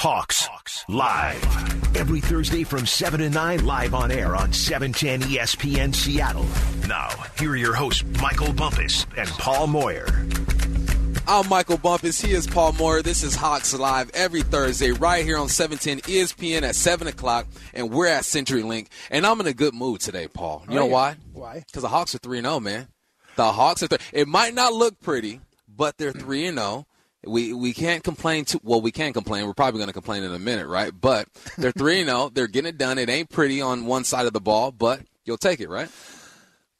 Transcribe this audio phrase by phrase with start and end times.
[0.00, 1.44] Hawks, Hawks live.
[1.94, 6.46] Every Thursday from 7 to 9, live on air on 710 ESPN Seattle.
[6.88, 10.06] Now, here are your hosts, Michael Bumpus and Paul Moyer.
[11.28, 12.18] I'm Michael Bumpus.
[12.18, 13.02] He is Paul Moyer.
[13.02, 17.90] This is Hawks Live every Thursday right here on 710 ESPN at 7 o'clock, and
[17.90, 18.86] we're at CenturyLink.
[19.10, 20.64] And I'm in a good mood today, Paul.
[20.66, 20.92] You Oh, know yeah.
[20.92, 21.16] why?
[21.34, 21.62] Why?
[21.66, 22.88] Because the Hawks are 3 0, man.
[23.36, 26.86] The Hawks are 3 It might not look pretty, but they're 3 0.
[27.24, 28.80] We we can't complain too well.
[28.80, 29.46] We can complain.
[29.46, 30.92] We're probably going to complain in a minute, right?
[30.98, 31.28] But
[31.58, 32.16] they're three zero.
[32.16, 32.30] Oh.
[32.32, 32.98] They're getting it done.
[32.98, 35.90] It ain't pretty on one side of the ball, but you'll take it, right?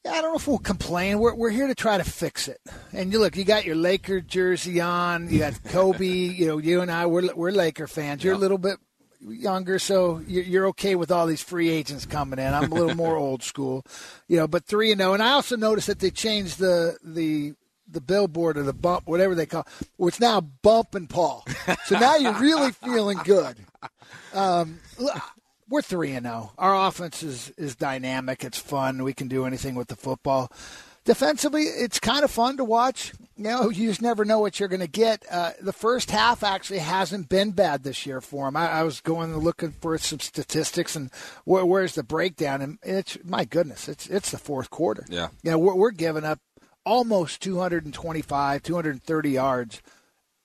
[0.03, 1.19] Yeah, I don't know if we'll complain.
[1.19, 2.59] We're, we're here to try to fix it.
[2.91, 5.29] And you look, you got your Laker jersey on.
[5.29, 6.05] You got Kobe.
[6.07, 8.23] you know, you and I, we're we're Laker fans.
[8.23, 8.77] You're a little bit
[9.21, 12.51] younger, so you're, you're okay with all these free agents coming in.
[12.51, 13.85] I'm a little more old school,
[14.27, 14.47] you know.
[14.47, 15.13] But three and zero.
[15.13, 17.53] And I also noticed that they changed the the
[17.91, 19.87] the billboard or the bump, whatever they call, it.
[19.97, 21.45] Well, it's now Bump and Paul.
[21.85, 23.57] So now you're really feeling good.
[24.33, 24.79] Um,
[25.69, 26.51] we're three and zero.
[26.57, 28.43] Our offense is is dynamic.
[28.43, 29.03] It's fun.
[29.03, 30.51] We can do anything with the football.
[31.03, 33.13] Defensively, it's kind of fun to watch.
[33.35, 35.25] You know, you just never know what you're going to get.
[35.31, 38.55] Uh, the first half actually hasn't been bad this year for them.
[38.55, 41.09] I, I was going looking for some statistics and
[41.43, 45.07] where, where's the breakdown, and it's my goodness, it's it's the fourth quarter.
[45.09, 45.29] Yeah.
[45.41, 46.39] you know, we're, we're giving up
[46.85, 49.81] almost 225, 230 yards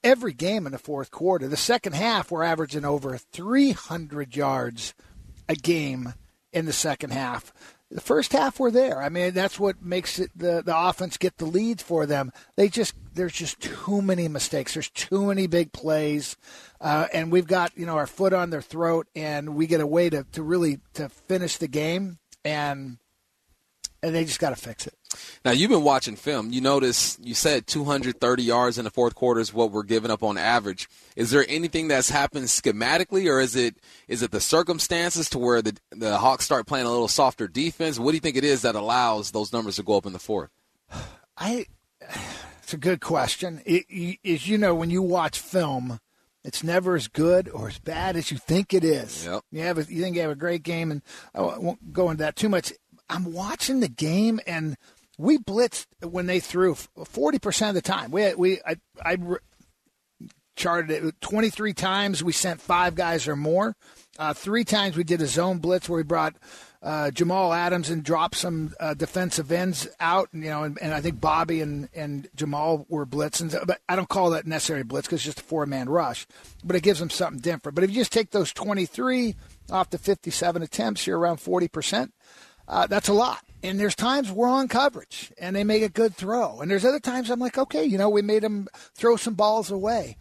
[0.06, 1.48] every game in the fourth quarter.
[1.48, 4.95] The second half, we're averaging over 300 yards
[5.48, 6.15] a game
[6.53, 7.53] in the second half.
[7.91, 9.03] The first half, we're there.
[9.03, 12.33] I mean, that's what makes it the the offense get the leads for them.
[12.56, 14.75] They just there's just too many mistakes.
[14.75, 16.37] There's too many big plays,
[16.81, 19.87] uh, and we've got you know our foot on their throat, and we get a
[19.87, 22.98] way to to really to finish the game, and
[24.07, 24.95] and they just got to fix it.
[25.45, 26.53] Now you've been watching film.
[26.53, 30.23] You notice you said 230 yards in the fourth quarter is what we're giving up
[30.23, 30.89] on average.
[31.17, 35.61] Is there anything that's happened schematically, or is it is it the circumstances to where
[35.61, 37.99] the the Hawks start playing a little softer defense?
[37.99, 40.19] What do you think it is that allows those numbers to go up in the
[40.19, 40.51] fourth?
[41.37, 41.66] I.
[42.62, 43.62] It's a good question.
[43.65, 46.00] It, as you know, when you watch film,
[46.47, 49.27] it's never as good or as bad as you think it is.
[49.27, 49.43] Yep.
[49.50, 51.03] You have a, you think you have a great game, and
[51.34, 52.72] I won't go into that too much.
[53.09, 54.77] I'm watching the game, and
[55.19, 58.11] we blitzed when they threw forty percent of the time.
[58.11, 59.17] We we I, I
[60.56, 62.25] charted it 23 times.
[62.25, 63.77] We sent five guys or more.
[64.19, 66.34] Uh, three times we did a zone blitz where we brought
[66.83, 70.31] uh, Jamal Adams and dropped some uh, defensive ends out.
[70.33, 73.55] And, you know, and, and I think Bobby and, and Jamal were blitzing.
[73.66, 76.27] But I don't call that necessarily blitz because it's just a four man rush.
[76.65, 77.75] But it gives them something different.
[77.75, 79.34] But if you just take those 23
[79.71, 82.15] off the 57 attempts, you're around 40 percent.
[82.69, 83.41] Uh, that's a lot.
[83.62, 86.60] And there's times we're on coverage and they make a good throw.
[86.60, 89.71] And there's other times I'm like, okay, you know, we made them throw some balls
[89.71, 90.16] away.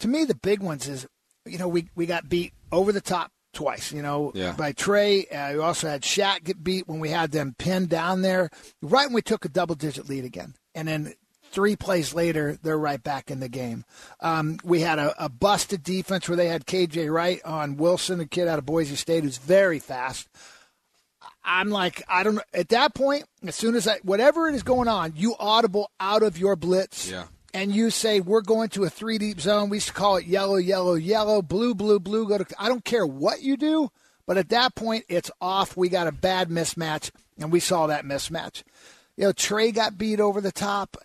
[0.00, 1.06] To me, the big ones is,
[1.46, 4.52] you know, we, we got beat over the top twice, you know, Yeah.
[4.52, 5.26] by Trey.
[5.26, 8.50] Uh, we also had Shaq get beat when we had them pinned down there,
[8.82, 10.54] right when we took a double digit lead again.
[10.74, 11.14] And then
[11.50, 13.84] three plays later, they're right back in the game.
[14.20, 18.26] Um, we had a, a busted defense where they had KJ Wright on Wilson, a
[18.26, 20.28] kid out of Boise State who's very fast.
[21.46, 22.42] I'm like, I don't know.
[22.52, 26.24] At that point, as soon as I, whatever it is going on, you audible out
[26.24, 27.08] of your blitz.
[27.08, 27.26] Yeah.
[27.54, 29.70] And you say, we're going to a three deep zone.
[29.70, 32.28] We used to call it yellow, yellow, yellow, blue, blue, blue.
[32.28, 33.90] Go to, I don't care what you do,
[34.26, 35.76] but at that point, it's off.
[35.76, 38.62] We got a bad mismatch, and we saw that mismatch.
[39.16, 40.98] You know, Trey got beat over the top.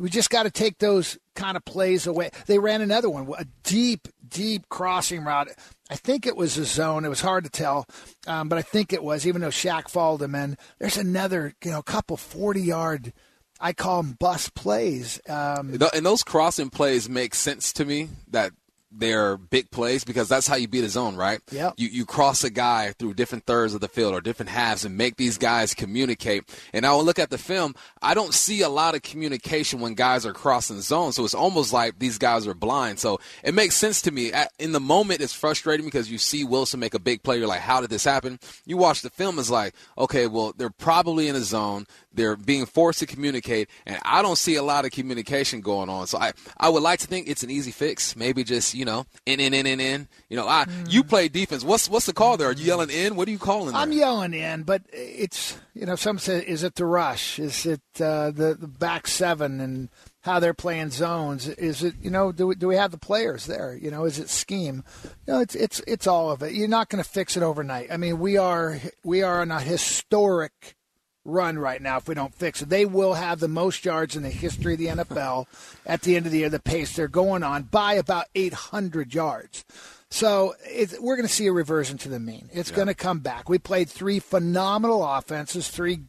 [0.00, 2.30] We just got to take those kind of plays away.
[2.46, 5.50] They ran another one, a deep, deep crossing route.
[5.94, 7.04] I think it was a zone.
[7.04, 7.86] It was hard to tell,
[8.26, 10.58] um, but I think it was, even though Shaq followed him in.
[10.80, 13.12] There's another, you know, couple 40 yard,
[13.60, 15.20] I call them bus plays.
[15.28, 18.50] Um, And those crossing plays make sense to me that
[18.96, 21.40] they're big plays because that's how you beat a zone, right?
[21.50, 21.74] Yep.
[21.76, 24.96] You you cross a guy through different thirds of the field or different halves and
[24.96, 26.44] make these guys communicate.
[26.72, 27.74] And I will look at the film.
[28.02, 31.16] I don't see a lot of communication when guys are crossing zones.
[31.16, 33.00] So it's almost like these guys are blind.
[33.00, 34.32] So it makes sense to me.
[34.32, 37.38] At, in the moment, it's frustrating because you see Wilson make a big play.
[37.38, 38.38] You're like, how did this happen?
[38.64, 41.86] You watch the film, it's like, okay, well, they're probably in a zone.
[42.12, 46.06] They're being forced to communicate, and I don't see a lot of communication going on.
[46.06, 48.14] So I, I would like to think it's an easy fix.
[48.14, 50.08] Maybe just you know, in in in in in.
[50.28, 51.64] You know, I you play defense.
[51.64, 52.48] What's what's the call there?
[52.48, 53.16] Are you yelling in?
[53.16, 53.72] What are you calling?
[53.72, 53.80] There?
[53.80, 57.38] I'm yelling in, but it's you know some say is it the rush?
[57.38, 59.88] Is it uh, the the back seven and
[60.22, 61.48] how they're playing zones?
[61.48, 63.76] Is it you know do we, do we have the players there?
[63.76, 64.84] You know is it scheme?
[65.04, 66.52] You know it's it's it's all of it.
[66.52, 67.90] You're not going to fix it overnight.
[67.90, 70.76] I mean we are we are on a historic
[71.24, 72.68] run right now if we don't fix it.
[72.68, 75.46] They will have the most yards in the history of the NFL
[75.86, 79.64] at the end of the year, the pace they're going on, by about 800 yards.
[80.10, 80.54] So
[81.00, 82.48] we're going to see a reversion to the mean.
[82.52, 82.76] It's yeah.
[82.76, 83.48] going to come back.
[83.48, 86.02] We played three phenomenal offenses, three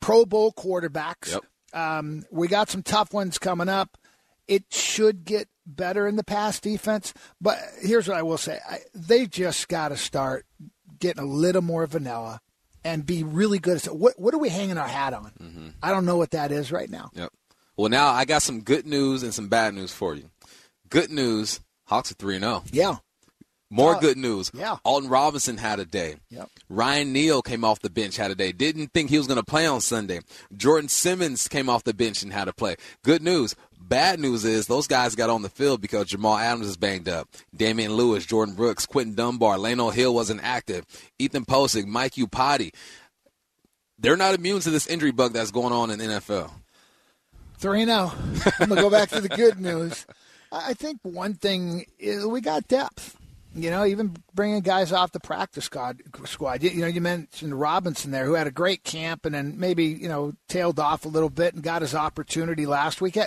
[0.00, 1.34] Pro Bowl quarterbacks.
[1.34, 1.44] Yep.
[1.72, 3.96] Um, we got some tough ones coming up.
[4.48, 8.78] It should get better in the pass defense, but here's what I will say: I,
[8.92, 10.44] they just got to start
[10.98, 12.40] getting a little more vanilla
[12.84, 15.32] and be really good at what what are we hanging our hat on?
[15.40, 15.68] Mm-hmm.
[15.82, 17.10] I don't know what that is right now.
[17.14, 17.32] Yep.
[17.76, 20.30] Well, now I got some good news and some bad news for you.
[20.88, 22.62] Good news: Hawks are three and zero.
[22.64, 22.68] Oh.
[22.72, 22.96] Yeah.
[23.72, 24.50] More uh, good news.
[24.52, 24.78] Yeah.
[24.84, 26.16] Alton Robinson had a day.
[26.30, 26.48] Yep.
[26.68, 28.50] Ryan Neal came off the bench, had a day.
[28.50, 30.20] Didn't think he was going to play on Sunday.
[30.56, 32.74] Jordan Simmons came off the bench and had a play.
[33.04, 33.54] Good news.
[33.90, 37.28] Bad news is those guys got on the field because Jamal Adams is banged up.
[37.52, 40.86] Damien Lewis, Jordyn Brooks, Quinton Dunbar, Lano Hill wasn't active.
[41.18, 42.72] Ethan Pocic, Mike Iupati.
[43.98, 46.52] They're not immune to this injury bug that's going on in the NFL.
[47.58, 48.12] 3 0.
[48.60, 50.06] I'm going to go back to the good news.
[50.52, 53.16] I think one thing is we got depth.
[53.54, 56.00] You know, even bringing guys off the practice squad.
[56.24, 56.62] Squad.
[56.62, 60.08] You, know, you mentioned Robinson there, who had a great camp, and then maybe you
[60.08, 63.16] know tailed off a little bit and got his opportunity last week.
[63.16, 63.26] Uh,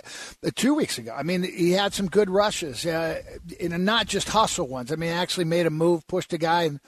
[0.55, 3.21] two weeks ago, I mean, he had some good rushes, uh,
[3.59, 4.93] and not just hustle ones.
[4.93, 6.79] I mean, actually made a move, pushed a guy, and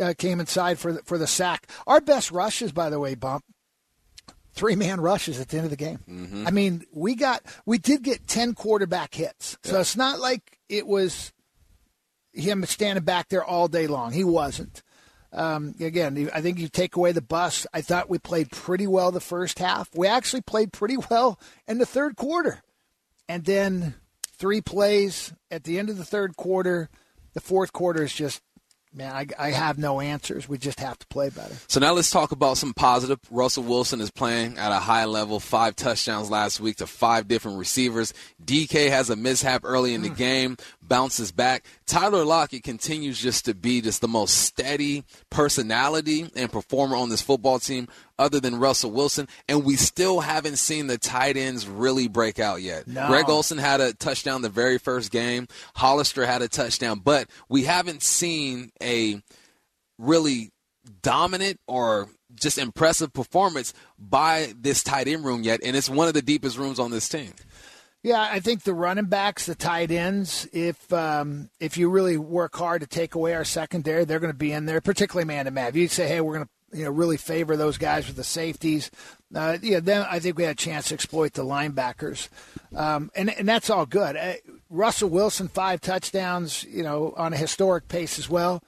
[0.00, 1.68] uh, came inside for the, for the sack.
[1.88, 3.44] Our best rushes, by the way, bump
[4.54, 5.98] three man rushes at the end of the game.
[6.08, 6.46] Mm-hmm.
[6.46, 10.86] I mean, we got we did get ten quarterback hits, so it's not like it
[10.86, 11.32] was
[12.34, 14.12] him standing back there all day long.
[14.12, 14.82] He wasn't.
[15.32, 17.66] Um, again, I think you take away the bus.
[17.74, 19.90] I thought we played pretty well the first half.
[19.94, 22.62] We actually played pretty well in the third quarter.
[23.28, 23.94] And then
[24.36, 26.88] three plays at the end of the third quarter.
[27.32, 28.42] The fourth quarter is just
[28.94, 30.48] man, I, I, have no answers.
[30.48, 31.54] We just have to play better.
[31.66, 33.18] So now let's talk about some positive.
[33.30, 37.58] Russell Wilson is playing at a high level, five touchdowns last week to five different
[37.58, 38.14] receivers.
[38.44, 40.16] DK has a mishap early in the mm.
[40.16, 40.56] game,
[40.88, 41.64] bounces back.
[41.86, 47.22] Tyler Lockett continues just to be just the most steady personality and performer on this
[47.22, 47.88] football team
[48.18, 52.62] other than Russell Wilson, and we still haven't seen the tight ends really break out
[52.62, 52.86] yet.
[52.86, 53.08] No.
[53.08, 55.48] Greg Olsen had a touchdown the very first game.
[55.74, 59.20] Hollister had a touchdown, but we haven't seen a
[59.98, 60.50] really
[61.02, 66.14] dominant or just impressive performance by this tight end room yet, and it's one of
[66.14, 67.32] the deepest rooms on this team.
[68.04, 72.54] Yeah, I think the running backs, the tight ends, if um, if you really work
[72.54, 75.50] hard to take away our secondary, they're going to be in there, particularly man to
[75.50, 75.68] man.
[75.68, 78.22] If you say, hey, we're going to you know really favor those guys with the
[78.22, 78.90] safeties.
[79.34, 82.28] Uh, yeah, then I think we had a chance to exploit the linebackers,
[82.76, 84.18] um, and and that's all good.
[84.18, 84.34] Uh,
[84.68, 88.62] Russell Wilson five touchdowns, you know, on a historic pace as well.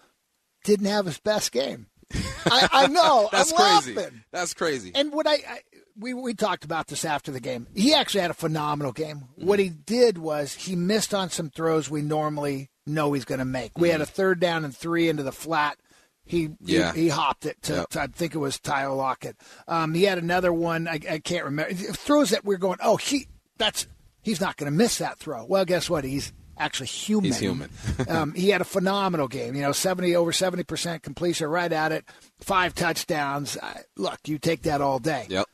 [0.65, 1.89] Didn't have his best game.
[2.47, 3.29] I, I know.
[3.31, 3.95] that's I'm crazy.
[3.95, 4.25] Laughing.
[4.33, 4.93] That's crazy.
[4.95, 5.61] And what I, I
[5.99, 7.67] we, we talked about this after the game.
[7.75, 9.19] He actually had a phenomenal game.
[9.19, 9.47] Mm-hmm.
[9.47, 13.45] What he did was he missed on some throws we normally know he's going to
[13.45, 13.77] make.
[13.77, 13.93] We mm-hmm.
[13.93, 15.79] had a third down and three into the flat
[16.27, 16.93] he, yeah.
[16.93, 17.91] he, he hopped it to, yep.
[17.91, 19.37] to, I think it was Tyler Lockett.
[19.69, 20.89] Um, he had another one.
[20.89, 22.79] I, I can't remember throws that we're going.
[22.83, 23.29] Oh, he
[23.59, 23.87] that's
[24.23, 25.45] he's not going to miss that throw.
[25.45, 26.05] Well, guess what?
[26.05, 27.25] He's actually human.
[27.27, 27.71] He's human.
[28.09, 29.55] um, he had a phenomenal game.
[29.55, 32.05] You know, seventy over seventy percent completion, right at it.
[32.41, 33.57] Five touchdowns.
[33.57, 35.27] Uh, look, you take that all day.
[35.29, 35.47] Yep.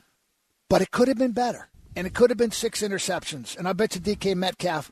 [0.73, 3.59] But it could have been better, and it could have been six interceptions.
[3.59, 4.91] And I bet you DK Metcalf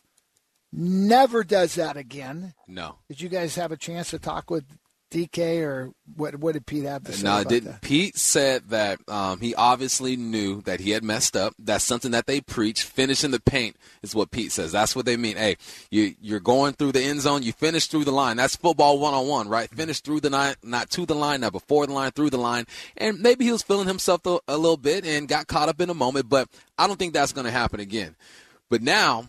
[0.71, 2.53] never does that again.
[2.69, 2.99] No.
[3.09, 4.67] Did you guys have a chance to talk with
[5.11, 6.37] DK or what?
[6.37, 7.25] What did Pete have to say?
[7.25, 7.73] No, didn't.
[7.73, 7.81] That?
[7.83, 11.55] Pete said that um, he obviously knew that he had messed up.
[11.59, 12.85] That's something that they preach.
[12.85, 14.73] Finishing the paint is what Pete says.
[14.73, 15.37] That's what they mean.
[15.37, 15.57] Hey,
[15.91, 17.43] you you're going through the end zone.
[17.43, 18.37] You finish through the line.
[18.37, 19.69] That's football one on one, right?
[19.69, 22.67] Finish through the line, not to the line, not before the line, through the line.
[22.97, 25.91] And maybe he was feeling himself a, a little bit and got caught up in
[25.91, 26.29] a moment.
[26.29, 28.15] But I don't think that's going to happen again.
[28.69, 29.27] But now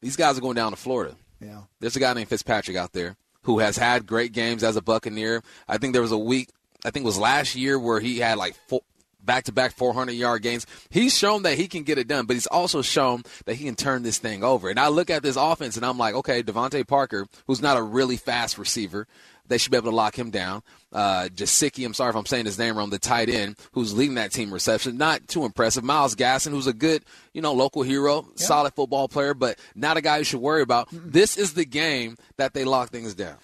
[0.00, 1.16] these guys are going down to Florida.
[1.40, 1.62] Yeah.
[1.80, 5.42] There's a guy named Fitzpatrick out there who has had great games as a Buccaneer.
[5.68, 6.50] I think there was a week,
[6.84, 8.82] I think it was last year, where he had like four,
[9.22, 10.66] back-to-back 400-yard games.
[10.88, 13.76] He's shown that he can get it done, but he's also shown that he can
[13.76, 14.68] turn this thing over.
[14.68, 17.82] And I look at this offense and I'm like, okay, DeVante Parker, who's not a
[17.82, 19.06] really fast receiver,
[19.50, 20.62] they should be able to lock him down.
[20.92, 24.14] Uh, Gesicki, I'm sorry if I'm saying his name wrong, the tight end who's leading
[24.14, 25.82] that team reception, not too impressive.
[25.84, 27.04] Myles Gaskin, who's a good,
[27.34, 28.46] you know, local hero, yeah.
[28.46, 30.88] solid football player, but not a guy you should worry about.
[30.90, 31.12] Mm-mm.
[31.12, 33.36] This is the game that they lock things down.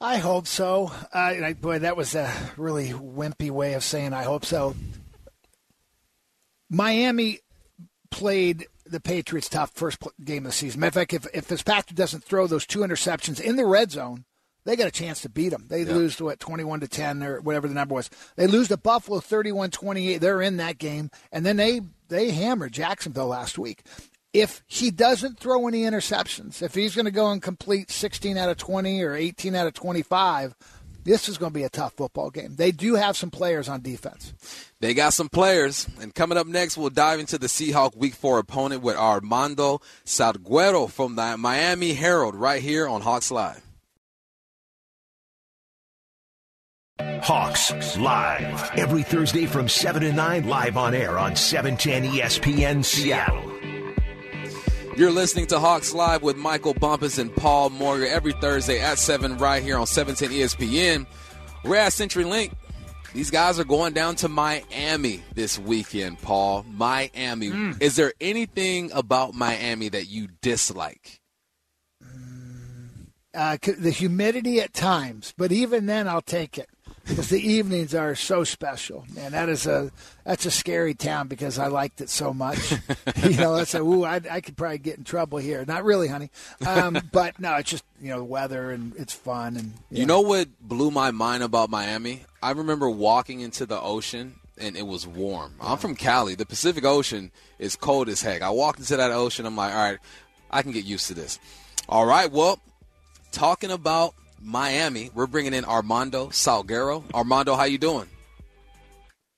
[0.00, 0.92] I hope so.
[1.12, 4.74] Uh, boy, that was a really wimpy way of saying I hope so.
[6.70, 7.40] Miami
[8.10, 10.80] played the Patriots tough first game of the season.
[10.80, 14.24] Matter of fact, if, if Fitzpatrick doesn't throw those two interceptions in the red zone,
[14.64, 15.66] they got a chance to beat them.
[15.68, 18.10] They lose to what twenty one to ten or whatever the number was.
[18.36, 20.20] They lose to Buffalo 31-28.
[20.20, 23.82] They're in that game, and then they they hammered Jacksonville last week.
[24.32, 28.48] If he doesn't throw any interceptions, if he's going to go and complete sixteen out
[28.48, 30.54] of twenty or eighteen out of twenty five,
[31.04, 32.56] this is going to be a tough football game.
[32.56, 34.34] They do have some players on defense.
[34.80, 35.88] They got some players.
[36.00, 40.90] And coming up next, we'll dive into the Seahawk Week 4 opponent with Armando Salguero
[40.90, 43.62] from the Miami Herald right here on Hawks Live.
[47.22, 48.70] Hawks Live.
[48.76, 53.50] Every Thursday from 7 to 9, live on air on 710 ESPN Seattle.
[54.96, 59.38] You're listening to Hawks Live with Michael Bumpus and Paul Moyer every Thursday at 7
[59.38, 61.06] right here on 710 ESPN.
[61.64, 62.52] We're at CenturyLink.
[63.14, 66.64] These guys are going down to Miami this weekend, Paul.
[66.68, 67.50] Miami.
[67.50, 67.80] Mm.
[67.80, 71.20] Is there anything about Miami that you dislike?
[73.32, 76.68] Uh, the humidity at times, but even then, I'll take it
[77.10, 79.04] because the evenings are so special.
[79.14, 79.90] Man, that is a
[80.24, 82.72] that's a scary town because I liked it so much.
[83.24, 85.64] you know, that's a ooh, I, I could probably get in trouble here.
[85.66, 86.30] Not really, honey,
[86.66, 90.00] um, but no, it's just you know the weather and it's fun and yeah.
[90.00, 92.24] you know what blew my mind about Miami.
[92.42, 95.54] I remember walking into the ocean and it was warm.
[95.60, 96.34] I'm from Cali.
[96.34, 98.42] The Pacific Ocean is cold as heck.
[98.42, 99.46] I walked into that ocean.
[99.46, 99.98] I'm like, all right,
[100.50, 101.38] I can get used to this.
[101.88, 102.60] All right, well,
[103.32, 105.10] talking about Miami.
[105.14, 107.04] We're bringing in Armando Salguero.
[107.14, 108.06] Armando, how you doing?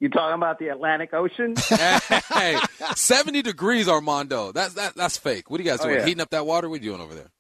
[0.00, 1.54] You talking about the Atlantic Ocean?
[2.34, 2.58] hey,
[2.96, 4.50] 70 degrees, Armando.
[4.50, 5.48] That's that, that's fake.
[5.48, 5.96] What are you guys oh, doing?
[5.96, 6.06] Oh, yeah.
[6.06, 6.68] Heating up that water?
[6.68, 7.30] What are you doing over there?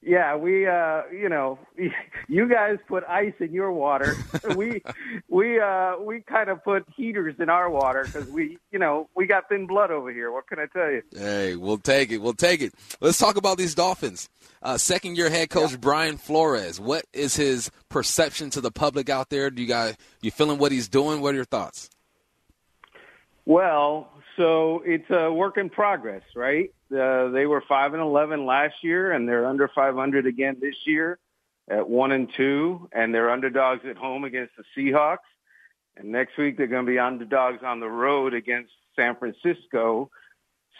[0.00, 1.58] Yeah, we uh you know,
[2.28, 4.14] you guys put ice in your water.
[4.56, 4.82] we
[5.28, 9.26] we uh we kind of put heaters in our water cuz we, you know, we
[9.26, 10.30] got thin blood over here.
[10.30, 11.02] What can I tell you?
[11.12, 12.18] Hey, we'll take it.
[12.18, 12.74] We'll take it.
[13.00, 14.28] Let's talk about these Dolphins.
[14.62, 15.78] Uh second year head coach yeah.
[15.78, 16.78] Brian Flores.
[16.78, 19.50] What is his perception to the public out there?
[19.50, 21.20] Do you guys you feeling what he's doing?
[21.20, 21.90] What are your thoughts?
[23.44, 26.72] Well, so it's a work in progress, right?
[26.90, 31.18] Uh, they were five and eleven last year, and they're under 500 again this year
[31.68, 35.18] at one and two, and they're underdogs at home against the Seahawks.
[35.96, 40.10] And next week they're going to be underdogs on the road against San Francisco.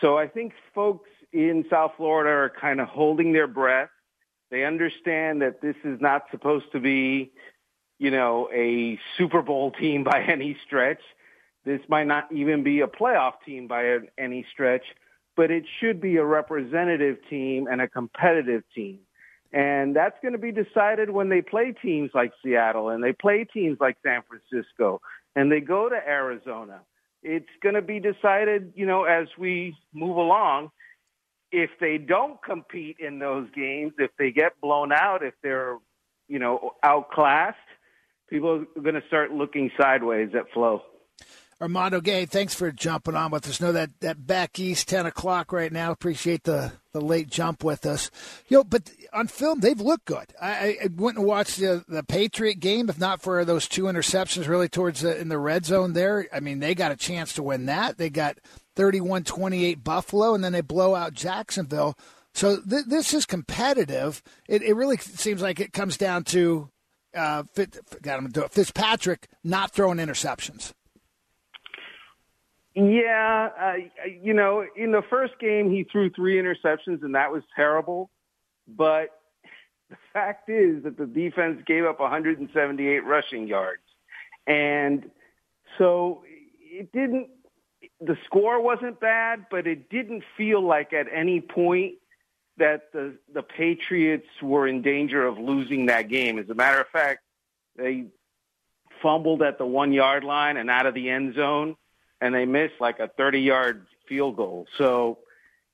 [0.00, 3.90] So I think folks in South Florida are kind of holding their breath.
[4.50, 7.32] They understand that this is not supposed to be,
[7.98, 11.02] you know, a Super Bowl team by any stretch.
[11.68, 14.84] This might not even be a playoff team by any stretch
[15.38, 18.98] but it should be a representative team and a competitive team.
[19.52, 23.44] And that's going to be decided when they play teams like Seattle and they play
[23.44, 25.00] teams like San Francisco
[25.37, 26.80] and they go to Arizona.
[27.22, 30.72] It's going to be decided, you know, as we move along.
[31.52, 35.78] If they don't compete in those games, if they get blown out, if they're,
[36.26, 37.56] you know, outclassed,
[38.28, 40.82] people are going to start looking sideways at Flo.
[41.60, 43.60] Armando Gay, thanks for jumping on with us.
[43.60, 45.90] Know that that back east, ten o'clock right now.
[45.90, 48.12] Appreciate the the late jump with us.
[48.46, 50.32] Yo, but on film they've looked good.
[50.40, 52.88] I, I went and watched the the Patriot game.
[52.88, 56.28] If not for those two interceptions, really towards the, in the red zone there.
[56.32, 57.98] I mean, they got a chance to win that.
[57.98, 58.38] They got
[58.76, 61.98] 31-28 Buffalo, and then they blow out Jacksonville.
[62.34, 64.22] So th- this is competitive.
[64.48, 66.70] It, it really seems like it comes down to
[67.14, 70.72] uh, Fitzpatrick not throwing interceptions.
[72.75, 73.72] Yeah, uh,
[74.22, 78.10] you know, in the first game he threw three interceptions and that was terrible.
[78.68, 79.08] But
[79.90, 83.82] the fact is that the defense gave up 178 rushing yards.
[84.46, 85.10] And
[85.78, 86.22] so
[86.60, 87.28] it didn't,
[88.00, 91.94] the score wasn't bad, but it didn't feel like at any point
[92.58, 96.38] that the, the Patriots were in danger of losing that game.
[96.38, 97.20] As a matter of fact,
[97.76, 98.06] they
[99.02, 101.76] fumbled at the one yard line and out of the end zone
[102.20, 104.66] and they missed like a 30 yard field goal.
[104.76, 105.18] So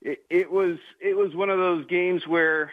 [0.02, 2.72] it, it was it was one of those games where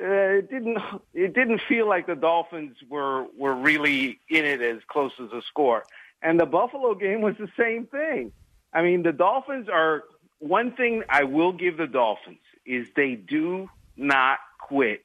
[0.00, 0.78] uh, it didn't
[1.12, 5.42] it didn't feel like the Dolphins were were really in it as close as a
[5.42, 5.84] score.
[6.22, 8.32] And the Buffalo game was the same thing.
[8.72, 10.04] I mean, the Dolphins are
[10.38, 15.04] one thing I will give the Dolphins is they do not quit.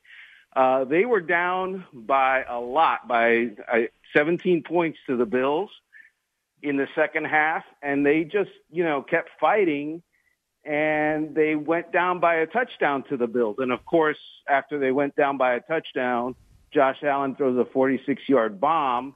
[0.55, 3.79] Uh, they were down by a lot, by uh,
[4.15, 5.69] 17 points to the Bills
[6.65, 10.01] in the second half, and they just, you know, kept fighting,
[10.63, 13.57] and they went down by a touchdown to the Bills.
[13.59, 14.17] And of course,
[14.49, 16.35] after they went down by a touchdown,
[16.73, 19.15] Josh Allen throws a 46-yard bomb,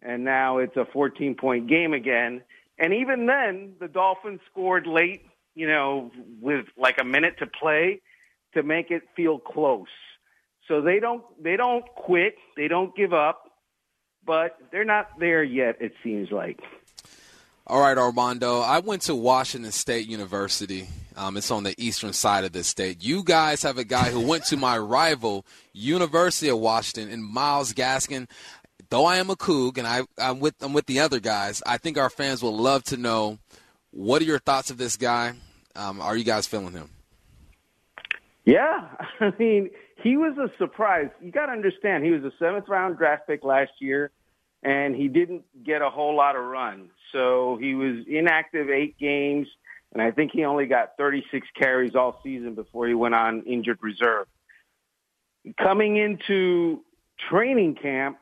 [0.00, 2.42] and now it's a 14-point game again.
[2.78, 5.22] And even then, the Dolphins scored late,
[5.54, 8.00] you know, with like a minute to play
[8.54, 9.88] to make it feel close.
[10.68, 13.50] So they don't they don't quit, they don't give up,
[14.24, 15.76] but they're not there yet.
[15.80, 16.60] It seems like.
[17.66, 18.60] All right, Armando.
[18.60, 20.86] I went to Washington State University.
[21.16, 23.02] Um, it's on the eastern side of the state.
[23.02, 27.72] You guys have a guy who went to my rival, University of Washington, and Myles
[27.72, 28.28] Gaskin.
[28.90, 31.78] Though I am a Coug and I, I'm with I'm with the other guys, I
[31.78, 33.38] think our fans will love to know
[33.92, 35.32] what are your thoughts of this guy.
[35.74, 36.90] Um, are you guys feeling him?
[38.44, 38.88] Yeah,
[39.20, 39.70] I mean
[40.02, 41.08] he was a surprise.
[41.22, 44.10] You got to understand he was a seventh round draft pick last year,
[44.62, 46.90] and he didn't get a whole lot of run.
[47.14, 49.46] So he was inactive eight games,
[49.92, 53.78] and I think he only got 36 carries all season before he went on injured
[53.80, 54.26] reserve.
[55.56, 56.80] Coming into
[57.30, 58.18] training camp,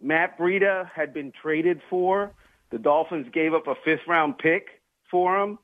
[0.00, 2.32] Matt Breida had been traded for.
[2.70, 4.68] The Dolphins gave up a fifth round pick
[5.10, 5.58] for him.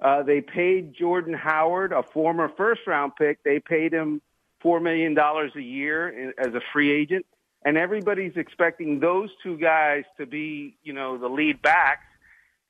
[0.00, 4.20] Uh, they paid Jordan Howard, a former first round pick, they paid him
[4.64, 7.26] $4 million a year as a free agent
[7.64, 12.06] and everybody's expecting those two guys to be, you know, the lead backs.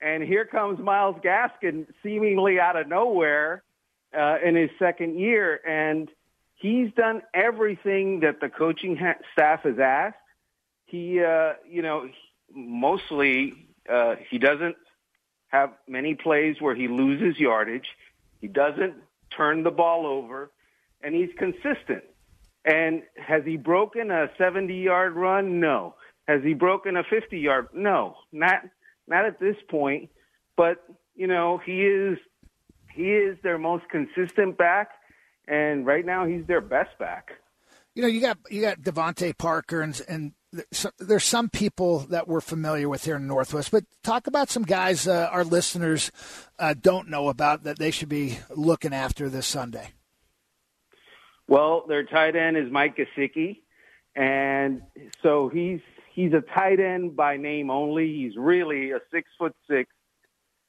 [0.01, 3.63] And here comes Myles Gaskin seemingly out of nowhere
[4.17, 6.09] uh, in his second year, and
[6.55, 10.17] he's done everything that the coaching ha- staff has asked.
[10.87, 12.09] He, uh, you know,
[12.55, 13.55] mostly
[13.91, 14.77] uh, he doesn't
[15.49, 17.89] have many plays where he loses yardage.
[18.41, 18.95] He doesn't
[19.37, 20.51] turn the ball over,
[21.03, 22.05] and he's consistent.
[22.65, 25.61] And has he broken a 70 yard run?
[25.61, 25.95] No.
[26.27, 27.69] Has he broken a 50 yard?
[27.75, 28.61] No, not,
[29.07, 30.11] not at this point.
[30.57, 30.79] But,
[31.15, 32.19] you know, he is,
[32.95, 34.91] he is their most consistent back.
[35.47, 37.33] And right now he's their best back.
[37.95, 40.33] You know, you got, you got DeVante Parker and, and
[40.99, 45.09] there's some people that we're familiar with here in Northwest, but talk about some guys
[45.09, 46.11] uh, our listeners
[46.59, 49.93] uh, don't know about that they should be looking after this Sunday.
[51.47, 53.61] Well, their tight end is Mike Gesicki,
[54.17, 54.83] and
[55.23, 55.81] so he's
[56.15, 58.15] he's a tight end by name only.
[58.15, 59.91] He's really a six foot six,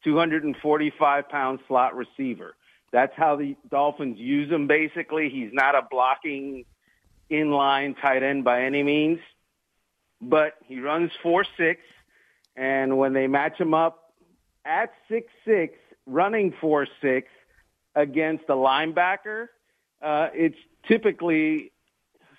[0.03, 2.55] 245 pound slot receiver.
[2.91, 4.67] That's how the Dolphins use him.
[4.67, 6.65] Basically, he's not a blocking
[7.31, 9.19] inline tight end by any means,
[10.21, 11.81] but he runs four six,
[12.57, 14.13] and when they match him up
[14.65, 17.29] at six six, running four six
[17.95, 19.47] against a linebacker
[20.01, 21.71] uh, it's typically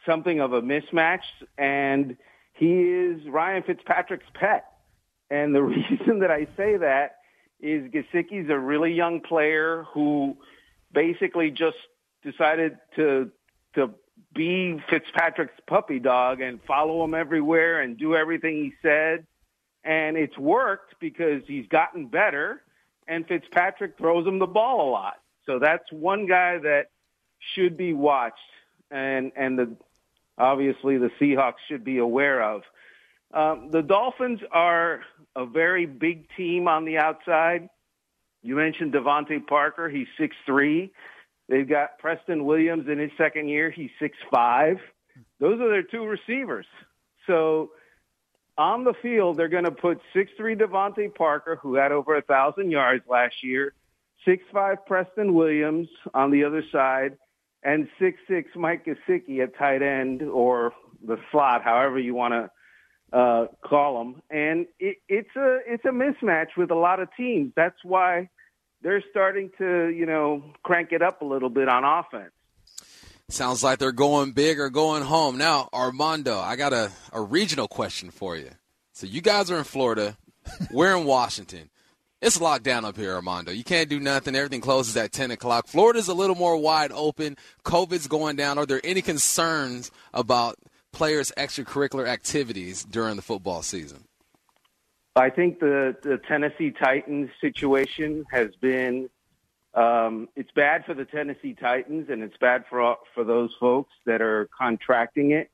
[0.05, 1.25] something of a mismatch,
[1.59, 2.17] and
[2.53, 4.67] he is Ryan Fitzpatrick's pet.
[5.31, 7.17] And the reason that I say that
[7.61, 10.37] is Gesicki's a really young player who
[10.93, 11.77] basically just
[12.23, 13.31] decided to
[13.75, 13.91] to
[14.35, 19.27] be Fitzpatrick's puppy dog and follow him everywhere and do everything he said.
[19.85, 22.63] And it's worked because he's gotten better
[23.07, 25.17] and Fitzpatrick throws him the ball a lot.
[25.45, 26.87] So that's one guy that
[27.55, 28.39] should be watched
[28.91, 29.77] and and the
[30.39, 32.63] obviously the Seahawks should be aware of.
[33.33, 35.01] Um, the Dolphins are
[35.35, 37.69] a very big team on the outside.
[38.43, 40.93] You mentioned DeVante Parker; he's six three.
[41.49, 44.79] They've got Preston Williams in his second year; he's six five.
[45.41, 46.67] Those are their two receivers.
[47.27, 47.73] So
[48.59, 52.23] on the field, they're going to put six three DeVante Parker, who had over a
[52.23, 53.75] thousand yards last year,
[54.25, 57.19] six five Preston Williams on the other side,
[57.67, 60.73] and six six Mike Gesicki at tight end or
[61.05, 64.23] the slot, however you want to uh, call them.
[64.31, 67.53] And it, it's a it's a mismatch with a lot of teams.
[67.57, 68.31] That's why
[68.83, 72.33] they're starting to you know crank it up a little bit on offense.
[73.29, 75.37] Sounds like they're going big or going home.
[75.37, 78.51] Now, Armando, I got a, a regional question for you.
[78.93, 80.17] So you guys are in Florida.
[80.71, 81.69] We're in Washington
[82.23, 83.53] it's locked down up here, Armando.
[83.53, 84.35] You can't do nothing.
[84.35, 85.67] Everything closes at 10 o'clock.
[85.67, 87.37] Florida's a little more wide open.
[87.65, 88.59] COVID's going down.
[88.59, 90.57] Are there any concerns about
[90.93, 94.05] players' extracurricular activities during the football season?
[95.15, 99.09] I think the, the Tennessee Titans situation has been
[99.77, 104.23] um, it's bad for the Tennessee Titans and it's bad for for those folks that
[104.23, 105.51] are contracting it.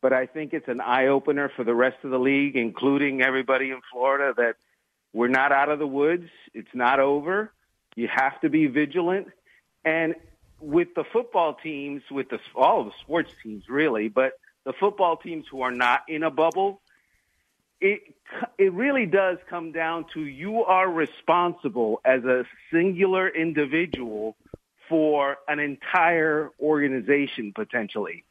[0.00, 3.70] But I think it's an eye opener for the rest of the league, including everybody
[3.70, 4.56] in Florida, that
[5.14, 6.28] we're not out of the woods.
[6.52, 7.52] It's not over.
[7.94, 9.28] You have to be vigilant.
[9.84, 10.16] And
[10.60, 14.32] with the football teams, with the, all the sports teams really, but
[14.64, 16.80] the football teams who are not in a bubble,
[17.80, 18.02] it,
[18.58, 24.36] it really does come down to you are responsible as a singular individual
[24.88, 28.24] for an entire organization potentially.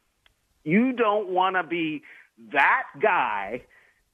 [0.64, 2.02] You don't want to be
[2.52, 3.62] that guy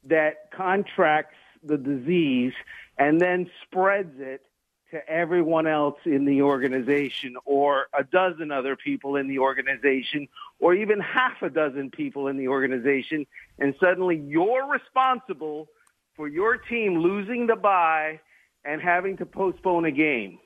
[0.04, 2.52] that contracts the disease
[2.98, 4.42] and then spreads it
[4.90, 10.26] to everyone else in the organization or a dozen other people in the organization
[10.58, 13.26] or even half a dozen people in the organization
[13.58, 15.68] and suddenly you're responsible
[16.16, 18.20] for your team losing the bye
[18.64, 20.38] and having to postpone a game.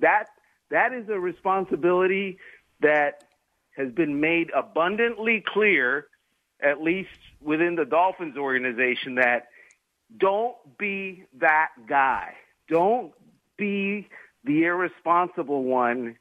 [0.00, 0.26] That
[0.70, 2.38] that is a responsibility
[2.80, 3.24] that
[3.76, 6.06] has been made abundantly clear
[6.60, 9.48] at least within the Dolphins organization that
[10.16, 12.34] don't be that guy.
[12.68, 13.12] Don't
[13.56, 14.08] be
[14.44, 16.16] the irresponsible one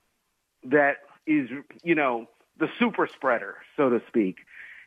[0.64, 1.50] that is,
[1.84, 2.28] you know,
[2.60, 4.38] the super spreader, so to speak.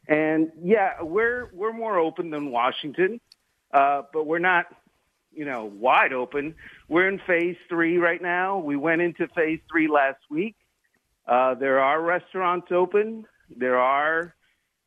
[0.08, 3.20] And yeah, we're we're more open than Washington,
[3.72, 4.66] uh, but we're not,
[5.32, 6.54] you know, wide open.
[6.88, 8.58] We're in phase three right now.
[8.58, 10.56] We went into phase three last week.
[11.26, 13.26] Uh, there are restaurants open.
[13.56, 14.34] There are,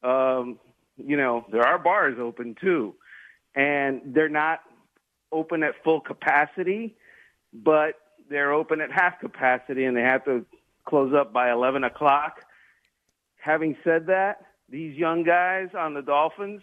[0.03, 0.59] um,
[0.97, 2.95] you know, there are bars open too,
[3.55, 4.61] and they're not
[5.31, 6.95] open at full capacity
[7.53, 7.95] but
[8.29, 10.45] they're open at half capacity and they have to
[10.85, 12.41] close up by 11 o'clock.
[13.35, 16.61] Having said that, these young guys on the Dolphins,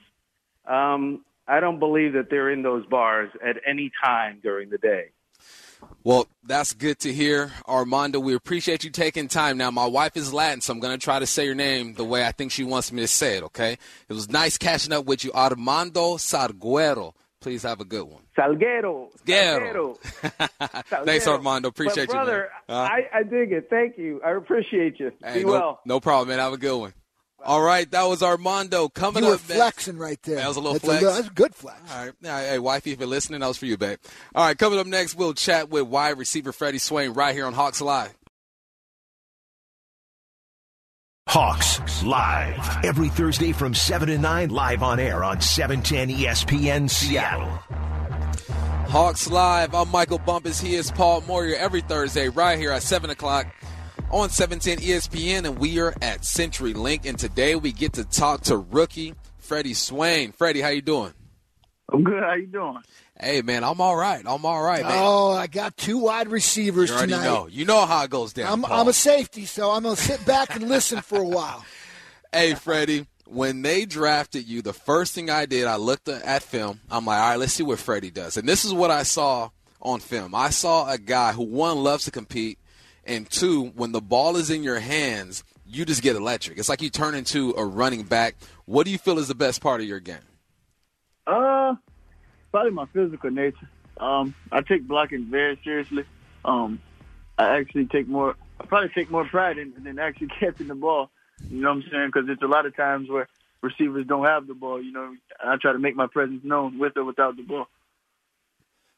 [0.67, 5.11] um, I don't believe that they're in those bars at any time during the day.
[6.03, 7.53] Well, that's good to hear.
[7.69, 9.59] Armando, we appreciate you taking time.
[9.59, 12.05] Now, my wife is Latin, so I'm going to try to say your name the
[12.05, 13.77] way I think she wants me to say it, okay?
[14.09, 17.13] It was nice catching up with you, Armando Salguero.
[17.41, 18.23] Please have a good one.
[18.37, 19.09] Salguero.
[19.27, 19.97] Salguero.
[19.99, 21.05] Salguero.
[21.05, 21.69] Thanks, Armando.
[21.69, 22.85] Appreciate but brother, you, man.
[22.85, 23.69] Uh, I, I dig it.
[23.71, 24.21] Thank you.
[24.25, 25.11] I appreciate you.
[25.25, 25.81] Hey, Be no, well.
[25.87, 26.39] No problem, man.
[26.39, 26.93] Have a good one.
[27.45, 29.41] All right, that was Armando coming you up.
[29.49, 30.37] You were flexing right there.
[30.37, 31.03] That was a little that's flex.
[31.03, 31.81] A that's a good flex.
[31.93, 33.99] All right, hey, wifey, if you're listening, that was for you, babe.
[34.35, 37.55] All right, coming up next, we'll chat with wide receiver Freddie Swain right here on
[37.55, 38.15] Hawks Live.
[41.29, 42.85] Hawks Live.
[42.85, 47.49] Every Thursday from 7 to 9, live on air on 710 ESPN Seattle.
[48.91, 49.73] Hawks Live.
[49.73, 50.61] I'm Michael Bumpus.
[50.61, 53.47] He is Paul Moyer every Thursday right here at 7 o'clock
[54.11, 57.07] on 710 ESPN, and we are at CenturyLink.
[57.07, 60.33] And today we get to talk to rookie Freddie Swain.
[60.33, 61.13] Freddie, how you doing?
[61.93, 62.23] I'm good.
[62.23, 62.79] How you doing?
[63.19, 64.25] Hey man, I'm all right.
[64.27, 64.93] I'm all right, man.
[64.95, 67.25] Oh, I got two wide receivers you already tonight.
[67.25, 67.49] Know.
[67.49, 68.51] You know how it goes down.
[68.51, 68.81] I'm, Paul.
[68.81, 71.65] I'm a safety, so I'm gonna sit back and listen for a while.
[72.33, 76.79] Hey, Freddie, when they drafted you, the first thing I did, I looked at film.
[76.89, 78.37] I'm like, all right, let's see what Freddie does.
[78.37, 79.51] And this is what I saw
[79.83, 80.33] on film.
[80.33, 82.61] I saw a guy who one loves to compete,
[83.05, 86.59] and two, when the ball is in your hands, you just get electric.
[86.59, 88.37] It's like you turn into a running back.
[88.67, 90.19] What do you feel is the best part of your game?
[91.27, 91.75] Uh,
[92.51, 93.69] probably my physical nature.
[93.99, 96.05] Um, I take blocking very seriously.
[96.45, 96.81] Um,
[97.39, 98.35] I actually take more.
[98.59, 101.11] I probably take more pride in than actually catching the ball.
[101.49, 102.07] You know what I'm saying?
[102.13, 103.29] Because it's a lot of times where
[103.63, 104.83] receivers don't have the ball.
[104.83, 107.69] You know, I try to make my presence known with or without the ball.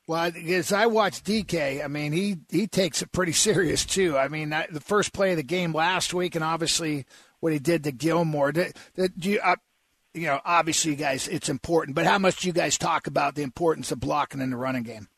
[0.06, 4.18] Well, as I watch DK, I mean, he he takes it pretty serious too.
[4.18, 7.06] I mean, the first play of the game last week, and obviously
[7.42, 8.52] what he did to Gilmore.
[8.52, 9.56] Did, did you, uh,
[10.14, 11.96] you know, obviously, you guys, it's important.
[11.96, 14.84] But how much do you guys talk about the importance of blocking in the running
[14.84, 15.08] game?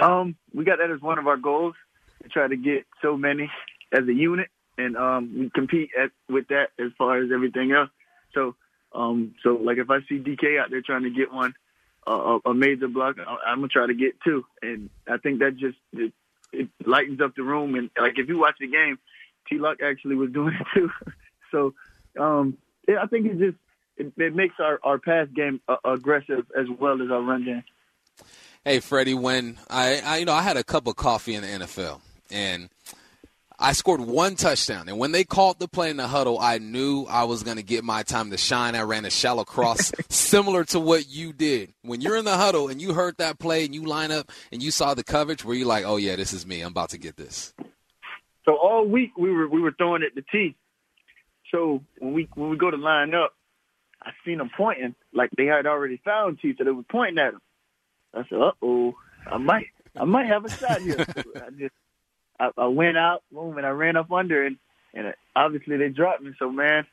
[0.00, 1.74] Um, we got that as one of our goals
[2.22, 3.50] to try to get so many
[3.92, 7.90] as a unit, and um, we compete at, with that as far as everything else.
[8.34, 8.54] So,
[8.94, 11.54] um, so like if I see DK out there trying to get one,
[12.06, 15.78] uh, a major block, I'm gonna try to get two, and I think that just
[15.92, 16.12] it,
[16.52, 17.74] it lightens up the room.
[17.74, 18.98] And like if you watch the game,
[19.48, 19.58] T.
[19.58, 20.90] Luck actually was doing it too.
[21.50, 21.74] so,
[22.18, 23.56] um, yeah, I think it just
[23.96, 27.64] it, it makes our our pass game uh, aggressive as well as our run game.
[28.64, 31.66] Hey, Freddie, when I, I you know I had a cup of coffee in the
[31.66, 32.68] NFL and
[33.62, 37.06] I scored one touchdown, and when they called the play in the huddle, I knew
[37.08, 38.74] I was going to get my time to shine.
[38.74, 41.72] I ran a shallow cross, similar to what you did.
[41.82, 44.60] When you're in the huddle and you heard that play and you line up and
[44.60, 46.60] you saw the coverage, were you like, "Oh yeah, this is me.
[46.60, 47.54] I'm about to get this."
[48.44, 50.56] So all week we were we were throwing at the T.
[51.52, 53.32] So when we when we go to line up,
[54.02, 57.34] I seen them pointing like they had already found T, so they were pointing at
[57.34, 57.40] him.
[58.12, 58.94] I said, "Uh oh,
[59.24, 60.96] I might I might have a shot here."
[61.36, 61.74] I just
[62.42, 64.56] I, I went out, boom, and I ran up under, and
[64.94, 66.32] and obviously they dropped me.
[66.38, 66.86] So man,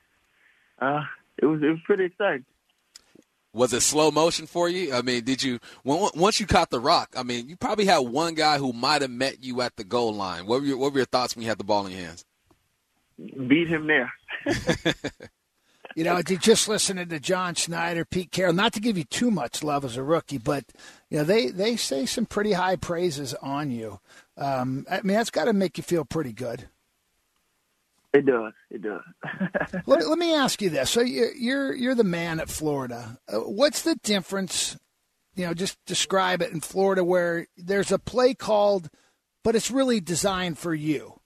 [0.79, 1.01] uh,
[1.37, 2.45] it was it was pretty exciting.
[3.51, 4.93] Was it slow motion for you?
[4.93, 7.15] I mean, did you once you caught the rock?
[7.17, 10.13] I mean, you probably had one guy who might have met you at the goal
[10.13, 10.45] line.
[10.45, 12.25] What were your, what were your thoughts when you had the ball in your hands?
[13.17, 14.13] Beat him there.
[15.95, 19.63] you know, just listening to John Schneider, Pete Carroll, not to give you too much
[19.63, 20.65] love as a rookie, but
[21.09, 23.99] you know they they say some pretty high praises on you.
[24.37, 26.69] Um, I mean, that's got to make you feel pretty good.
[28.13, 28.53] It does.
[28.71, 29.01] It does.
[29.85, 33.19] let, let, me ask you this: so you're you're, you're the man at Florida.
[33.27, 34.77] Uh, what's the difference?
[35.35, 38.89] You know, just describe it in Florida, where there's a play called
[39.43, 41.19] but it's really designed for you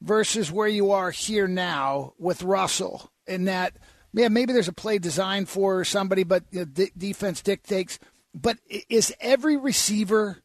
[0.00, 3.76] versus where you are here now with Russell in that
[4.12, 7.98] yeah maybe there's a play designed for somebody but you know, d- defense dictates.
[8.34, 10.38] But is every receiver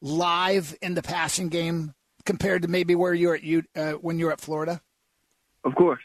[0.00, 1.94] live in the passing game
[2.26, 4.82] compared to maybe where you're at you uh, when you're at Florida?
[5.64, 6.02] Of course.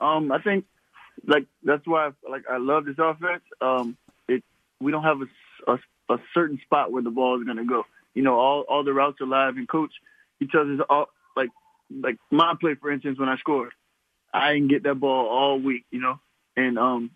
[0.00, 0.64] Um, I think
[1.26, 3.42] like that's why I, like I love this offense.
[3.60, 3.96] Um,
[4.28, 4.42] it
[4.80, 7.84] we don't have a, a, a certain spot where the ball is going to go.
[8.14, 9.92] You know all all the routes are live and coach
[10.42, 11.50] he tells us all like
[11.90, 13.72] like my play, for instance, when I scored,
[14.32, 16.18] I didn't get that ball all week, you know,
[16.56, 17.10] and um,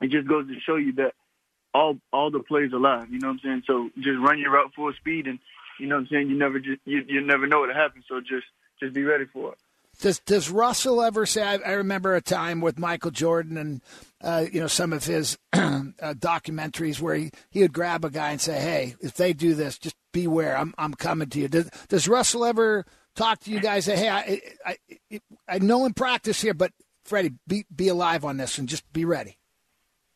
[0.00, 1.14] it just goes to show you that
[1.74, 3.10] all all the plays are live.
[3.10, 3.62] You know what I'm saying?
[3.66, 5.38] So just run your route full speed, and
[5.78, 6.28] you know what I'm saying.
[6.30, 8.04] You never just you you never know what happens.
[8.08, 8.46] So just
[8.80, 9.58] just be ready for it.
[10.00, 11.42] Does Does Russell ever say?
[11.42, 13.82] I, I remember a time with Michael Jordan and
[14.20, 18.30] uh, you know some of his uh, documentaries where he, he would grab a guy
[18.30, 20.56] and say, "Hey, if they do this, just beware.
[20.56, 23.86] I'm I'm coming to you." Does Does Russell ever talk to you guys?
[23.86, 26.72] Say, "Hey, I I, I know in practice here, but
[27.08, 29.38] Freddie, be be alive on this and just be ready."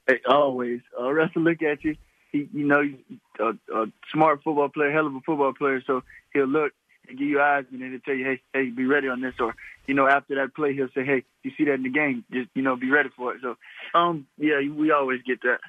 [0.06, 0.80] Hey, always.
[0.98, 1.96] Uh, Russell look at you.
[2.32, 5.82] He, you know, he's a, a smart football player, hell of a football player.
[5.86, 6.02] So
[6.32, 6.72] he'll look
[7.08, 9.34] and give you eyes, and then he'll tell you, "Hey, hey, be ready on this."
[9.38, 9.54] Or
[9.86, 12.24] you know, after that play, he'll say, "Hey, you see that in the game?
[12.32, 13.56] Just you know, be ready for it." So,
[13.94, 15.60] um, yeah, we always get that.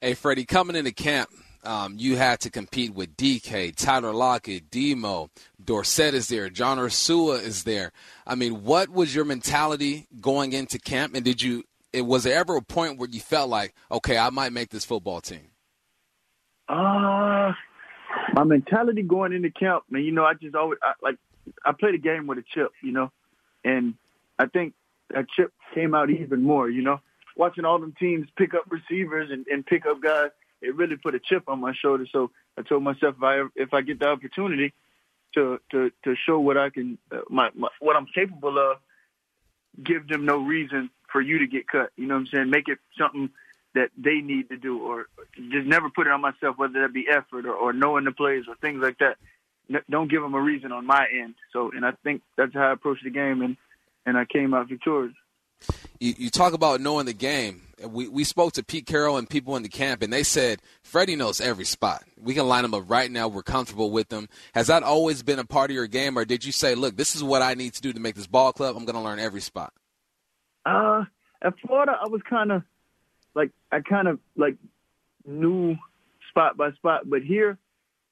[0.00, 1.30] Hey, Freddie, coming into camp,
[1.64, 5.30] um, you had to compete with DK, Tyler Lockett, Demo,
[5.62, 7.92] Dorsett is there, John Ursua is there.
[8.26, 11.64] I mean, what was your mentality going into camp, and did you?
[11.92, 14.84] It was there ever a point where you felt like, okay, I might make this
[14.84, 15.48] football team?
[16.68, 17.52] Uh,
[18.34, 20.04] my mentality going into camp, man.
[20.04, 21.16] You know, I just always I, like
[21.64, 23.10] I played a game with a chip, you know,
[23.64, 23.94] and
[24.38, 24.74] I think
[25.10, 26.68] that chip came out even more.
[26.68, 27.00] You know,
[27.36, 31.14] watching all them teams pick up receivers and, and pick up guys, it really put
[31.14, 32.06] a chip on my shoulder.
[32.10, 34.72] So I told myself if I if I get the opportunity
[35.34, 38.78] to to to show what I can, uh, my, my what I'm capable of,
[39.82, 41.90] give them no reason for you to get cut.
[41.96, 42.50] You know what I'm saying?
[42.50, 43.30] Make it something
[43.74, 45.06] that they need to do, or
[45.50, 48.44] just never put it on myself, whether that be effort or, or knowing the plays
[48.48, 49.16] or things like that.
[49.90, 51.34] don't give them a reason on my end.
[51.52, 53.56] So, and I think that's how I approached the game, and
[54.06, 55.14] and I came out victorious.
[56.00, 57.62] You, you talk about knowing the game.
[57.86, 61.14] We we spoke to Pete Carroll and people in the camp, and they said Freddie
[61.14, 62.02] knows every spot.
[62.20, 63.28] We can line him up right now.
[63.28, 64.28] We're comfortable with him.
[64.54, 67.14] Has that always been a part of your game, or did you say, "Look, this
[67.14, 68.76] is what I need to do to make this ball club.
[68.76, 69.72] I'm going to learn every spot."
[70.66, 71.04] Uh,
[71.40, 72.62] at Florida, I was kind of
[73.34, 74.56] like I kind of like
[75.24, 75.76] knew
[76.30, 77.58] spot by spot, but here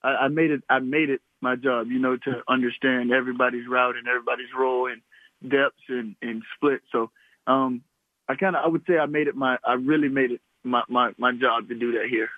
[0.03, 0.63] I, I made it.
[0.71, 5.03] I made it my job, you know, to understand everybody's route and everybody's role and
[5.51, 6.81] depths and, and split.
[6.91, 7.11] So
[7.47, 7.83] um,
[8.29, 10.83] I kind of I would say I made it my I really made it my,
[10.89, 12.29] my my job to do that here.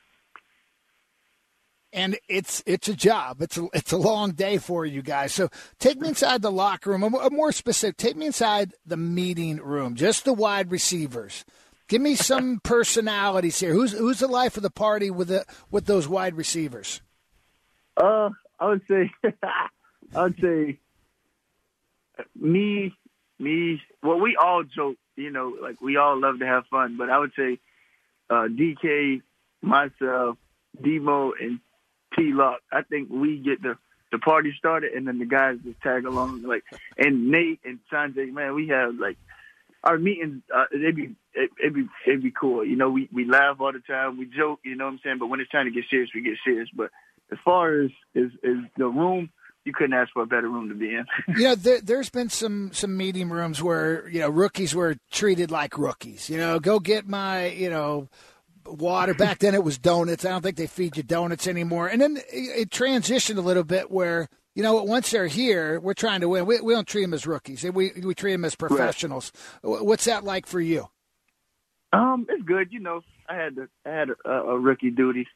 [1.92, 3.40] And it's it's a job.
[3.40, 5.33] It's a it's a long day for you guys.
[5.33, 7.03] So take me inside the locker room.
[7.03, 7.97] A more specific.
[7.97, 9.94] Take me inside the meeting room.
[9.94, 11.47] Just the wide receivers.
[11.88, 13.73] Give me some personalities here.
[13.73, 17.01] Who's who's the life of the party with the with those wide receivers?
[17.97, 19.11] Uh, I would say,
[20.14, 20.79] I would say,
[22.37, 22.94] me,
[23.38, 23.81] me.
[24.03, 26.96] Well, we all joke, you know, like we all love to have fun.
[26.96, 27.59] But I would say,
[28.31, 29.22] uh, DK,
[29.62, 30.37] myself,
[30.83, 31.61] Demo, and
[32.16, 32.61] T Lock.
[32.72, 33.77] I think we get the
[34.11, 36.42] the party started, and then the guys just tag along.
[36.42, 36.64] Like,
[36.96, 39.18] and Nate and Sanjay, man, we have like
[39.85, 42.64] our meetings, uh, it'd be it, would be it'd be cool.
[42.64, 44.61] You know, we we laugh all the time, we joke.
[44.64, 45.18] You know what I'm saying?
[45.18, 46.68] But when it's time to get serious, we get serious.
[46.74, 46.90] But
[47.31, 49.31] as far as is is the room,
[49.68, 51.04] you couldn't ask for a better room to be in.
[51.37, 55.50] you know, there, has been some some meeting rooms where you know rookies were treated
[55.50, 56.31] like rookies.
[56.31, 58.09] You know, go get my you know
[58.66, 59.12] water.
[59.12, 60.24] Back then it was donuts.
[60.24, 61.87] I don't think they feed you donuts anymore.
[61.87, 65.94] And then it, it transitioned a little bit where you know, once they're here, we're
[65.94, 66.46] trying to win.
[66.46, 67.62] We, we don't treat them as rookies.
[67.62, 69.31] We we treat them as professionals.
[69.62, 69.85] Right.
[69.85, 70.88] What's that like for you?
[71.92, 72.72] Um, it's good.
[72.72, 75.28] You know, I had to I had a, a rookie duty.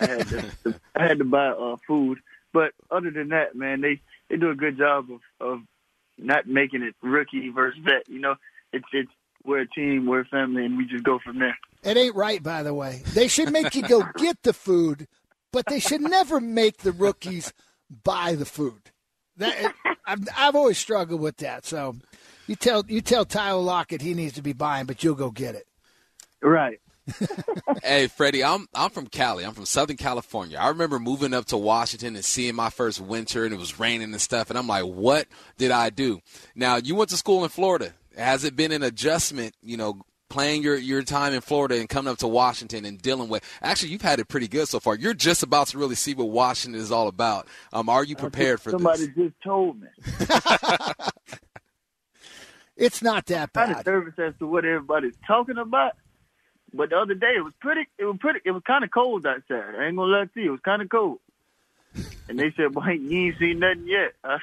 [0.00, 0.44] I had to
[0.96, 2.18] I had to buy uh, food,
[2.56, 5.60] but other than that, man, they they do a good job of of
[6.16, 8.08] not making it rookie versus vet.
[8.08, 8.36] You know,
[8.72, 9.10] it's it's
[9.44, 11.58] we're a team, we're a family, and we just go from there.
[11.82, 13.02] It ain't right, by the way.
[13.12, 15.06] They should make you go get the food,
[15.52, 17.52] but they should never make the rookies
[18.02, 18.90] buy the food.
[19.36, 19.74] That
[20.06, 21.66] I've, I've always struggled with that.
[21.66, 21.96] So
[22.46, 25.54] you tell you tell Tyler Lockett he needs to be buying, but you'll go get
[25.54, 25.66] it.
[26.40, 26.80] Right.
[27.82, 29.44] Hey Freddie, I'm I'm from Cali.
[29.44, 30.58] I'm from Southern California.
[30.58, 34.12] I remember moving up to Washington and seeing my first winter and it was raining
[34.12, 35.26] and stuff and I'm like, "What
[35.58, 36.20] did I do?"
[36.54, 37.92] Now, you went to school in Florida.
[38.16, 42.10] Has it been an adjustment, you know, playing your, your time in Florida and coming
[42.10, 43.42] up to Washington and dealing with.
[43.62, 44.96] Actually, you've had it pretty good so far.
[44.96, 47.46] You're just about to really see what Washington is all about.
[47.72, 49.14] Um, are you prepared for somebody this?
[49.14, 49.88] Somebody just told me.
[52.76, 53.86] it's not that bad.
[53.86, 55.92] I'm nervous as to what everybody's talking about.
[56.76, 57.88] But the other day it was pretty.
[57.98, 58.40] It was pretty.
[58.44, 59.74] It was kind of cold outside.
[59.78, 60.48] I ain't gonna lie to you.
[60.48, 61.18] It was kind of cold.
[62.28, 64.38] And they said, "Boy, you ain't seen nothing yet." I,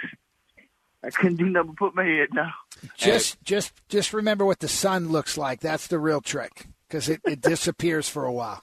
[1.04, 2.54] I couldn't do nothing but put my head down.
[2.96, 3.39] Just, hey.
[3.43, 5.60] just, just remember what the sun looks like.
[5.60, 8.62] That's the real trick because it, it disappears for a while.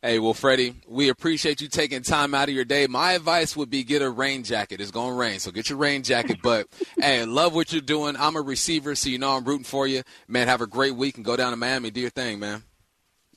[0.00, 2.86] Hey, well, Freddie, we appreciate you taking time out of your day.
[2.86, 4.80] My advice would be get a rain jacket.
[4.80, 6.38] It's going to rain, so get your rain jacket.
[6.40, 6.68] But,
[7.00, 8.16] hey, love what you're doing.
[8.16, 10.04] I'm a receiver, so you know I'm rooting for you.
[10.28, 11.90] Man, have a great week and go down to Miami.
[11.90, 12.62] Do your thing, man.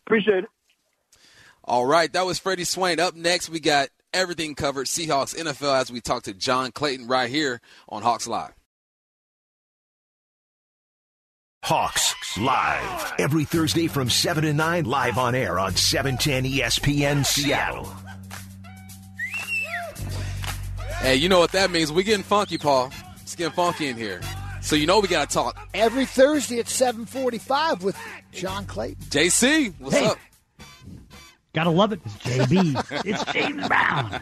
[0.08, 0.50] Appreciate it.
[1.64, 3.00] All right, that was Freddie Swain.
[3.00, 7.30] Up next, we got everything covered Seahawks NFL as we talk to John Clayton right
[7.30, 8.54] here on Hawks Live.
[11.64, 13.14] Hawks Live.
[13.20, 17.94] Every Thursday from 7 to 9, live on air on 710 ESPN Seattle.
[21.02, 21.92] Hey, you know what that means.
[21.92, 22.92] We're getting funky, Paul.
[23.22, 24.22] It's getting funky in here.
[24.72, 25.68] So you know we got to talk.
[25.74, 27.98] Every Thursday at 745 with
[28.32, 29.04] John Clayton.
[29.10, 30.06] JC, what's hey.
[30.06, 30.18] up?
[31.52, 32.00] Gotta love it.
[32.06, 33.04] It's JB.
[33.06, 34.22] it's James Brown.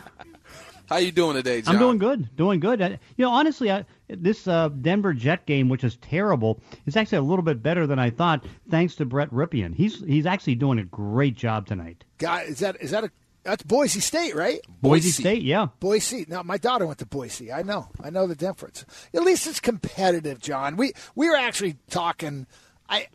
[0.88, 1.75] How you doing today, John?
[1.75, 2.35] I'm doing good.
[2.35, 2.81] Doing good.
[2.81, 7.19] I, you know, honestly, I, this uh, Denver Jet game, which is terrible, is actually
[7.19, 9.75] a little bit better than I thought, thanks to Brett Rypien.
[9.75, 12.05] He's he's actually doing a great job tonight.
[12.17, 13.12] Guy, is that is that a
[13.49, 14.62] that's Boise State, right?
[14.67, 15.67] Boise, Boise State, yeah.
[15.79, 16.25] Boise.
[16.29, 17.51] Now, my daughter went to Boise.
[17.51, 17.89] I know.
[18.01, 18.85] I know the difference.
[19.13, 20.77] At least it's competitive, John.
[20.77, 22.45] We we were actually talking.
[22.88, 23.07] I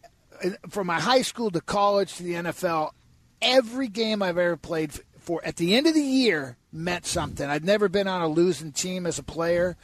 [0.68, 2.90] from my high school to college to the NFL
[3.40, 7.48] every game I've ever played for at the end of the year meant something.
[7.48, 9.76] I'd never been on a losing team as a player,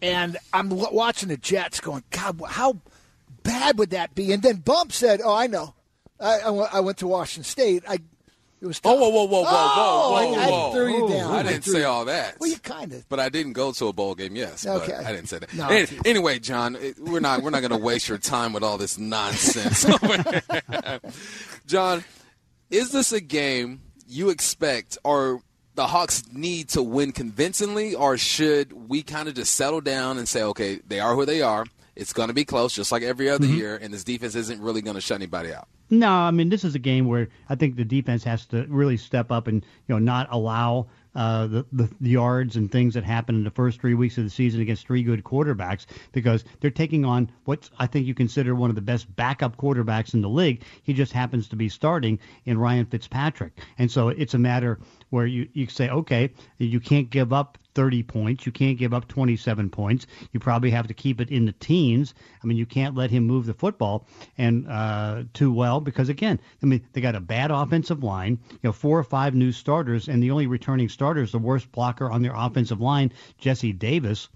[0.00, 2.78] and I'm watching the Jets going, God, how
[3.42, 4.32] bad would that be?
[4.32, 5.74] And then Bump said, Oh, I know.
[6.20, 7.82] I, I went to Washington State.
[7.86, 7.98] I
[8.60, 8.92] it was tough.
[8.92, 10.70] Oh, whoa, whoa, whoa, whoa, oh, whoa, whoa, I, whoa.
[10.70, 11.34] I threw you down.
[11.34, 12.40] I didn't say all that.
[12.40, 13.08] Well, you kind of.
[13.08, 14.34] But I didn't go to a bowl game.
[14.34, 14.94] Yes, okay.
[14.94, 15.54] I didn't say that.
[15.54, 15.68] No,
[16.04, 19.84] anyway, John, we're not we're not going to waste your time with all this nonsense.
[21.66, 22.04] John,
[22.70, 25.42] is this a game you expect or
[25.76, 30.26] the Hawks need to win convincingly, or should we kind of just settle down and
[30.26, 31.66] say, okay, they are who they are.
[31.94, 33.56] It's going to be close, just like every other mm-hmm.
[33.56, 35.68] year, and this defense isn't really going to shut anybody out.
[35.88, 38.96] No, I mean this is a game where I think the defense has to really
[38.96, 43.38] step up and you know not allow uh, the, the, yards and things that happened
[43.38, 47.06] in the first three weeks of the season against three good quarterbacks because they're taking
[47.06, 50.62] on what I think you consider one of the best backup quarterbacks in the league.
[50.82, 55.24] He just happens to be starting in Ryan Fitzpatrick, and so it's a matter where
[55.24, 58.46] you you say, okay, you can't give up 30 points.
[58.46, 60.06] You can't give up 27 points.
[60.32, 62.14] You probably have to keep it in the teens.
[62.42, 64.06] I mean, you can't let him move the football
[64.38, 68.38] and uh, too well because again, I mean, they got a bad offensive line.
[68.50, 71.70] You know, four or five new starters, and the only returning starter is the worst
[71.70, 74.30] blocker on their offensive line, Jesse Davis.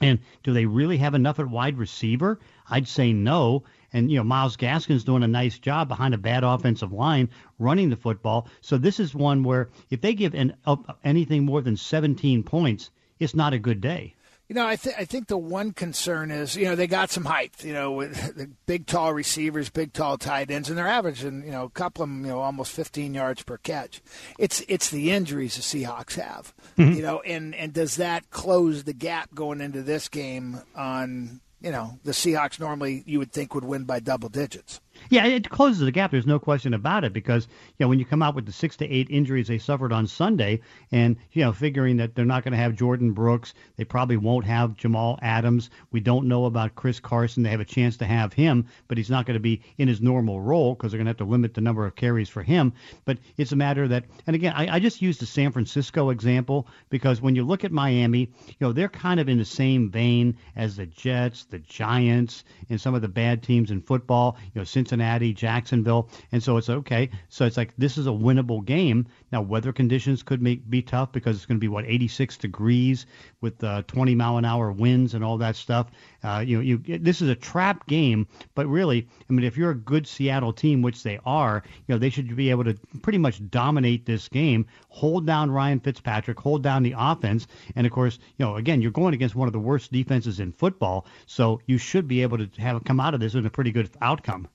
[0.00, 2.40] And do they really have enough at wide receiver?
[2.68, 3.64] I'd say no.
[3.94, 7.88] And you know, Myles Gaskin's doing a nice job behind a bad offensive line running
[7.88, 8.48] the football.
[8.60, 12.90] So this is one where if they give an, up anything more than 17 points,
[13.20, 14.16] it's not a good day.
[14.48, 17.24] You know, I, th- I think the one concern is, you know, they got some
[17.24, 21.44] height, you know, with the big, tall receivers, big, tall tight ends, and they're averaging,
[21.46, 24.02] you know, a couple of them, you know, almost 15 yards per catch.
[24.38, 26.92] It's it's the injuries the Seahawks have, mm-hmm.
[26.92, 31.72] you know, and, and does that close the gap going into this game on you
[31.72, 34.80] know, the Seahawks normally you would think would win by double digits.
[35.10, 36.10] Yeah, it closes the gap.
[36.10, 37.46] There's no question about it because
[37.78, 40.06] you know when you come out with the six to eight injuries they suffered on
[40.06, 40.60] Sunday,
[40.92, 44.44] and you know figuring that they're not going to have Jordyn Brooks, they probably won't
[44.44, 45.70] have Jamal Adams.
[45.90, 47.42] We don't know about Chris Carson.
[47.42, 50.00] They have a chance to have him, but he's not going to be in his
[50.00, 52.72] normal role because they're going to have to limit the number of carries for him.
[53.04, 56.66] But it's a matter that, and again, I, I just used the San Francisco example
[56.88, 60.36] because when you look at Miami, you know they're kind of in the same vein
[60.56, 64.36] as the Jets, the Giants, and some of the bad teams in football.
[64.54, 67.08] You know, Cincinnati Cincinnati, Jacksonville, and so it's okay.
[67.30, 69.06] So it's like this is a winnable game.
[69.32, 73.06] Now weather conditions could make be tough because it's going to be what 86 degrees
[73.40, 75.90] with uh, 20 mile an hour winds and all that stuff.
[76.22, 79.70] Uh, you know, you this is a trap game, but really, I mean, if you're
[79.70, 83.18] a good Seattle team, which they are, you know, they should be able to pretty
[83.18, 88.18] much dominate this game, hold down Ryan Fitzpatrick, hold down the offense, and of course,
[88.36, 91.78] you know, again, you're going against one of the worst defenses in football, so you
[91.78, 94.46] should be able to have come out of this with a pretty good outcome.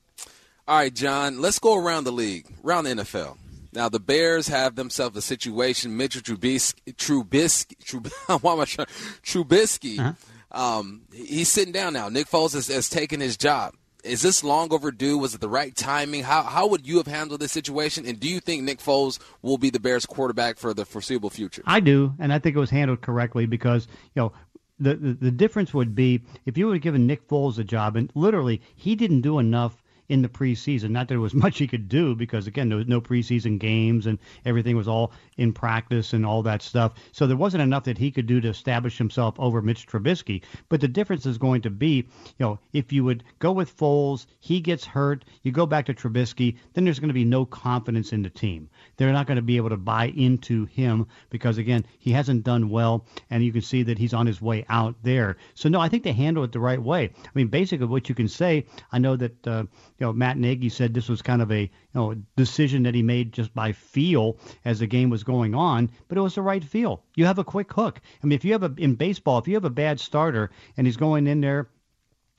[0.70, 3.38] All right, John, let's go around the league, around the NFL.
[3.74, 5.98] Now, the Bears have themselves a situation.
[5.98, 10.78] Mitchell Trubisky, Trubisky, Trubisky, why am I Trubisky, uh-huh.
[10.80, 12.08] um, he's sitting down now.
[12.08, 13.74] Nick Foles has, has taken his job.
[14.04, 15.18] is this long overdue?
[15.18, 16.22] Was it the right timing?
[16.22, 18.06] How how would you have handled this situation?
[18.06, 21.64] And do you think Nick Foles will be the Bears quarterback for the foreseeable future?
[21.66, 24.34] I do, and I think it was handled correctly because you know
[24.80, 27.96] the, the, the difference would be if you would have given Nick Foles a job,
[27.96, 29.79] and literally he didn't do enough
[30.10, 30.90] in the preseason.
[30.90, 34.08] Not that there was much he could do because again there was no preseason games
[34.08, 36.94] and everything was all in practice and all that stuff.
[37.12, 40.44] So there wasn't enough that he could do to establish himself over Mitch Trubisky.
[40.68, 42.06] But the difference is going to be, you
[42.40, 46.58] know, if you would go with Foles, he gets hurt, you go back to Trubisky,
[46.74, 48.70] then there's going to be no confidence in the team.
[48.98, 52.70] They're not going to be able to buy into him because again he hasn't done
[52.70, 55.38] well, and you can see that he's on his way out there.
[55.54, 57.12] So no, I think they handle it the right way.
[57.24, 59.48] I mean, basically what you can say, I know that.
[59.48, 59.64] Uh,
[60.00, 63.04] you know, Matt Nagy said this was kind of a you know decision that he
[63.04, 66.64] made just by feel as the game was going on, but it was the right
[66.64, 67.04] feel.
[67.16, 68.00] You have a quick hook.
[68.24, 70.88] I mean, if you have a in baseball, if you have a bad starter and
[70.88, 71.68] he's going in there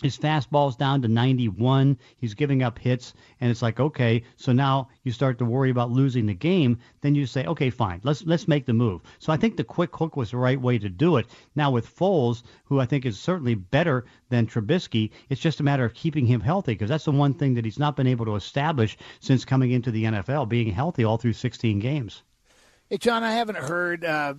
[0.02, 1.98] his fastball's down to 91.
[2.16, 5.90] He's giving up hits, and it's like, okay, so now you start to worry about
[5.90, 6.78] losing the game.
[7.02, 9.02] Then you say, okay, fine, let's let's make the move.
[9.18, 11.26] So I think the quick hook was the right way to do it.
[11.54, 15.84] Now with Foles, who I think is certainly better than Trubisky, it's just a matter
[15.84, 18.36] of keeping him healthy because that's the one thing that he's not been able to
[18.36, 22.22] establish since coming into the NFL, being healthy all through 16 games.
[22.88, 24.34] Hey, John, I haven't heard uh,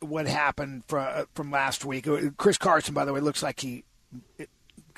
[0.00, 2.06] what happened from uh, from last week.
[2.36, 3.84] Chris Carson, by the way, looks like he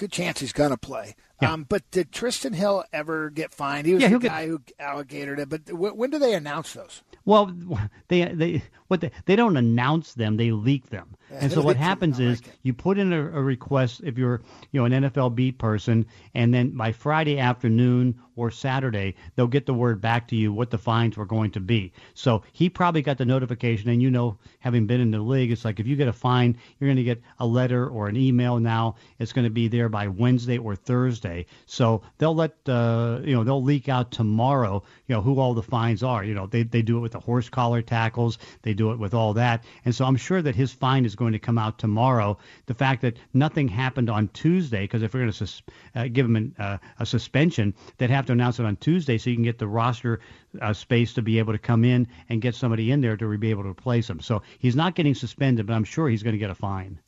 [0.03, 1.14] good chance he's going to play.
[1.40, 1.53] Yeah.
[1.53, 3.86] Um, but did Trysten Hill ever get fined?
[3.86, 4.48] He was yeah, the guy get...
[4.48, 5.48] who alligated it.
[5.48, 7.03] But when do they announce those?
[7.24, 7.53] Well,
[8.09, 11.16] they they what they, they don't announce them; they leak them.
[11.41, 14.87] And so what happens is you put in a, a, request if you're you know
[14.87, 20.01] an NFL beat person, and then by Friday afternoon or Saturday they'll get the word
[20.01, 21.93] back to you what the fines were going to be.
[22.14, 25.64] So he probably got the notification, and you know, having been in the league, it's
[25.64, 28.59] like if you get a fine, you're going to get a letter or an email.
[28.59, 31.47] Now it's going to be there by Wednesday or Thursday.
[31.66, 34.83] So they'll let uh, you know they'll leak out tomorrow.
[35.07, 36.24] You know who all the fines are.
[36.24, 38.39] You know they they do it with the horse collar tackles.
[38.62, 41.32] They do it with all that, and so I'm sure that his fine is going
[41.32, 42.36] to come out tomorrow.
[42.66, 45.62] The fact that nothing happened on Tuesday, because if we're going to sus-
[45.94, 49.30] uh, give him an, uh, a suspension, they'd have to announce it on Tuesday so
[49.30, 50.20] you can get the roster
[50.60, 53.50] uh, space to be able to come in and get somebody in there to be
[53.50, 54.20] able to replace him.
[54.20, 57.00] So he's not getting suspended, but I'm sure he's going to get a fine.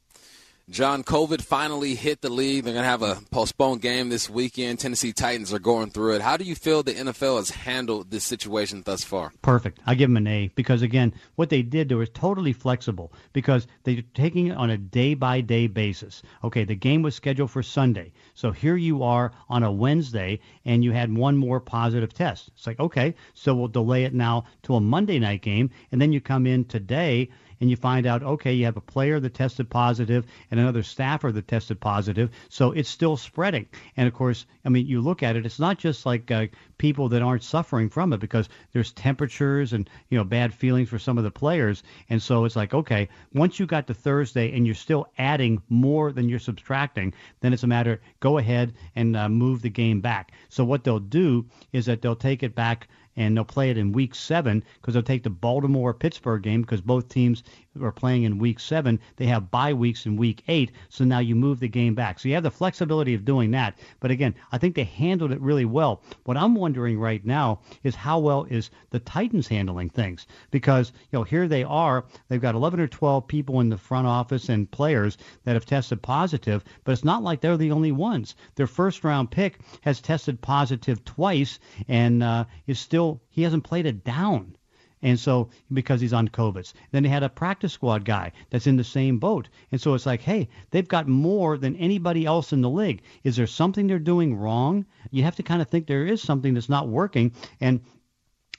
[0.70, 2.64] John, COVID finally hit the league.
[2.64, 4.78] They're going to have a postponed game this weekend.
[4.78, 6.22] Tennessee Titans are going through it.
[6.22, 9.34] How do you feel the NFL has handled this situation thus far?
[9.42, 9.80] Perfect.
[9.84, 13.66] I give them an A because, again, what they did, they were totally flexible because
[13.82, 16.22] they're taking it on a day by day basis.
[16.42, 18.14] Okay, the game was scheduled for Sunday.
[18.32, 22.48] So here you are on a Wednesday and you had one more positive test.
[22.56, 25.68] It's like, okay, so we'll delay it now to a Monday night game.
[25.92, 27.28] And then you come in today
[27.64, 31.32] and you find out, okay, you have a player that tested positive and another staffer
[31.32, 33.66] that tested positive, so it's still spreading.
[33.96, 37.08] And of course, I mean, you look at it, it's not just like uh, people
[37.08, 41.16] that aren't suffering from it because there's temperatures and you know bad feelings for some
[41.16, 44.74] of the players, and so it's like, okay, once you got to Thursday and you're
[44.74, 49.62] still adding more than you're subtracting, then it's a matter go ahead and uh, move
[49.62, 50.32] the game back.
[50.50, 53.92] So what they'll do is that they'll take it back and they'll play it in
[53.92, 57.42] week seven because they'll take the Baltimore Pittsburgh game because both teams
[57.80, 59.00] are playing in week seven.
[59.16, 62.18] They have bye weeks in week eight, so now you move the game back.
[62.18, 63.78] So you have the flexibility of doing that.
[64.00, 66.02] But again, I think they handled it really well.
[66.24, 71.18] What I'm wondering right now is how well is the Titans handling things because you
[71.18, 72.04] know here they are.
[72.28, 76.02] They've got 11 or 12 people in the front office and players that have tested
[76.02, 78.34] positive, but it's not like they're the only ones.
[78.54, 81.58] Their first round pick has tested positive twice
[81.88, 84.56] and uh, is still he hasn't played it down.
[85.04, 86.72] And so because he's on COVID.
[86.90, 89.50] Then they had a practice squad guy that's in the same boat.
[89.70, 93.02] And so it's like, hey, they've got more than anybody else in the league.
[93.22, 94.86] Is there something they're doing wrong?
[95.10, 97.32] You have to kind of think there is something that's not working.
[97.60, 97.82] And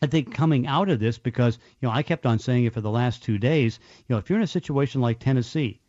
[0.03, 2.81] I think coming out of this, because you know, I kept on saying it for
[2.81, 3.79] the last two days.
[4.07, 5.81] You know, if you're in a situation like Tennessee,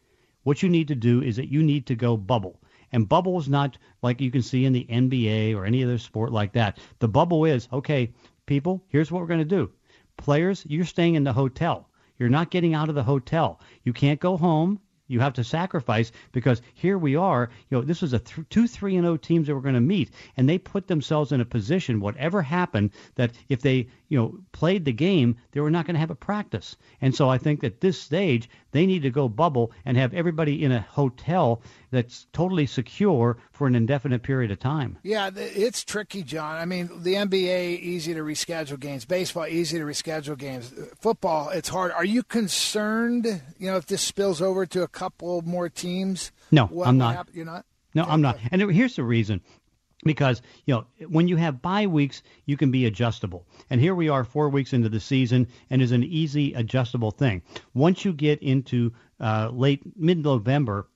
[0.43, 2.63] what you need to do is that you need to go bubble.
[2.93, 6.33] And bubble is not like you can see in the NBA or any other sport
[6.33, 6.79] like that.
[6.99, 8.15] The bubble is okay,
[8.47, 8.83] people.
[8.89, 9.71] Here's what we're going to do.
[10.17, 11.89] Players, you're staying in the hotel.
[12.19, 13.61] You're not getting out of the hotel.
[13.85, 14.81] You can't go home.
[15.09, 17.51] You have to sacrifice because here we are.
[17.71, 19.75] You know, this was a th- two, three, and zero oh teams that were going
[19.75, 24.19] to meet, and they put themselves in a position, whatever happened, that if they you
[24.19, 26.77] know, played the game, they were not going to have a practice.
[27.01, 30.63] And so I think at this stage, they need to go bubble and have everybody
[30.63, 34.99] in a hotel that's totally secure for an indefinite period of time.
[35.03, 36.57] Yeah, it's tricky, John.
[36.57, 41.49] I mean, the NBA easy to reschedule games, baseball easy to reschedule games, uh, football
[41.51, 41.93] it's hard.
[41.93, 43.27] Are you concerned,
[43.59, 46.33] you know, if this spills over to a couple more teams?
[46.51, 47.29] No, what, I'm not.
[47.33, 47.65] You're not.
[47.95, 48.39] No, I'm not.
[48.53, 49.41] And here's the reason
[50.05, 54.09] because you know when you have bye weeks you can be adjustable and here we
[54.09, 57.43] are four weeks into the season and is an easy adjustable thing
[57.75, 60.87] once you get into uh, late mid november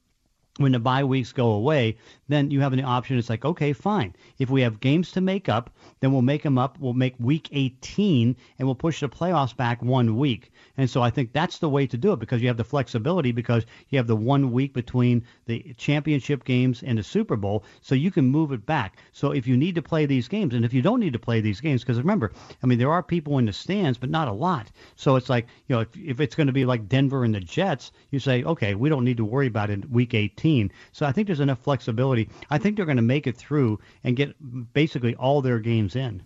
[0.60, 1.96] when the bye weeks go away,
[2.28, 3.16] then you have an option.
[3.16, 4.14] It's like, okay, fine.
[4.38, 5.70] If we have games to make up,
[6.00, 6.78] then we'll make them up.
[6.78, 10.52] We'll make week 18 and we'll push the playoffs back one week.
[10.80, 13.32] And so I think that's the way to do it because you have the flexibility
[13.32, 17.94] because you have the one week between the championship games and the Super Bowl, so
[17.94, 18.96] you can move it back.
[19.12, 21.42] So if you need to play these games, and if you don't need to play
[21.42, 24.32] these games, because remember, I mean, there are people in the stands, but not a
[24.32, 24.70] lot.
[24.96, 27.40] So it's like, you know, if, if it's going to be like Denver and the
[27.40, 30.72] Jets, you say, okay, we don't need to worry about it in week 18.
[30.92, 32.30] So I think there's enough flexibility.
[32.48, 34.34] I think they're going to make it through and get
[34.72, 36.22] basically all their games in.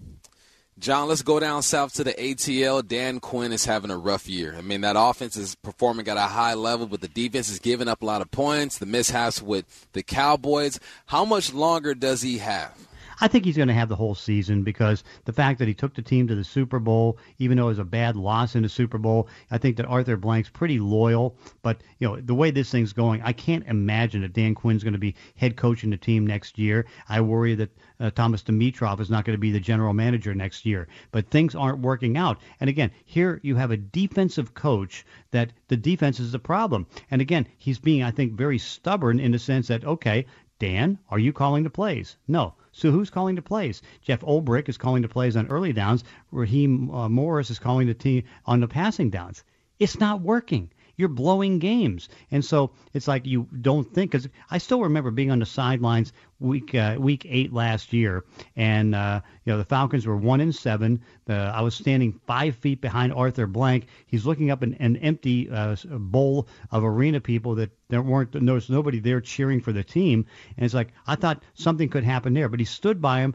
[0.77, 2.87] John, let's go down south to the ATL.
[2.87, 4.57] Dan Quinn is having a rough year.
[4.59, 7.87] I mean, that offense is performing at a high level, but the defense is giving
[7.87, 8.79] up a lot of points.
[8.79, 10.81] The mishaps with the Cowboys.
[11.07, 12.77] How much longer does he have?
[13.21, 15.95] I think he's going to have the whole season because the fact that he took
[15.95, 18.69] the team to the Super Bowl, even though it was a bad loss in the
[18.69, 21.37] Super Bowl, I think that Arthur Blank's pretty loyal.
[21.63, 24.95] But you know the way this thing's going, I can't imagine that Dan Quinn's going
[24.95, 26.87] to be head coaching the team next year.
[27.09, 30.67] I worry that uh, Thomas Dimitroff is not going to be the general manager next
[30.67, 30.89] year.
[31.11, 32.41] But things aren't working out.
[32.61, 36.87] And again, here you have a defensive coach that the defense is the problem.
[37.11, 40.27] And again, he's being, I think, very stubborn in the sense that okay,
[40.59, 42.17] Dan, are you calling the plays?
[42.29, 42.55] No.
[42.77, 43.83] So who's calling the plays?
[44.03, 46.03] Jeff Ulbrich is calling the plays on early downs.
[46.33, 49.45] Raheem uh, Morris is calling the team on the passing downs.
[49.79, 50.71] It's not working.
[50.97, 54.11] You're blowing games, and so it's like you don't think.
[54.11, 56.13] Because I still remember being on the sidelines
[56.45, 58.25] week uh, week eight last year,
[58.57, 61.03] and uh, you know the Falcons were one in seven.
[61.25, 63.87] The, I was standing five feet behind Arthur Blank.
[64.07, 68.61] He's looking up an, an empty uh, bowl of arena people that there weren't there
[68.69, 70.27] nobody there cheering for the team,
[70.57, 73.35] and it's like I thought something could happen there, but he stood by him.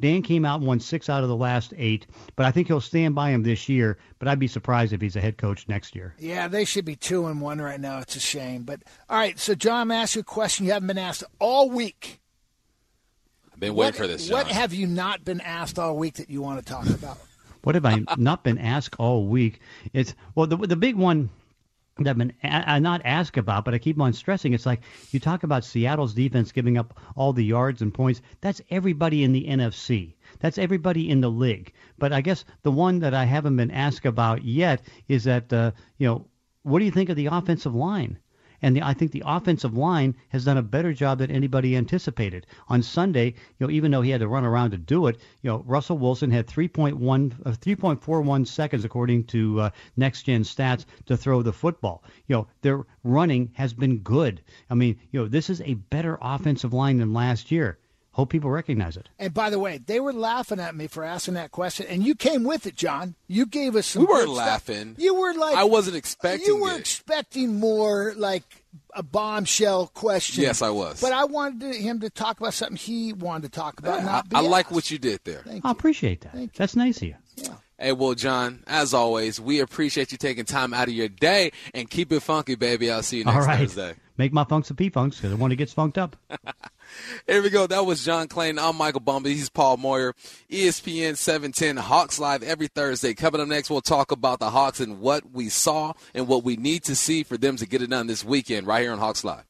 [0.00, 2.06] Dan came out and won six out of the last eight,
[2.36, 3.98] but I think he'll stand by him this year.
[4.18, 6.14] But I'd be surprised if he's a head coach next year.
[6.18, 7.98] Yeah, they should be two and one right now.
[7.98, 8.62] It's a shame.
[8.62, 11.70] But all right, so John, I'm ask you a question you haven't been asked all
[11.70, 12.20] week.
[13.58, 14.28] I've been waiting what, for this.
[14.28, 14.36] John.
[14.36, 17.18] What have you not been asked all week that you want to talk about?
[17.64, 19.58] what have I not been asked all week?
[19.92, 21.28] It's well, the the big one
[21.98, 24.52] that I've been a- not asked about, but I keep on stressing.
[24.52, 28.22] It's like you talk about Seattle's defense giving up all the yards and points.
[28.42, 30.14] That's everybody in the NFC.
[30.38, 31.72] That's everybody in the league.
[31.98, 35.72] But I guess the one that I haven't been asked about yet is that uh,
[35.96, 36.28] you know
[36.62, 38.20] what do you think of the offensive line?
[38.60, 42.46] And the, I think the offensive line has done a better job than anybody anticipated.
[42.68, 45.50] On Sunday, you know, even though he had to run around to do it, you
[45.50, 51.16] know, Russell Wilson had 3.1, uh, 3.41 seconds according to uh, Next Gen Stats to
[51.16, 52.02] throw the football.
[52.26, 54.42] You know, their running has been good.
[54.68, 57.78] I mean, you know, this is a better offensive line than last year.
[58.18, 59.08] Hope people recognize it.
[59.20, 62.16] And by the way, they were laughing at me for asking that question, and you
[62.16, 63.14] came with it, John.
[63.28, 64.02] You gave us some.
[64.02, 64.46] We weren't good stuff.
[64.68, 64.96] laughing.
[64.98, 66.80] You were like I wasn't expecting You were it.
[66.80, 68.42] expecting more like
[68.92, 70.42] a bombshell question.
[70.42, 71.00] Yes, I was.
[71.00, 74.00] But I wanted him to talk about something he wanted to talk about.
[74.00, 75.42] I, not be I like what you did there.
[75.46, 75.72] Thank I you.
[75.72, 76.32] appreciate that.
[76.32, 76.58] Thank you.
[76.58, 77.14] That's nice of you.
[77.36, 77.54] Yeah.
[77.78, 81.88] Hey, well, John, as always, we appreciate you taking time out of your day and
[81.88, 82.90] keep it funky, baby.
[82.90, 83.60] I'll see you next All right.
[83.60, 83.94] Thursday.
[84.16, 86.16] Make my funks a p funks because the one that gets funked up.
[87.26, 87.66] Here we go.
[87.66, 88.58] That was John Clayton.
[88.58, 89.26] I'm Michael Bumby.
[89.26, 90.14] He's Paul Moyer.
[90.50, 93.14] ESPN 710 Hawks Live every Thursday.
[93.14, 96.56] Coming up next, we'll talk about the Hawks and what we saw and what we
[96.56, 99.24] need to see for them to get it done this weekend right here on Hawks
[99.24, 99.44] Live.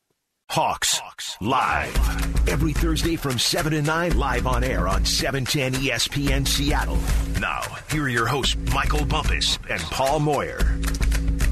[0.50, 0.98] Hawks,
[1.42, 6.98] live every Thursday from 7 to 9 live on air on E 710 ESPN Seattle.
[7.38, 7.60] Now,
[7.90, 10.58] here are your hosts Michael Bumpus and Paul Moyer.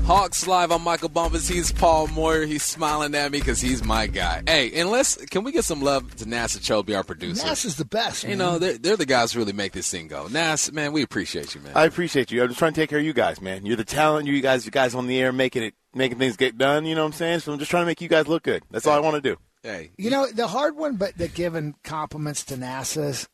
[0.07, 0.71] Hawks Live.
[0.71, 1.49] I'm Michael Bumpus.
[1.49, 2.47] He's Paul Moyer.
[2.47, 4.41] He's smiling at me because he's my guy.
[4.47, 7.45] Hey, and let's can we get some love to NASA Chobe, our producer?
[7.45, 8.23] Nass is the best.
[8.23, 10.29] You know, they're, they're the guys who really make this thing go.
[10.29, 11.73] Nas, man, we appreciate you, man.
[11.75, 12.41] I appreciate you.
[12.41, 13.67] I'm just trying to take care of you guys, man.
[13.67, 14.29] You're the talent.
[14.29, 16.87] You guys, you guys on the air making it, making things get done.
[16.87, 17.41] You know what I'm saying?
[17.41, 18.63] So I'm just trying to make you guys look good.
[18.71, 19.37] That's all I want to do.
[19.65, 23.29] hey, You know the hard one, but the giving compliments to NASA's,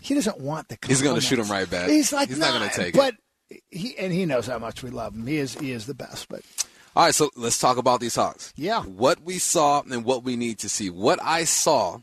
[0.00, 0.78] he doesn't want the.
[0.88, 1.88] He's gonna shoot him right back.
[1.88, 3.14] He's like, He's not gonna take it.
[3.68, 5.26] He and he knows how much we love him.
[5.26, 6.28] He is he is the best.
[6.28, 6.42] But
[6.94, 8.52] All right, so let's talk about these Hawks.
[8.56, 8.82] Yeah.
[8.82, 10.90] What we saw and what we need to see.
[10.90, 11.98] What I saw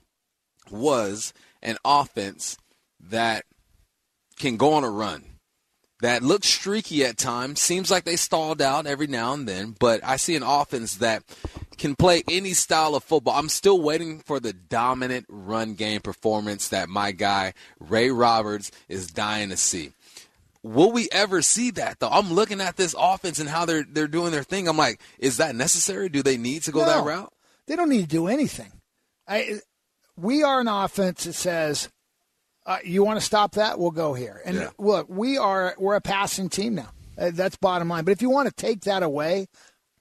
[0.71, 2.57] was an offense
[2.99, 3.45] that
[4.37, 5.25] can go on a run.
[6.01, 7.61] That looks streaky at times.
[7.61, 11.23] Seems like they stalled out every now and then, but I see an offense that
[11.77, 13.37] can play any style of football.
[13.37, 19.07] I'm still waiting for the dominant run game performance that my guy Ray Roberts is
[19.07, 19.91] dying to see
[20.63, 22.09] will we ever see that though?
[22.09, 24.67] I'm looking at this offense and how they're they're doing their thing.
[24.67, 26.09] I'm like, is that necessary?
[26.09, 27.31] Do they need to go that route?
[27.67, 28.71] they don't need to do anything.
[29.27, 29.59] I
[30.17, 31.89] we are an offense that says
[32.65, 33.77] uh, you want to stop that?
[33.77, 34.41] We'll go here.
[34.45, 34.69] And Yeah.
[34.77, 36.91] look, we are we're a passing team now.
[37.17, 38.05] Uh, that's bottom line.
[38.05, 39.47] But if you want to take that away,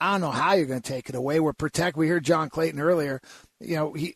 [0.00, 1.40] I don't know how you're going to take it away.
[1.40, 1.96] We're protect.
[1.96, 3.20] We heard John Clayton earlier.
[3.60, 4.14] You know, he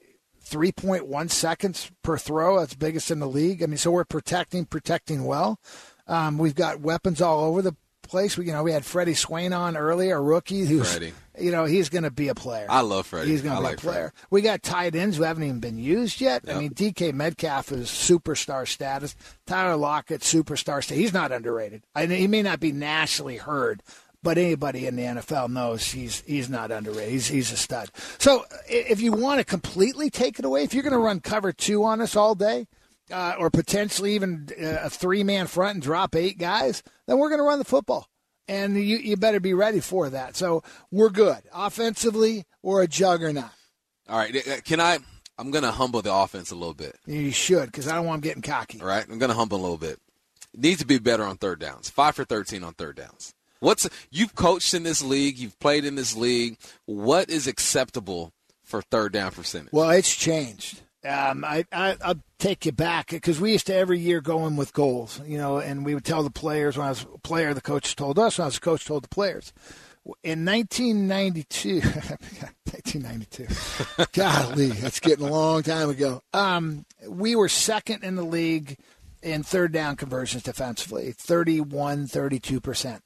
[0.49, 2.59] 3.1 seconds per throw.
[2.61, 3.63] That's biggest in the league.
[3.63, 5.59] I mean, so we're protecting, protecting well.
[6.07, 8.39] Um, we've got weapons all over the place.
[8.39, 11.13] We, you know, we had Freddie Swain on earlier, a rookie who's, Freddie.
[11.39, 12.67] you know, he's going to be a player.
[12.69, 13.31] I love Freddie.
[13.31, 14.13] He's going to be like a player.
[14.31, 16.45] We got tight ends who haven't even been used yet.
[16.49, 19.15] I mean, DK Metcalf is superstar status.
[19.47, 20.99] Tyler Lockett, superstar status.
[20.99, 21.83] He's not underrated.
[21.95, 23.83] I mean, he may not be nationally heard,
[24.23, 27.13] but anybody in the NFL knows he's he's not underrated.
[27.13, 27.91] He's he's a stud.
[28.19, 31.53] So if you want to completely take it away, if you're going to run cover
[31.53, 32.67] two on us all day,
[33.11, 37.29] uh, or potentially even uh, a three man front and drop eight guys, then we're
[37.29, 38.09] going to run the football.
[38.49, 40.37] And you, you better be ready for that.
[40.37, 41.43] So we're good.
[41.53, 43.51] Offensively, we're a juggernaut.
[44.09, 44.99] All right, uh, can I?
[45.39, 46.97] I'm going to humble the offense a little bit.
[47.07, 48.81] You should, because I don't want them getting cocky.
[48.81, 49.99] All right, I'm going to humble a little bit.
[50.55, 51.91] Needs to be better on third downs.
[51.91, 53.35] Five for 13 on third downs.
[53.61, 55.39] What's you've coached in this league?
[55.39, 56.59] You've played in this league.
[56.85, 58.33] What is acceptable
[58.63, 59.73] for third down percentage?
[59.73, 60.83] Well, it's changed.
[61.07, 64.57] Um, I, I I'll take you back because we used to every year go in
[64.57, 67.55] with goals, you know, and we would tell the players when I was a player,
[67.55, 68.39] the coach told us.
[68.39, 69.53] When I was a coach, told the players.
[70.23, 76.23] In 1992, 1992, golly, that's getting a long time ago.
[76.33, 78.79] Um, we were second in the league
[79.23, 83.03] in third down conversions defensively, 31, 32 percent.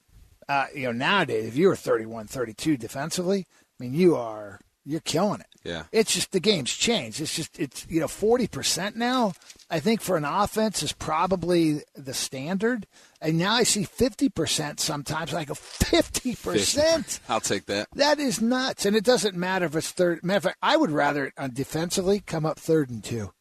[0.49, 5.01] Uh, you know, nowadays, if you were 31, 32 defensively, I mean, you are you're
[5.01, 5.47] killing it.
[5.63, 5.85] Yeah.
[5.93, 7.21] It's just the game's changed.
[7.21, 9.35] It's just it's you know forty percent now.
[9.71, 12.87] I think for an offense is probably the standard,
[13.21, 15.33] and now I see fifty percent sometimes.
[15.33, 17.21] Like a fifty percent.
[17.29, 17.89] I'll take that.
[17.95, 20.25] That is nuts, and it doesn't matter if it's third.
[20.25, 23.33] Matter of fact, I would rather defensively come up third and two,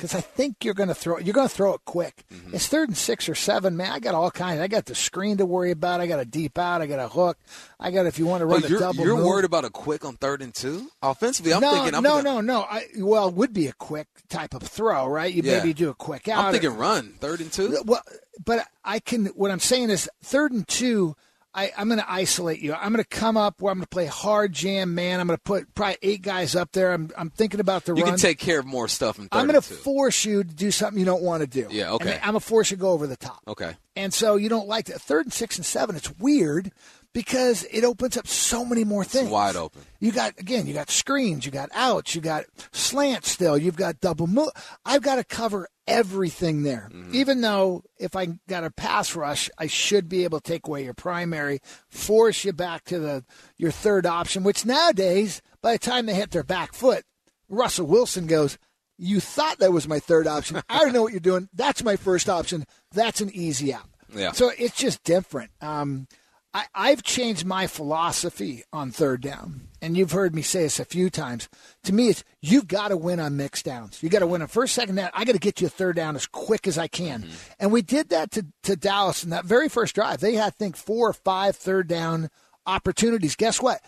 [0.00, 1.18] because I think you're going to throw.
[1.18, 2.24] You're going to throw it quick.
[2.32, 2.54] Mm-hmm.
[2.54, 3.92] It's third and six or seven, man.
[3.92, 4.60] I got all kinds.
[4.60, 6.00] I got the screen to worry about.
[6.00, 6.80] I got a deep out.
[6.80, 7.36] I got a hook.
[7.78, 9.04] I got if you want to run Oh, a you're double.
[9.04, 9.26] you're move.
[9.26, 11.52] worried about a quick on third and two offensively.
[11.52, 11.94] I'm no, thinking.
[11.94, 12.60] I'm no, thinking, no, no.
[12.62, 15.32] I, well, it would be a quick type of throw, right?
[15.32, 15.58] You Yeah.
[15.58, 16.46] maybe do a quick out.
[16.46, 17.82] I'm thinking run third and two.
[17.84, 18.02] Well,
[18.44, 19.26] but I can.
[19.26, 21.14] What I'm saying is third and two.
[21.60, 22.72] I, I'm going to isolate you.
[22.72, 25.20] I'm going to come up where I'm going to play hard jam man.
[25.20, 26.92] I'm going to put probably eight guys up there.
[26.92, 28.12] I'm, I'm thinking about the You run.
[28.12, 30.70] can take care of more stuff in 3rd I'm going to force you to do
[30.70, 31.68] something you don't want to do.
[31.70, 32.12] Yeah, okay.
[32.14, 33.40] And I'm going to force you to go over the top.
[33.46, 33.74] okay.
[33.96, 35.02] And so you don't like that.
[35.02, 36.72] Third and six and seven, it's weird
[37.12, 39.28] because it opens up so many more things.
[39.28, 39.82] wide open.
[39.98, 44.00] You got again, you got screens, you got outs, you got slants still, you've got
[44.00, 44.48] double move.
[44.86, 46.88] I've got to cover everything there.
[46.92, 47.14] Mm-hmm.
[47.14, 50.84] Even though if I got a pass rush, I should be able to take away
[50.84, 53.24] your primary, force you back to the
[53.56, 57.04] your third option, which nowadays, by the time they hit their back foot,
[57.48, 58.56] Russell Wilson goes,
[58.96, 60.62] You thought that was my third option.
[60.68, 61.48] I don't know what you're doing.
[61.52, 62.64] That's my first option.
[62.92, 63.88] That's an easy out.
[64.14, 64.32] Yeah.
[64.32, 65.50] So it's just different.
[65.60, 66.06] Um,
[66.52, 70.84] I, I've changed my philosophy on third down, and you've heard me say this a
[70.84, 71.48] few times.
[71.84, 74.02] To me, it's you've got to win on mixed downs.
[74.02, 75.10] You got to win on first, second down.
[75.14, 77.52] I got to get you a third down as quick as I can, mm-hmm.
[77.60, 80.18] and we did that to, to Dallas in that very first drive.
[80.20, 82.30] They had, I think, four or five third down
[82.66, 83.36] opportunities.
[83.36, 83.80] Guess what?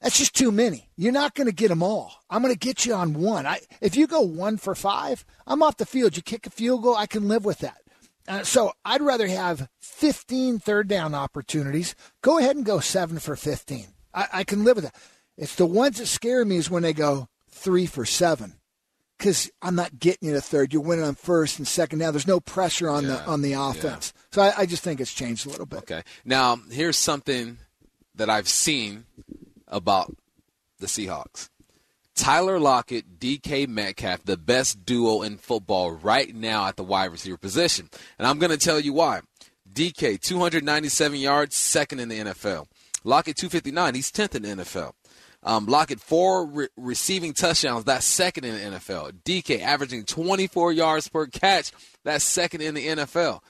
[0.00, 0.88] That's just too many.
[0.96, 2.12] You're not going to get them all.
[2.30, 3.46] I'm going to get you on one.
[3.46, 6.16] I, if you go one for five, I'm off the field.
[6.16, 7.78] You kick a field goal, I can live with that.
[8.28, 11.94] Uh, so I'd rather have 15 third down opportunities.
[12.22, 13.86] Go ahead and go seven for 15.
[14.14, 14.94] I, I can live with that.
[15.36, 18.54] It's the ones that scare me is when they go three for seven.
[19.16, 20.72] Because I'm not getting you to third.
[20.72, 22.12] You're winning on first and second down.
[22.12, 24.12] There's no pressure on the on the offense.
[24.30, 25.80] So I, I just think it's changed a little bit.
[25.80, 26.02] Okay.
[26.24, 27.58] Now, here's something
[28.14, 29.06] that I've seen
[29.66, 30.14] about
[30.78, 31.48] the Seahawks.
[32.18, 37.36] Tyler Lockett, DK Metcalf, the best duo in football right now at the wide receiver
[37.36, 37.88] position.
[38.18, 39.20] And I'm going to tell you why.
[39.72, 42.66] DK, 297 yards, second in the NFL.
[43.04, 44.92] Lockett, 259, he's 10th in the NFL.
[45.44, 49.12] Um, Lockett, four re- receiving touchdowns, that's second in the NFL.
[49.24, 51.70] DK, averaging 24 yards per catch,
[52.04, 53.40] that's second in the NFL.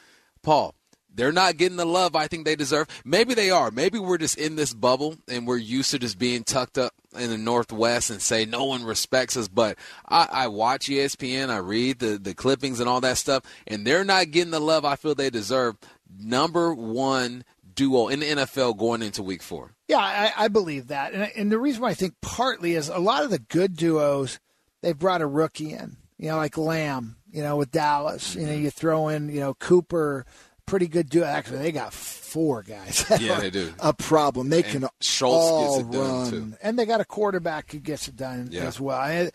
[0.43, 0.75] Paul,
[1.14, 2.86] they're not getting the love I think they deserve.
[3.04, 3.70] Maybe they are.
[3.70, 7.30] Maybe we're just in this bubble and we're used to just being tucked up in
[7.30, 9.48] the Northwest and say no one respects us.
[9.48, 9.78] But
[10.09, 14.04] I, I watch ESPN, I read the, the clippings and all that stuff, and they're
[14.04, 15.76] not getting the love I feel they deserve.
[16.18, 17.44] Number one
[17.74, 19.72] duo in the NFL going into week four.
[19.88, 22.98] Yeah, I, I believe that, and, and the reason why I think partly is a
[22.98, 24.38] lot of the good duos
[24.82, 28.34] they've brought a rookie in, you know, like Lamb, you know, with Dallas.
[28.34, 28.64] You know, mm-hmm.
[28.64, 30.26] you throw in, you know, Cooper,
[30.69, 31.25] pretty good duo.
[31.25, 33.05] Actually, they got four guys.
[33.21, 33.73] Yeah, they do.
[33.81, 34.51] A problem.
[34.51, 35.29] They And can Schultz gets
[35.73, 36.57] all it done, run, too.
[36.62, 38.66] and they got a quarterback who gets it done Yeah.
[38.66, 39.03] as well.
[39.09, 39.35] It-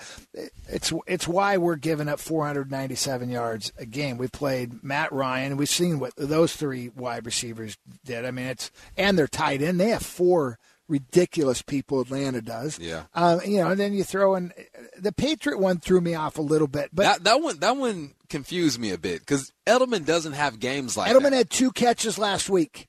[0.70, 4.18] it's it's why we're giving up 497 yards a game.
[4.18, 5.58] We played Matt Ryan.
[5.58, 8.26] We've seen what those three wide receivers did.
[8.26, 9.80] I mean, it's and they're tight end.
[9.80, 10.58] They have four
[10.88, 12.02] ridiculous people.
[12.02, 12.78] Atlanta does.
[12.80, 13.04] Yeah.
[13.14, 14.54] Um, you know, and then you throw in
[15.00, 18.14] the Patriot one threw me off a little bit, but that that one that one
[18.34, 21.34] confused me a bit because Edelman doesn't have games like Edelman that.
[21.34, 22.88] had two catches last week,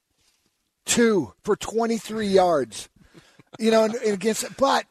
[0.86, 2.88] two for 23 yards.
[3.58, 4.86] You know, and, and against, but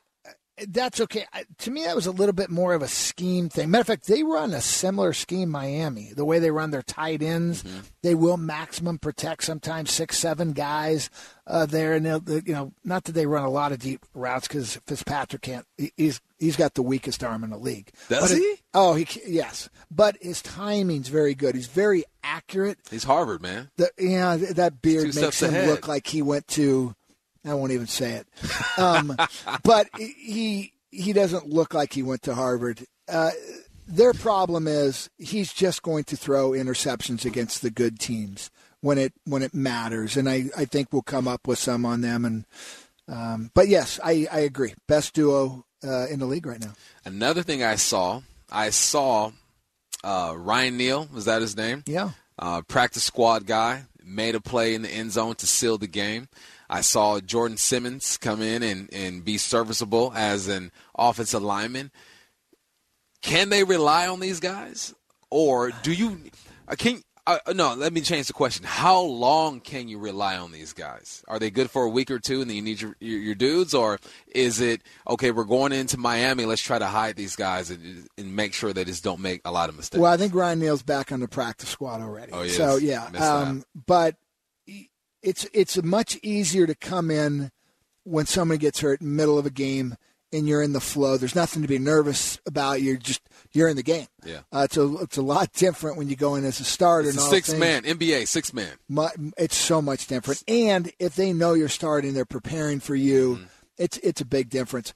[0.67, 1.25] that's okay.
[1.59, 3.71] To me, that was a little bit more of a scheme thing.
[3.71, 6.11] Matter of fact, they run a similar scheme, Miami.
[6.15, 7.63] The way they run their tight ends,
[8.03, 11.09] they will maximum protect sometimes six, seven guys
[11.47, 14.05] uh, there, and they'll, they- you know, not that they run a lot of deep
[14.13, 15.65] routes because Fitzpatrick can't.
[15.97, 17.91] He's he's got the weakest arm in the league.
[18.09, 18.55] Does But it- he?
[18.73, 21.55] oh, he yes, but his timing's very good.
[21.55, 23.69] He's very accurate He's Harvard, man.
[23.77, 25.67] the, yeah, that beard makes him ahead.
[25.67, 26.95] look like he went to.
[27.45, 28.27] I won't even say it.
[28.77, 29.15] Um,
[29.63, 32.85] but he he doesn't look like he went to Harvard.
[33.07, 33.31] Uh,
[33.87, 38.49] their problem is he's just going to throw interceptions against the good teams
[38.81, 42.01] when it when it matters, and I, I think we'll come up with some on
[42.01, 42.23] them.
[42.25, 42.45] And
[43.07, 44.73] um, but yes, I, I agree.
[44.87, 46.73] Best duo uh, in the league right now.
[47.03, 49.31] Another thing I saw, I saw
[50.03, 51.07] uh, Ryan Neal.
[51.13, 51.83] Was that his name?
[51.85, 52.11] Yeah.
[52.39, 56.29] uh, practice squad guy, made a play in the end zone to seal the game.
[56.73, 61.91] I saw Jordan Simmons come in and, and be serviceable as an offensive lineman.
[63.21, 64.91] Can they rely on these guys,
[65.29, 66.19] or do you?
[66.67, 67.75] uh, Can uh, no?
[67.75, 68.65] Let me change the question.
[68.65, 71.23] How long can you rely on these guys?
[71.27, 73.35] Are they good for a week or two, and then you need your your, your
[73.35, 73.99] dudes, or
[74.33, 75.29] is it okay?
[75.29, 76.45] We're going into Miami.
[76.45, 79.51] Let's try to hide these guys and, and make sure they just don't make a
[79.51, 80.01] lot of mistakes.
[80.01, 82.31] Well, I think Ryan Neal's back on the practice squad already.
[82.33, 82.57] Oh, is?
[82.57, 84.15] So yeah, um, but
[85.23, 87.51] it's it's much easier to come in
[88.03, 89.95] when somebody gets hurt in the middle of a game
[90.31, 91.15] and you're in the flow.
[91.15, 92.81] There's nothing to be nervous about.
[92.81, 93.21] You're just
[93.51, 94.07] you're in the game.
[94.25, 94.39] Yeah.
[94.51, 97.09] uh, it's a it's a lot different when you go in as a starter.
[97.09, 97.59] it's a six things.
[97.59, 98.71] man NBA six man.
[98.89, 100.43] Mu- It's so much different.
[100.47, 103.35] And if they know you're starting, they're preparing for you.
[103.35, 103.43] Mm-hmm.
[103.77, 104.93] It's it's a big difference.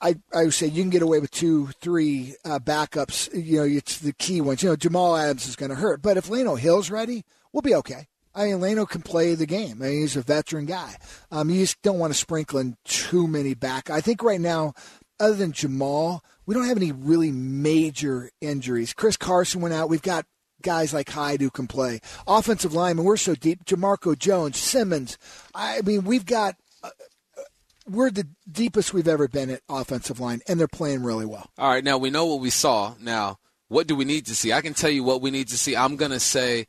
[0.00, 3.32] I, I would say you can get away with two, three uh, backups.
[3.32, 4.60] You know, it's the key ones.
[4.62, 7.76] You know, Jamal Adams is going to hurt, but if Lano Hill's ready, we'll be
[7.76, 8.08] okay.
[8.34, 9.82] I mean, Lano can play the game.
[9.82, 10.96] I mean, he's a veteran guy.
[11.30, 13.90] Um, you just don't want to sprinkle in too many back.
[13.90, 14.74] I think right now,
[15.20, 18.92] other than Jamal, we don't have any really major injuries.
[18.92, 19.88] Chris Carson went out.
[19.88, 20.26] We've got
[20.62, 22.00] guys like Hyde who can play.
[22.26, 23.64] Offensive linemen, we're so deep.
[23.64, 25.18] Jamarco Jones, Simmons.
[25.54, 26.56] I mean, we've got.
[26.82, 26.90] Uh,
[27.88, 31.50] we're the deepest we've ever been at offensive line, and they're playing really well.
[31.58, 32.94] All right, now we know what we saw.
[33.00, 34.52] Now, what do we need to see?
[34.52, 35.76] I can tell you what we need to see.
[35.76, 36.66] I'm going to say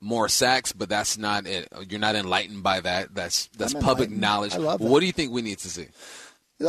[0.00, 1.68] more sacks, but that's not it.
[1.88, 3.14] You're not enlightened by that.
[3.14, 4.20] That's that's I'm public enlightened.
[4.20, 4.54] knowledge.
[4.54, 4.86] I love that.
[4.86, 5.86] What do you think we need to see?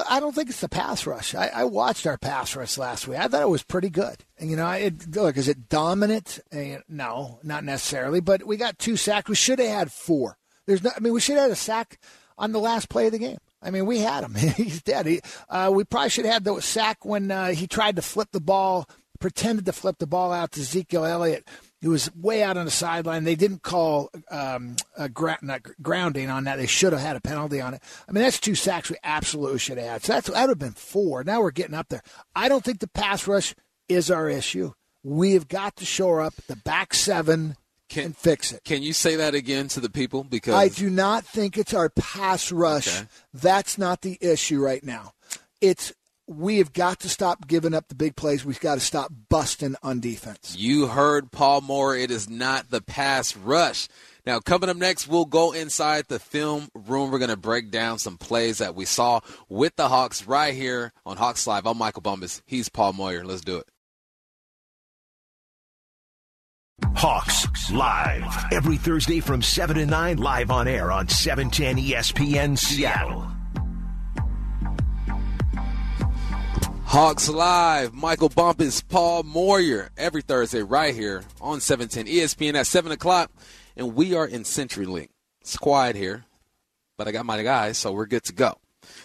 [0.07, 1.35] I don't think it's the pass rush.
[1.35, 3.19] I, I watched our pass rush last week.
[3.19, 4.23] I thought it was pretty good.
[4.39, 6.39] And you know, it, look, is it dominant?
[6.53, 8.21] Uh, no, not necessarily.
[8.21, 9.29] But we got two sacks.
[9.29, 10.37] We should have had four.
[10.65, 10.91] There's no.
[10.95, 11.99] I mean, we should have had a sack
[12.37, 13.39] on the last play of the game.
[13.61, 14.33] I mean, we had him.
[14.35, 15.05] He's dead.
[15.05, 18.29] He, uh, we probably should have had the sack when uh, he tried to flip
[18.31, 21.47] the ball, pretended to flip the ball out to Ezekiel Elliott.
[21.81, 23.23] He was way out on the sideline.
[23.23, 25.39] They didn't call um, a gra-
[25.81, 26.57] grounding on that.
[26.57, 27.81] They should have had a penalty on it.
[28.07, 30.03] I mean, that's two sacks we absolutely should have had.
[30.03, 31.23] So that's, that would have been four.
[31.23, 32.03] Now we're getting up there.
[32.35, 33.55] I don't think the pass rush
[33.89, 34.73] is our issue.
[35.03, 37.55] We have got to shore up the back seven
[37.89, 38.63] Can- and fix it.
[38.63, 40.23] Can you say that again to the people?
[40.23, 42.95] Because I do not think it's our pass rush.
[42.95, 43.07] Okay.
[43.33, 45.13] That's not the issue right now.
[45.59, 45.93] It's
[46.31, 48.45] we have got to stop giving up the big plays.
[48.45, 50.55] We've got to stop busting on defense.
[50.57, 51.95] You heard Paul Moyer.
[51.95, 53.87] It is not the pass rush.
[54.25, 57.11] Now, coming up next, we'll go inside the film room.
[57.11, 60.93] We're going to break down some plays that we saw with the Hawks right here
[61.05, 61.65] on Hawks Live.
[61.65, 62.41] I'm Michael Bumpus.
[62.45, 63.25] He's Paul Moyer.
[63.25, 63.67] Let's do it.
[66.95, 72.57] Hawks live every Thursday from 7 to 9 live on air on E 710 ESPN
[72.57, 73.27] Seattle.
[76.91, 82.91] Hawks Live, Michael Bumpus, Paul Moyer, every Thursday right here on 710 ESPN at 7
[82.91, 83.31] o'clock.
[83.77, 85.07] And we are in CenturyLink.
[85.39, 86.25] It's quiet here,
[86.97, 88.55] but I got my guys, so we're good to go.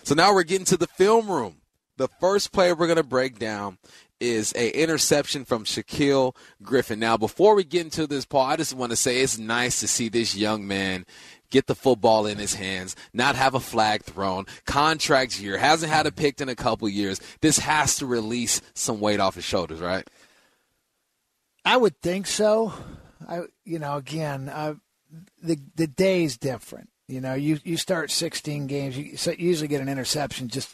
[0.03, 1.59] So now we're getting to the film room.
[1.97, 3.79] The first play we're going to break down
[4.19, 6.35] is a interception from Shaquill
[6.65, 6.99] Griffin.
[6.99, 9.87] Now, before we get into this, Paul, I just want to say it's nice to
[9.87, 11.07] see this young man
[11.51, 16.07] get the football in his hands, not have a flag thrown, contract year, hasn't had
[16.07, 17.21] a pick in a couple years.
[17.41, 20.09] This has to release some weight off his shoulders, right?
[21.65, 22.73] I would think so.
[23.29, 24.75] I, you know, again, uh,
[25.43, 26.91] the the is different.
[27.09, 30.71] You know, you you start 16 games, you usually get an interception just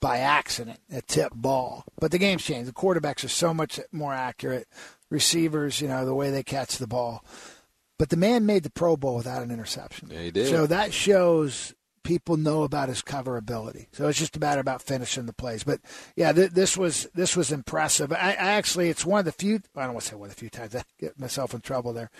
[0.00, 1.84] by accident, a tip ball.
[1.98, 2.68] But the game's changed.
[2.68, 4.68] The quarterbacks are so much more accurate.
[5.08, 7.24] Receivers, you know, the way they catch the ball.
[8.02, 10.08] But the man made the Pro Bowl without an interception.
[10.10, 10.48] Yeah, he did.
[10.48, 11.72] So that shows
[12.02, 13.86] people know about his cover ability.
[13.92, 15.62] So it's just a matter about finishing the plays.
[15.62, 15.78] But
[16.16, 18.12] yeah, th- this was this was impressive.
[18.12, 19.60] I, I, actually, it's one of the few.
[19.76, 21.92] I don't want to say one of the few times I get myself in trouble
[21.92, 22.10] there.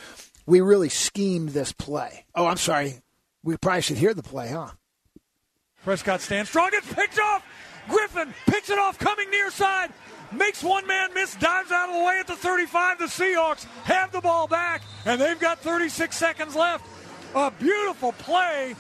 [0.46, 2.26] We really schemed this play.
[2.32, 3.02] Oh, I'm sorry.
[3.42, 4.68] We probably should hear the play, huh?
[5.82, 6.70] Prescott stands strong.
[6.74, 7.44] It's picked off.
[7.88, 9.90] Griffin picks it off, coming near side.
[10.36, 12.98] Makes one man miss, dives out of the way at the 35.
[12.98, 16.86] The Seahawks have the ball back, and they've got 36 seconds left.
[17.34, 18.74] A beautiful play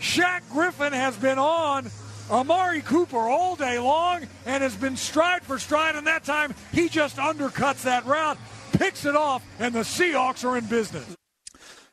[0.00, 1.88] Shaq Griffin has been on
[2.30, 6.88] Amari Cooper all day long and has been stride for stride, and that time he
[6.88, 8.38] just undercuts that route,
[8.72, 11.06] picks it off, and the Seahawks are in business.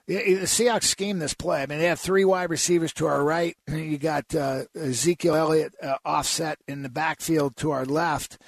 [0.08, 1.62] The Seahawks scheme this play.
[1.62, 3.56] I mean, they have three wide receivers to our right.
[3.68, 8.40] You got uh, Ezekiel Elliott uh, offset in the backfield to our left.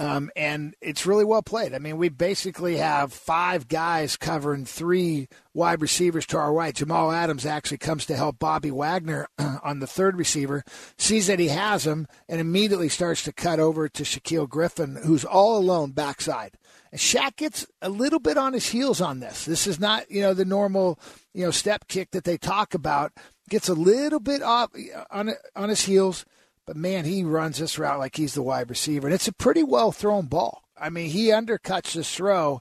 [0.00, 1.74] Um, and it's really well played.
[1.74, 6.74] I mean, we basically have five guys covering three wide receivers to our right.
[6.74, 10.62] Jamal Adams actually comes to help Bobby Wagner on the third receiver,
[10.98, 15.24] sees that he has him, and immediately starts to cut over to Shaquill Griffin, who's
[15.24, 16.56] all alone backside.
[16.92, 19.44] And Shaq gets a little bit on his heels on this.
[19.46, 21.00] This is not, you know, the normal,
[21.34, 23.12] you know, step kick that they talk about.
[23.50, 24.70] Gets a little bit off
[25.10, 26.26] on on his heels
[26.68, 29.06] but man, he runs this route like he's the wide receiver.
[29.06, 30.64] And it's a pretty well thrown ball.
[30.78, 32.60] I mean, he undercuts this throw.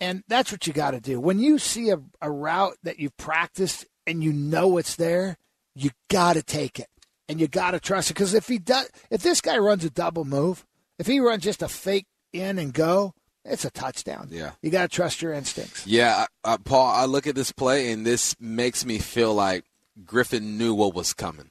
[0.00, 1.18] And that's what you got to do.
[1.18, 5.38] When you see a, a route that you've practiced and you know it's there,
[5.74, 6.86] you got to take it
[7.28, 8.14] and you got to trust it.
[8.14, 10.64] Because if he does, if this guy runs a double move,
[11.00, 13.12] if he runs just a fake in and go,
[13.44, 14.28] it's a touchdown.
[14.30, 15.84] Yeah, you got to trust your instincts.
[15.84, 19.64] Yeah, uh, Paul, I look at this play and this makes me feel like
[20.04, 21.50] Griffin knew what was coming.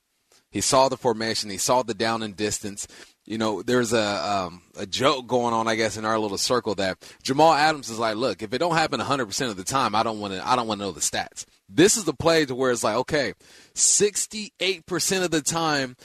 [0.55, 1.49] He saw the formation.
[1.49, 2.87] He saw the down and distance.
[3.25, 6.75] You know, there's a um, a joke going on, I guess, in our little circle
[6.75, 10.01] that Jamal Adams is like, look, if it don't happen 100% of the time, I
[10.01, 10.47] don't want to.
[10.47, 11.43] I don't want to know the stats.
[11.67, 13.33] This is the play to where it's like, okay,
[13.73, 15.97] 68% of the time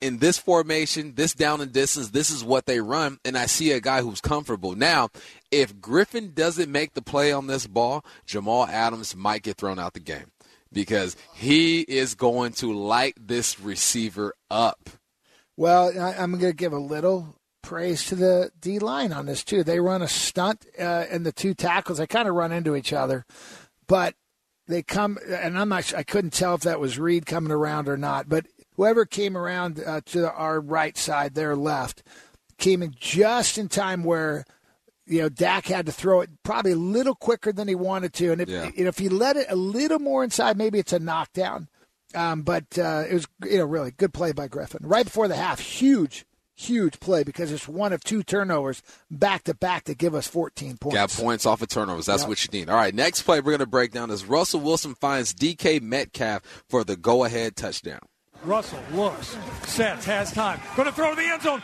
[0.00, 3.72] in this formation, this down and distance, this is what they run, and I see
[3.72, 4.76] a guy who's comfortable.
[4.76, 5.08] Now,
[5.50, 9.94] if Griffin doesn't make the play on this ball, Jamal Adams might get thrown out
[9.94, 10.30] the game
[10.76, 14.90] because he is going to light this receiver up.
[15.56, 19.64] Well, I'm going to give a little praise to the D line on this too.
[19.64, 22.92] They run a stunt, uh, and the two tackles they kind of run into each
[22.92, 23.24] other,
[23.86, 24.16] but
[24.68, 25.18] they come.
[25.26, 25.94] And I'm not.
[25.94, 29.82] I couldn't tell if that was Reed coming around or not, but whoever came around
[29.82, 32.02] uh, to our right side, their left,
[32.58, 34.44] came in just in time where
[35.06, 38.32] you know, Dak had to throw it probably a little quicker than he wanted to,
[38.32, 38.70] and if yeah.
[38.74, 41.68] you know, if he let it a little more inside, maybe it's a knockdown.
[42.14, 45.36] Um, but uh, it was you know really good play by Griffin right before the
[45.36, 45.60] half.
[45.60, 50.26] Huge, huge play because it's one of two turnovers back to back to give us
[50.26, 50.94] 14 points.
[50.94, 52.06] Got points off of turnovers.
[52.06, 52.28] That's yep.
[52.28, 52.68] what you need.
[52.68, 56.42] All right, next play we're going to break down is Russell Wilson finds DK Metcalf
[56.68, 58.00] for the go-ahead touchdown.
[58.44, 59.36] Russell looks,
[59.66, 61.62] sets, has time, going to throw to the end zone.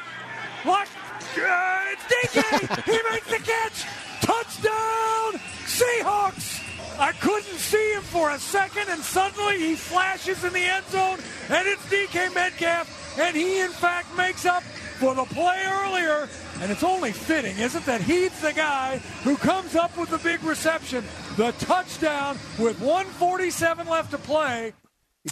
[0.64, 0.88] Watch
[1.36, 2.84] it's DK.
[2.84, 3.86] he makes the catch.
[4.20, 6.60] Touchdown, Seahawks.
[6.98, 11.18] I couldn't see him for a second, and suddenly he flashes in the end zone,
[11.48, 16.28] and it's DK Metcalf, and he in fact makes up for the play earlier.
[16.60, 20.18] And it's only fitting, isn't it, that he's the guy who comes up with the
[20.18, 21.04] big reception,
[21.36, 24.72] the touchdown with 147 left to play.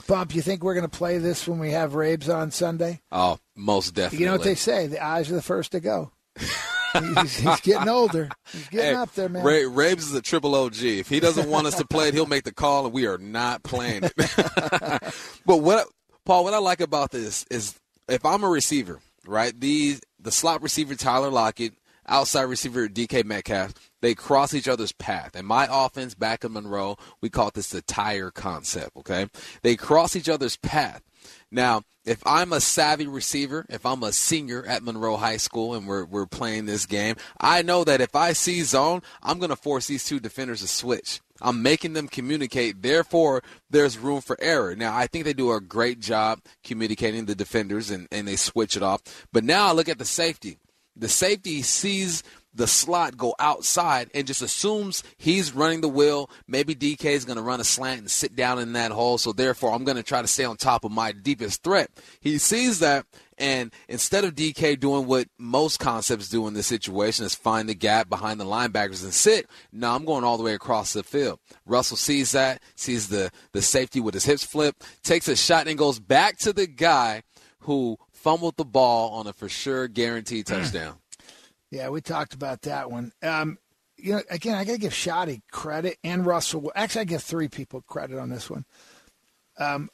[0.07, 3.01] Bump, you think we're going to play this when we have Rabes on Sunday?
[3.11, 4.21] Oh, most definitely.
[4.21, 4.87] You know what they say?
[4.87, 6.13] The eyes are the first to go.
[6.39, 8.29] he's, he's, getting older.
[8.53, 9.45] He's getting hey, up there, man.
[9.45, 10.83] Ray, Rabes is a triple OG.
[10.83, 13.19] If he doesn't want us to play it, he'll make the call, and we are
[13.19, 14.13] not playing it.
[15.47, 15.89] but what,
[16.25, 17.79] Paul, what I like about this is
[18.09, 19.59] if I'm a receiver, right?
[19.59, 21.75] These the slot receiver Tyler Lockett,
[22.07, 25.35] outside receiver DK Metcalf, they cross each other's path.
[25.35, 29.27] And my offense back in Monroe, we call this the tire concept, okay?
[29.63, 31.03] They cross each other's path.
[31.51, 35.87] Now, if I'm a savvy receiver, if I'm a senior at Monroe High School and
[35.87, 39.57] we're, we're playing this game, I know that if I see zone, I'm going to
[39.57, 41.21] force these two defenders to switch.
[41.43, 42.83] I'm making them communicate.
[42.83, 44.75] Therefore, there's room for error.
[44.75, 48.77] Now, I think they do a great job communicating the defenders and, and they switch
[48.77, 49.03] it off.
[49.33, 50.59] But now I look at the safety.
[50.97, 52.23] The safety sees
[52.53, 56.29] the slot go outside and just assumes he's running the wheel.
[56.49, 59.19] Maybe DK is going to run a slant and sit down in that hole.
[59.19, 61.91] So therefore, I'm going to try to stay on top of my deepest threat.
[62.21, 63.07] He sees that.
[63.39, 67.75] And instead of DK doing what most concepts do in this situation is find the
[67.75, 71.39] gap behind the linebackers and sit, no, I'm going all the way across the field.
[71.65, 75.79] Russell sees that, sees the, the safety with his hips flip, takes a shot and
[75.79, 77.23] goes back to the guy
[77.61, 80.57] who fumbled the ball on a for sure guaranteed Hmm.
[80.57, 80.97] touchdown.
[81.71, 83.13] Yeah, we talked about that one.
[83.23, 83.59] Um,
[83.97, 86.73] you know, again, I got to give Schotty credit and Russell.
[86.75, 88.65] Actually, I give three people credit on this one.
[89.59, 89.91] Um,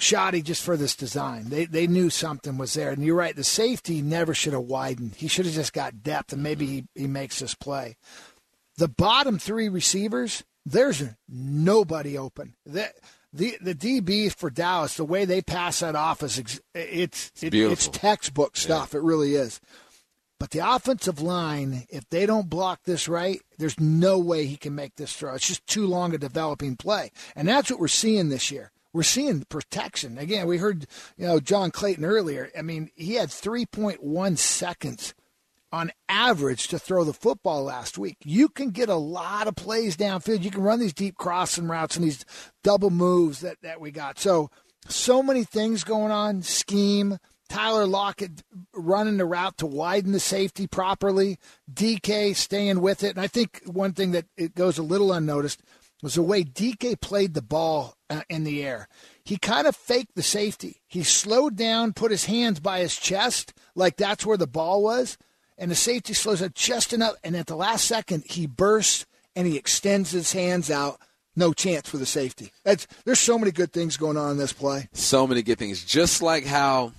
[0.00, 1.48] Schotty just for this design.
[1.48, 3.34] They they knew something was there, and you're right.
[3.34, 5.16] The safety never should have widened.
[5.16, 7.96] He should have just got depth, and maybe he, he makes this play.
[8.76, 12.54] The bottom three receivers, there's nobody open.
[12.64, 12.92] The,
[13.32, 17.72] the the DB for Dallas, the way they pass that off is it's it's, beautiful.
[17.72, 18.94] it's textbook stuff.
[18.94, 19.60] It really is.
[20.38, 24.74] But the offensive line, if they don't block this right, there's no way he can
[24.74, 25.34] make this throw.
[25.34, 27.10] It's just too long a developing play.
[27.34, 28.70] And that's what we're seeing this year.
[28.92, 30.16] We're seeing protection.
[30.16, 30.86] Again, we heard,
[31.16, 32.50] you know, John Clayton earlier.
[32.56, 35.14] I mean, he had 3.1 seconds
[35.70, 38.16] on average to throw the football last week.
[38.24, 40.42] You can get a lot of plays downfield.
[40.42, 42.24] You can run these deep crossing routes and these
[42.62, 44.18] double moves that, that we got.
[44.18, 44.50] So,
[44.88, 46.42] so many things going on.
[46.42, 47.18] Scheme,
[47.48, 48.42] Tyler Lockett
[48.74, 51.38] running the route to widen the safety properly,
[51.72, 53.16] DK staying with it.
[53.16, 55.62] And I think one thing that it goes a little unnoticed
[56.02, 58.88] was the way DK played the ball uh, in the air.
[59.24, 60.80] He kind of faked the safety.
[60.86, 65.18] He slowed down, put his hands by his chest, like that's where the ball was,
[65.56, 67.14] and the safety slows up just enough.
[67.24, 71.00] And at the last second, he bursts and he extends his hands out.
[71.34, 72.52] No chance for the safety.
[72.64, 74.88] That's, there's so many good things going on in this play.
[74.92, 75.84] So many good things.
[75.84, 76.92] Just like how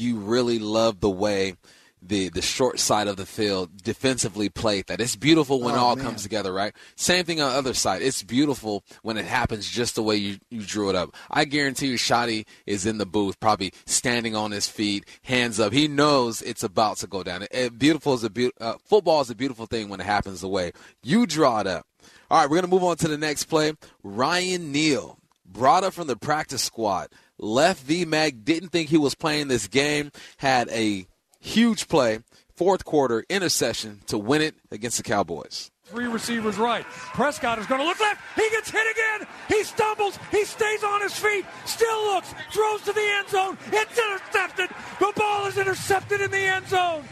[0.00, 1.54] you really love the way
[2.02, 5.02] the the short side of the field defensively played that.
[5.02, 6.04] It's beautiful when Oh, it all man.
[6.06, 6.72] comes together, right?
[6.96, 8.00] Same thing on the other side.
[8.00, 11.14] It's beautiful when it happens just the way you, you drew it up.
[11.30, 15.74] I guarantee you Schotty is in the booth, probably standing on his feet, hands up.
[15.74, 17.46] He knows it's about to go down.
[17.50, 20.48] It, beautiful is a be- uh, football is a beautiful thing when it happens the
[20.48, 20.72] way
[21.02, 21.84] you draw it up.
[22.30, 23.74] All right, we're going to move on to the next play.
[24.02, 27.08] Ryan Neal, brought up from the practice squad,
[27.40, 31.06] left VMAC, didn't think he was playing this game, had a
[31.40, 32.20] huge play,
[32.54, 35.70] fourth quarter interception to win it against the Cowboys.
[35.84, 36.84] Three receivers right.
[36.84, 38.20] Prescott is going to look left.
[38.36, 39.26] He gets hit again.
[39.48, 40.20] He stumbles.
[40.30, 41.44] He stays on his feet.
[41.64, 42.32] Still looks.
[42.52, 43.58] Throws to the end zone.
[43.72, 44.70] It's intercepted.
[45.00, 47.02] The ball is intercepted in the end zone.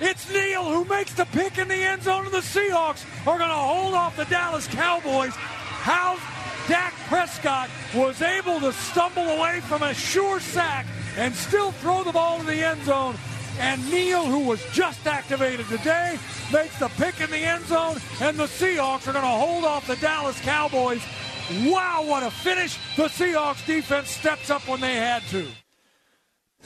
[0.00, 3.50] It's Neal who makes the pick in the end zone, and the Seahawks are going
[3.50, 5.32] to hold off the Dallas Cowboys.
[5.34, 6.16] How
[6.68, 12.12] Dak Prescott was able to stumble away from a sure sack and still throw the
[12.12, 13.16] ball to the end zone.
[13.58, 16.18] And Neal, who was just activated today,
[16.52, 19.86] makes the pick in the end zone, and the Seahawks are going to hold off
[19.86, 21.02] the Dallas Cowboys.
[21.64, 22.78] Wow, what a finish!
[22.96, 25.46] The Seahawks defense steps up when they had to.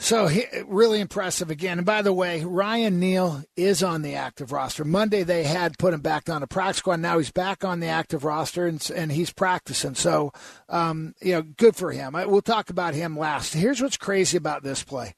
[0.03, 1.77] So he, really impressive again.
[1.77, 4.83] And by the way, Ryan Neal is on the active roster.
[4.83, 6.99] Monday they had put him back on the practice squad.
[6.99, 9.95] Now he's back on the active roster and, and he's practicing.
[9.95, 10.33] So,
[10.67, 12.17] um, you know, good for him.
[12.17, 13.53] I, we'll talk about him last.
[13.53, 15.15] Here's what's crazy about this play.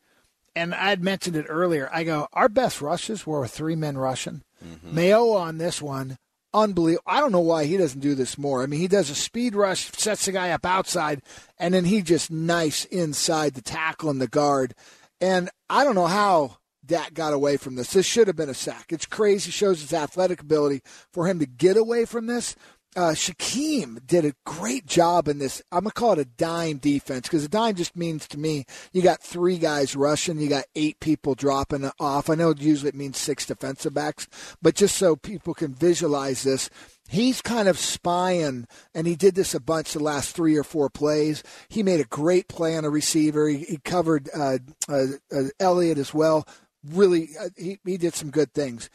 [0.55, 1.89] And I had mentioned it earlier.
[1.91, 4.43] I go, our best rushes were three men rushing.
[4.83, 6.19] Mayo on this one,
[6.55, 7.03] unbelievable.
[7.05, 8.63] I don't know why he doesn't do this more.
[8.63, 11.21] I mean, he does a speed rush, sets the guy up outside,
[11.59, 14.73] and then he just nice inside the tackle and the guard.
[15.19, 17.93] And I don't know how Dak got away from this.
[17.93, 18.91] This should have been a sack.
[18.91, 19.51] It's crazy.
[19.51, 20.81] Shows his athletic ability
[21.11, 22.55] for him to get away from this.
[22.95, 25.61] Uh, Shaquem did a great job in this.
[25.69, 29.01] I'm gonna call it a dime defense because a dime just means to me you
[29.01, 32.29] got three guys rushing, you got eight people dropping off.
[32.29, 34.29] I know usually it means six defensive backs,
[34.61, 36.69] but just so people can visualize this,
[37.09, 40.89] he's kind of spying, and he did this a bunch the last three or four
[40.89, 41.43] plays.
[41.67, 43.49] He made a great play on a receiver.
[43.49, 46.47] He, he covered uh, uh, uh, Elliott as well.
[46.81, 48.89] Really, uh, he he did some good things.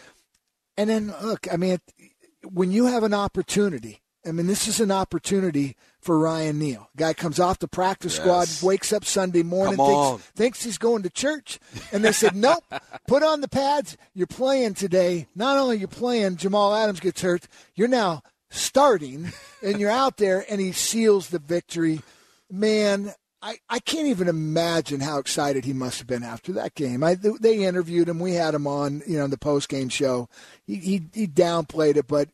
[0.76, 1.78] And then look, I mean,
[2.44, 6.88] when you have an opportunity, I mean, this is an opportunity for Ryan Neal.
[6.96, 8.22] Guy comes off the practice Yes.
[8.22, 11.58] squad, wakes up Sunday morning, thinks, thinks he's going to church,
[11.92, 12.64] and they said, "Nope,
[13.06, 13.96] put on the pads.
[14.14, 15.26] You're playing today.
[15.34, 17.46] Not only you're playing, Jamal Adams gets hurt.
[17.74, 19.32] You're now starting,
[19.62, 22.02] and you're out there, and he seals the victory.
[22.50, 27.02] Man." I, I can't even imagine how excited he must have been after that game.
[27.02, 28.18] I, they interviewed him.
[28.18, 30.28] We had him on, you know, the post game show.
[30.66, 32.28] He, he he downplayed it, but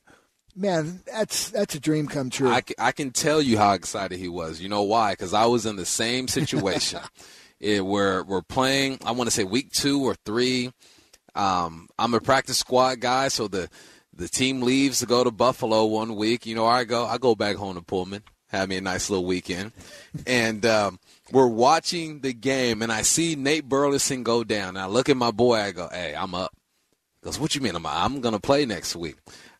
[0.57, 2.49] man, that's that's a dream come true.
[2.49, 4.61] I, I can tell you how excited he was.
[4.61, 5.13] You know why?
[5.13, 7.01] Because I was in the same situation.
[7.61, 10.73] it, we're, we're playing, I want to say week two or three.
[11.35, 13.69] Um, I'm a practice squad guy, so the
[14.15, 16.47] the team leaves to go to Buffalo one week.
[16.47, 19.25] You know, I go I go back home to Pullman, have me a nice little
[19.25, 19.73] weekend,
[20.27, 20.99] and um,
[21.33, 24.71] we're watching the game, and I see Nate Burleson go down.
[24.71, 26.53] And I look at my boy, I go, "Hey, I'm up."
[27.21, 27.77] He goes, "What you mean?
[27.77, 29.17] I'm I'm gonna play next week."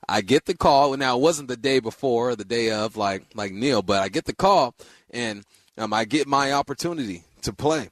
[0.09, 0.93] I get the call.
[0.93, 4.03] And now it wasn't the day before, or the day of, like like Neal, but
[4.03, 4.75] I get the call,
[5.11, 5.45] and
[5.79, 7.91] um, I get my opportunity to play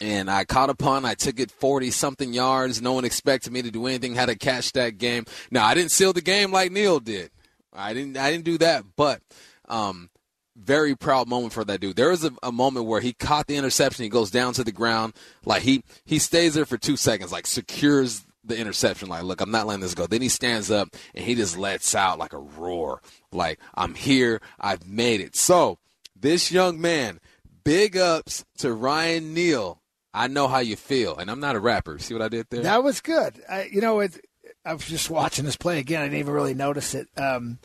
[0.00, 1.04] and I caught a punt.
[1.04, 2.80] I took it 40 something yards.
[2.80, 4.14] No one expected me to do anything.
[4.14, 5.24] Had to catch that game.
[5.50, 7.30] Now I didn't seal the game like Neal did.
[7.72, 8.16] I didn't.
[8.16, 8.84] I didn't do that.
[8.96, 9.20] But
[9.68, 10.10] um,
[10.58, 11.96] very proud moment for that dude.
[11.96, 14.02] There was a, a, moment where he caught the interception.
[14.02, 15.14] He goes down to the ground.
[15.44, 17.32] Like he he stays there for two seconds.
[17.32, 19.08] Like secures the interception.
[19.08, 20.06] Like look, I'm not letting this go.
[20.06, 23.00] Then he stands up and he just lets out like a roar.
[23.32, 24.40] Like I'm here.
[24.58, 25.36] I've made it.
[25.36, 25.78] So
[26.14, 27.20] this young man.
[27.64, 29.82] Big ups to Ryan Neal
[30.18, 31.98] I know how you feel, and I'm not a rapper.
[31.98, 32.62] See what I did there?
[32.62, 33.40] That was good.
[33.48, 34.18] I, you know, it,
[34.64, 36.02] I was just watching this play again.
[36.02, 37.08] I didn't even really notice it.
[37.16, 37.58] Um,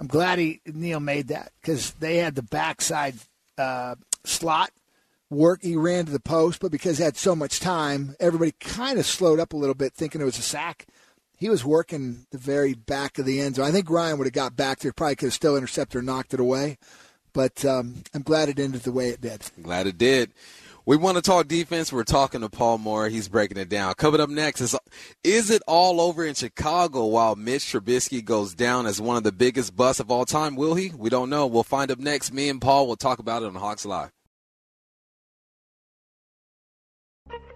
[0.00, 3.16] I'm glad he Neal made that because they had the backside
[3.58, 4.70] uh, slot
[5.28, 5.62] work.
[5.62, 9.04] He ran to the post, but because he had so much time, everybody kind of
[9.04, 10.86] slowed up a little bit, thinking it was a sack.
[11.36, 13.66] He was working the very back of the end zone.
[13.66, 16.32] I think Ryan would have got back there, probably could have still intercepted or knocked
[16.32, 16.78] it away.
[17.34, 19.42] But um, I'm glad it ended the way it did.
[19.62, 20.32] Glad it did.
[20.90, 21.92] We want to talk defense.
[21.92, 23.08] We're talking to Paul Moyer.
[23.08, 23.94] He's breaking it down.
[23.94, 24.76] Coming up next is
[25.22, 29.30] Is it all over in Chicago while Mitch Trubisky goes down as one of the
[29.30, 30.56] biggest busts of all time?
[30.56, 30.90] Will he?
[30.90, 31.46] We don't know.
[31.46, 32.32] We'll find up next.
[32.32, 34.10] Me and Paul will talk about it on Hawks Live.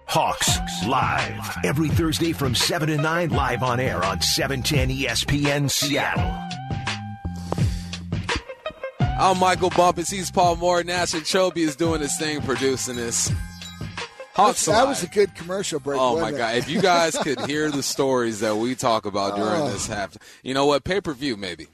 [0.07, 0.57] Hawks
[0.87, 1.57] Live.
[1.65, 6.64] Every Thursday from 7 to 9, live on air on 710 ESPN Seattle.
[9.17, 10.09] I'm Michael Bumpus.
[10.09, 10.83] He's Paul Moyer.
[10.83, 13.31] Nash and Chobe is doing his thing, producing this.
[14.33, 15.97] Hawks that was a good commercial break.
[15.99, 16.57] Oh my god!
[16.57, 19.69] If you guys could hear the stories that we talk about during oh.
[19.69, 20.83] this half, you know what?
[20.83, 21.67] Pay per view maybe.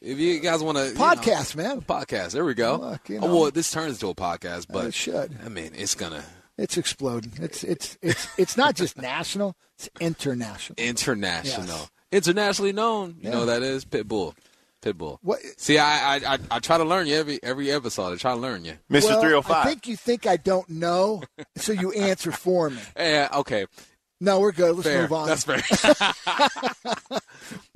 [0.00, 2.30] If you guys want to podcast, know, man, podcast.
[2.30, 2.76] There we go.
[2.76, 5.36] Look, you oh, know, oh, well, this turns into a podcast, but it should.
[5.44, 6.22] I mean, it's gonna.
[6.56, 7.32] It's exploding.
[7.40, 9.56] It's it's it's it's not just national.
[9.74, 10.76] It's international.
[10.78, 11.66] International.
[11.66, 11.90] Yes.
[12.12, 13.16] Internationally known.
[13.18, 13.30] You yeah.
[13.30, 14.34] know that is Pitbull.
[14.82, 15.18] Pitbull.
[15.22, 15.40] What?
[15.56, 18.12] See, I, I I I try to learn you every every episode.
[18.12, 19.66] I try to learn you, Mister well, Three Hundred oh Five.
[19.66, 21.22] I think you think I don't know,
[21.56, 22.80] so you answer for me.
[22.96, 23.28] Yeah.
[23.32, 23.66] Okay.
[24.20, 24.74] No, we're good.
[24.76, 25.02] Let's fair.
[25.02, 25.28] move on.
[25.28, 25.62] That's fair.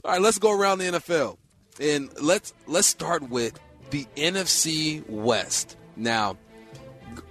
[0.05, 1.37] All right, let's go around the NFL,
[1.81, 3.59] and let's let's start with
[3.91, 5.77] the NFC West.
[5.97, 6.37] Now,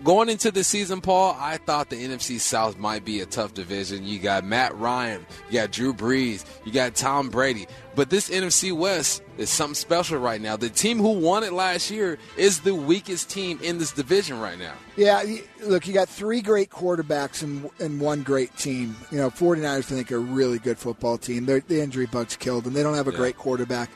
[0.04, 4.06] going into the season, Paul, I thought the NFC South might be a tough division.
[4.06, 7.68] You got Matt Ryan, you got Drew Brees, you got Tom Brady.
[7.94, 10.56] But this NFC West is something special right now.
[10.56, 14.58] The team who won it last year is the weakest team in this division right
[14.58, 14.74] now.
[14.96, 15.24] Yeah,
[15.64, 18.96] look, you got three great quarterbacks and, and one great team.
[19.12, 21.46] You know, 49ers, I think, are a really good football team.
[21.46, 22.74] They're, the injury bugs killed them.
[22.74, 23.18] They don't have a yeah.
[23.18, 23.90] great quarterback.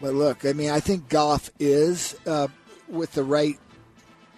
[0.00, 2.48] But look, I mean, I think Goff is, uh,
[2.88, 3.58] with the right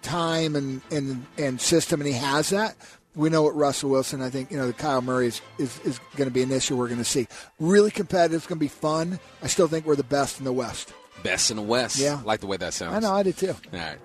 [0.04, 2.76] time and, and, and system, and he has that
[3.16, 4.22] we know what Russell Wilson.
[4.22, 6.76] I think you know the Kyler Murray is is, is going to be an issue.
[6.76, 7.28] We're going to see
[7.60, 8.38] really competitive.
[8.38, 9.18] It's going to be fun.
[9.42, 10.92] I still think we're the best in the West.
[11.22, 11.98] Best in the West.
[11.98, 12.94] Yeah, I like the way that sounds.
[12.94, 13.14] I know.
[13.14, 13.54] I did too.
[13.72, 13.98] All right.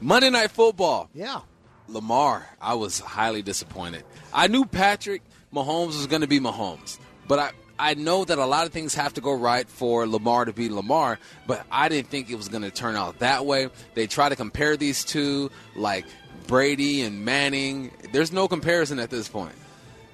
[0.00, 1.08] Monday Night Football.
[1.14, 1.40] Yeah.
[1.88, 2.46] Lamar.
[2.60, 4.04] I was highly disappointed.
[4.32, 5.22] I knew Patrick
[5.54, 7.50] Mahomes was going to be Mahomes, but I.
[7.78, 10.68] I know that a lot of things have to go right for Lamar to be
[10.68, 13.70] Lamar, but I didn't think it was going to turn out that way.
[13.94, 16.04] They try to compare these two, like
[16.46, 17.92] Brady and Manning.
[18.12, 19.54] There's no comparison at this point.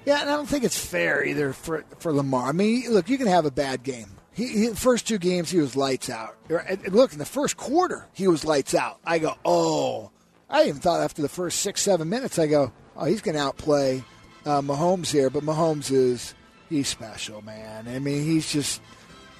[0.05, 2.49] Yeah, and I don't think it's fair either for for Lamar.
[2.49, 4.11] I mean, look, you can have a bad game.
[4.33, 6.35] He, he first two games he was lights out.
[6.49, 8.99] Look, in the first quarter he was lights out.
[9.03, 10.11] I go, oh,
[10.49, 13.41] I even thought after the first six seven minutes, I go, oh, he's going to
[13.41, 14.03] outplay
[14.45, 15.29] uh, Mahomes here.
[15.29, 16.35] But Mahomes is
[16.69, 17.87] he's special, man.
[17.87, 18.81] I mean, he's just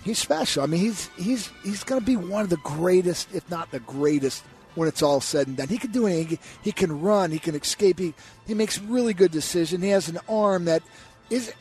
[0.03, 0.63] he's special.
[0.63, 3.79] I mean, he's he's he's going to be one of the greatest, if not the
[3.81, 4.43] greatest
[4.75, 5.67] when it's all said and done.
[5.67, 6.39] He can do anything.
[6.61, 7.31] He can run.
[7.31, 7.99] He can escape.
[7.99, 8.13] He,
[8.45, 9.81] he makes really good decisions.
[9.81, 10.83] He has an arm that
[11.29, 11.51] is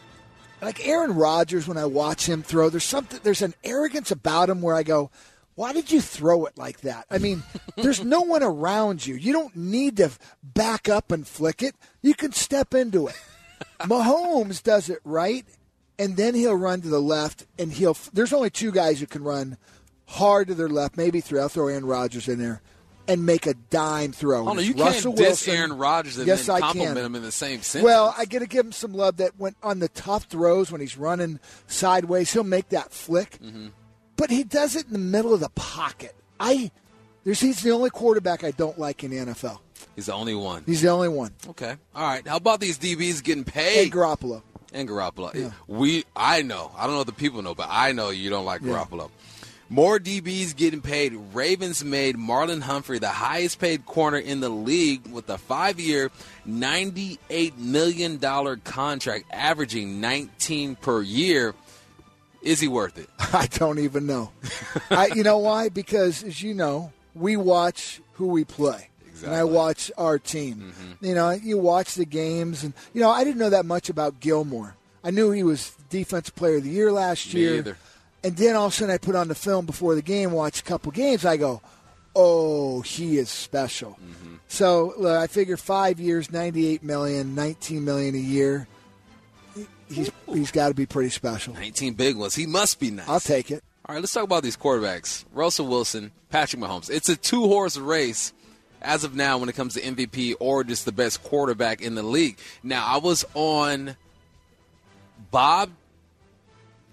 [0.61, 1.67] like Aaron Rodgers.
[1.67, 3.21] When I watch him throw, there's something.
[3.23, 5.11] There's an arrogance about him where I go,
[5.55, 7.43] "Why did you throw it like that?" I mean,
[7.77, 9.15] there's no one around you.
[9.15, 10.11] You don't need to
[10.43, 11.75] back up and flick it.
[12.03, 13.17] You can step into it.
[13.89, 15.45] Mahomes does it right,
[15.99, 17.97] and then he'll run to the left, and he'll.
[18.13, 19.57] There's only two guys who can run
[20.07, 21.41] hard to their left, maybe three.
[21.41, 22.63] I'll throw Aaron Rodgers in there
[23.07, 24.49] and make a dime throw.
[24.49, 27.23] Oh, no, you Russell can't diss Wilson, Aaron Rodgers and yes, then compliment him in
[27.23, 27.85] the same sentence.
[27.85, 30.81] Well, I got to give him some love that went on the tough throws when
[30.81, 33.39] he's running sideways, he'll make that flick.
[33.43, 33.69] Mm-hmm.
[34.17, 36.15] But he does it in the middle of the pocket.
[36.39, 36.71] I
[37.25, 39.59] there's he's the only quarterback I don't like in the NFL.
[39.97, 40.63] He's the only one.
[40.67, 41.33] He's the only one.
[41.51, 41.77] Okay.
[41.95, 42.27] All right.
[42.27, 43.75] How about these DBs getting paid?
[43.75, 44.43] Hey, Garoppolo.
[44.73, 45.53] and Garoppolo.
[45.67, 46.73] We, I know.
[46.77, 48.73] I don't know if the people know, but I know you don't like Yeah.
[48.85, 49.11] Garoppolo.
[49.71, 51.15] More DBs getting paid.
[51.33, 56.11] Ravens made Marlon Humphrey the highest paid corner in the league with a five year,
[56.47, 58.19] $98 million
[58.65, 61.55] contract, averaging 19 per year.
[62.43, 63.09] Is he worth it?
[63.33, 64.31] I don't even know.
[64.91, 65.71] I, you know why?
[65.71, 68.91] Because as you know, we watch who we play.
[69.23, 70.73] And I watch our team.
[71.01, 74.21] You know, you watch the games, and you know, I didn't know that much about
[74.21, 74.75] Gilmore.
[75.05, 77.55] I knew he was Defensive Player of the Year last Me year.
[77.57, 77.77] either.
[78.23, 80.61] And then all of a sudden, I put on the film before the game, watch
[80.61, 81.25] a couple games.
[81.27, 81.61] I go,
[82.17, 84.37] "Oh, he is special." Mm-hmm.
[84.49, 88.67] So look, I figure five years, ninety-eight million, nineteen million a year.
[89.55, 91.53] He- He's he's got to be pretty special.
[91.55, 92.35] 19 big ones.
[92.35, 93.07] He must be nice.
[93.09, 93.63] I'll take it.
[93.87, 95.25] All right, let's talk about these quarterbacks.
[95.35, 96.89] Russell Wilson, Patrick Mahomes.
[96.91, 98.33] It's a two horse race
[98.85, 102.03] as of now when it comes to MVP or just the best quarterback in the
[102.03, 102.39] league.
[102.63, 103.97] Now, I was on
[105.31, 105.71] Bob.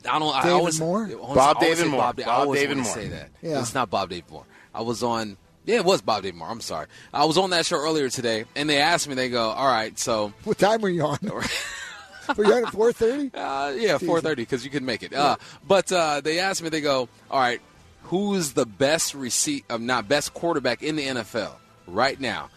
[0.09, 0.33] I don't.
[0.35, 1.07] I David always, Moore?
[1.09, 2.01] I always- Bob I always David Moore.
[2.01, 2.93] Bob, Da- Bob always David Moore.
[2.93, 3.29] Say that.
[3.41, 3.59] Yeah.
[3.59, 4.45] It's not Bob David Moore.
[4.73, 5.37] I was on.
[5.65, 6.47] Yeah, it was Bob David Moore.
[6.49, 6.87] I'm sorry.
[7.13, 9.13] I was on that show earlier today, and they asked me.
[9.13, 11.19] They go, "All right, so What time were you on?
[12.35, 13.29] were you on at four thirty?
[13.35, 15.13] uh, yeah, four thirty because you could make it.
[15.13, 15.35] Uh,
[15.67, 16.69] but uh, they asked me.
[16.69, 17.61] They go, "All right,
[18.03, 19.65] who's the best receipt?
[19.69, 21.53] Um, not best quarterback in the NFL
[21.91, 22.49] right now?"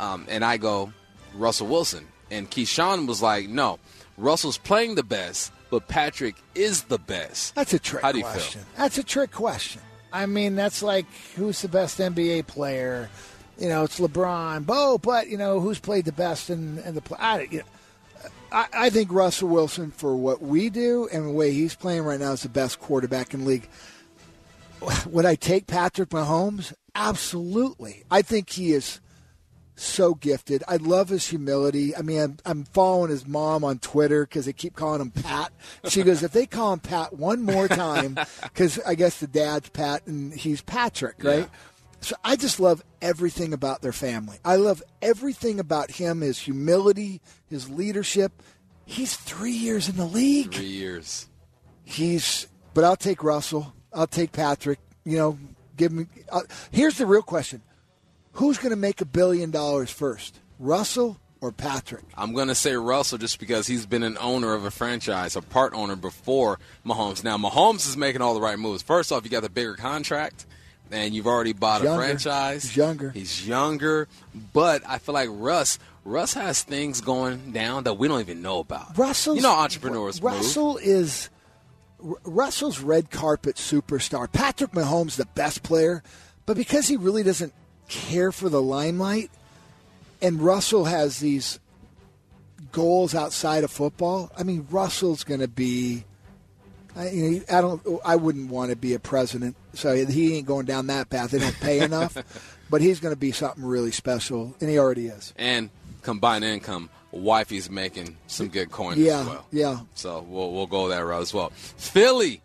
[0.00, 0.92] Um, and I go,
[1.34, 2.06] Russell Wilson.
[2.30, 3.78] And Keyshawn was like, "No,
[4.16, 8.24] Russell's playing the best, but Patrick is the best." That's a trick How do you
[8.24, 8.60] question.
[8.62, 8.70] feel?
[8.76, 9.82] That's a trick question.
[10.12, 11.06] I mean, that's like
[11.36, 13.08] who's the best NBA player?
[13.58, 14.66] You know, it's LeBron.
[14.66, 17.18] Bo, but you know who's played the best in, in the play?
[17.20, 17.64] I, you know,
[18.52, 22.20] I, I think Russell Wilson for what we do and the way he's playing right
[22.20, 23.68] now is the best quarterback in the league.
[25.06, 26.72] Would I take Patrick Mahomes?
[26.98, 28.04] Absolutely.
[28.10, 29.00] I think he is
[29.76, 30.64] so gifted.
[30.66, 31.96] I love his humility.
[31.96, 35.52] I mean, I'm, I'm following his mom on Twitter because they keep calling him Pat.
[35.88, 39.68] She goes, if they call him Pat one more time, because I guess the dad's
[39.68, 41.40] Pat and he's Patrick, right?
[41.40, 41.46] Yeah.
[42.00, 44.38] So I just love everything about their family.
[44.44, 48.42] I love everything about him, his humility, his leadership.
[48.84, 50.54] He's three years in the league.
[50.54, 51.28] Three years.
[51.84, 53.74] He's, but I'll take Russell.
[53.92, 54.78] I'll take Patrick.
[55.04, 55.38] You know,
[55.78, 56.06] give me.
[56.30, 57.62] Uh, here's the real question:
[58.32, 62.04] Who's going to make a billion dollars first, Russell or Patrick?
[62.16, 65.42] I'm going to say Russell just because he's been an owner of a franchise, a
[65.42, 67.24] part owner before Mahomes.
[67.24, 68.82] Now, Mahomes is making all the right moves.
[68.82, 70.44] First off, you got the bigger contract,
[70.90, 72.02] and you've already bought Younger.
[72.02, 72.64] a franchise.
[72.64, 73.10] He's younger.
[73.10, 74.08] He's younger,
[74.52, 75.78] but I feel like Russ.
[76.04, 78.96] Russ has things going down that we don't even know about.
[78.96, 80.22] Russell, you know, entrepreneurs.
[80.22, 80.32] move.
[80.32, 81.37] Russell is R-
[82.00, 84.30] Russell's red carpet superstar.
[84.30, 86.02] Patrick Mahomes, the best player,
[86.46, 87.52] but because he really doesn't
[87.88, 89.30] care for the limelight,
[90.22, 91.58] and Russell has these
[92.72, 94.30] goals outside of football.
[94.36, 96.04] I mean, Russell's going to be.
[96.96, 98.00] I, you know, I don't.
[98.04, 101.30] I wouldn't want to be a president, so he ain't going down that path.
[101.30, 102.16] They don't pay enough,
[102.70, 105.32] but he's going to be something really special, and he already is.
[105.36, 105.70] and
[106.02, 106.90] combined income.
[107.12, 109.46] Wifey's making some good coin Yeah, as well.
[109.50, 109.80] yeah.
[109.94, 111.50] So we'll we'll go that route as well.
[111.54, 112.42] Philly,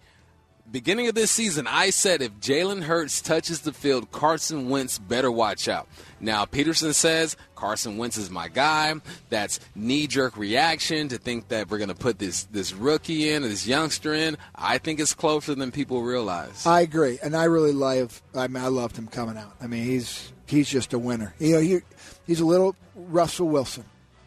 [0.71, 5.31] beginning of this season, I said if Jalen Hurts touches the field, Carson Wentz better
[5.31, 5.87] watch out.
[6.21, 8.93] Now Pederson says Carson Wentz is my guy.
[9.29, 13.41] That's knee jerk reaction to think that we're going to put this this rookie in,
[13.41, 14.37] this youngster in.
[14.55, 16.65] I think it's closer than people realize.
[16.65, 18.21] I agree, and I really love.
[18.33, 19.53] I mean, I loved him coming out.
[19.61, 21.33] I mean, he's he's just a winner.
[21.39, 21.79] You know, he
[22.25, 23.83] he's a little Russell Wilson.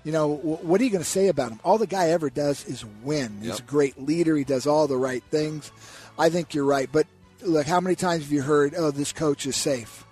[0.07, 1.59] You know, what are you going to say about him?
[1.65, 3.39] All the guy ever does is win.
[3.41, 3.59] He's Yep.
[3.59, 4.37] a great leader.
[4.37, 5.73] He does all the right things.
[6.17, 6.89] I think you're right.
[6.93, 7.09] But
[7.43, 10.05] look, how many times have you heard, "Oh, this coach is safe"?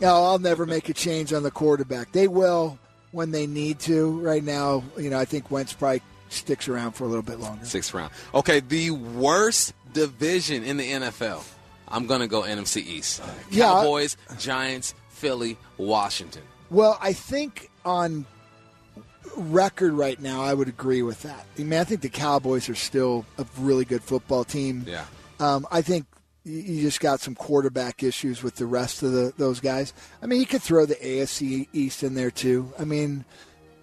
[0.00, 2.12] No, I'll never make a change on the quarterback.
[2.12, 2.78] They will
[3.10, 4.16] when they need to.
[4.20, 7.64] Right now, you know, I think Wentz probably sticks around for a little bit longer.
[7.66, 8.12] Sixth round.
[8.32, 11.42] Okay, the worst division in the NFL.
[11.88, 13.22] I'm going to go NFC East.
[13.50, 13.64] Yeah.
[13.64, 16.42] Cowboys, Giants, Philly, Washington.
[16.70, 18.24] Well, I think on
[19.36, 21.44] record right now, I would agree with that.
[21.58, 24.84] I mean, I think the Cowboys are still a really good football team.
[24.86, 25.04] Yeah.
[25.40, 26.06] Um, I think
[26.44, 29.92] you- just got some quarterback issues with the rest of the, those guys.
[30.22, 32.72] I mean, you could throw the AFC East in there too.
[32.78, 33.24] I mean,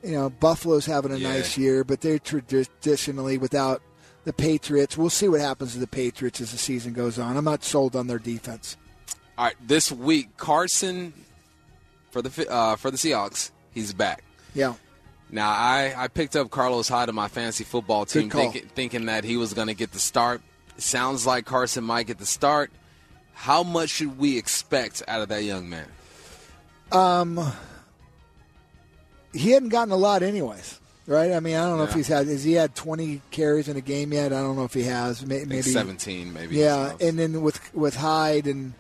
[0.04, 1.30] you know, Buffalo's having a Yeah.
[1.34, 3.82] nice year, but they're traditionally without
[4.26, 4.98] the Patriots.
[4.98, 7.36] We'll see what happens to the Patriots as the season goes on.
[7.38, 8.78] I'm not sold on their defense.
[9.38, 11.14] All right, this week Carson
[12.12, 14.24] for the uh, for the Seahawks, he's back.
[14.54, 14.76] Yeah.
[15.34, 18.52] Now I, I picked up Carlos Hyde on my fantasy football team, call.
[18.52, 20.42] thinking, that he was going to get the start.
[20.78, 22.72] Sounds like Carson might get the start.
[23.34, 25.88] How much should we expect out of that young man?
[26.92, 27.52] Um,
[29.34, 30.80] he hadn't gotten a lot anyways.
[31.08, 31.32] right?
[31.32, 33.82] I mean, I don't know if he's had has he had 20 carries in a
[33.82, 34.32] game yet?
[34.34, 35.22] I don't know if he has.
[35.22, 36.58] Think Maybe 17, maybe.
[36.58, 38.74] Yeah, and then with with Hyde and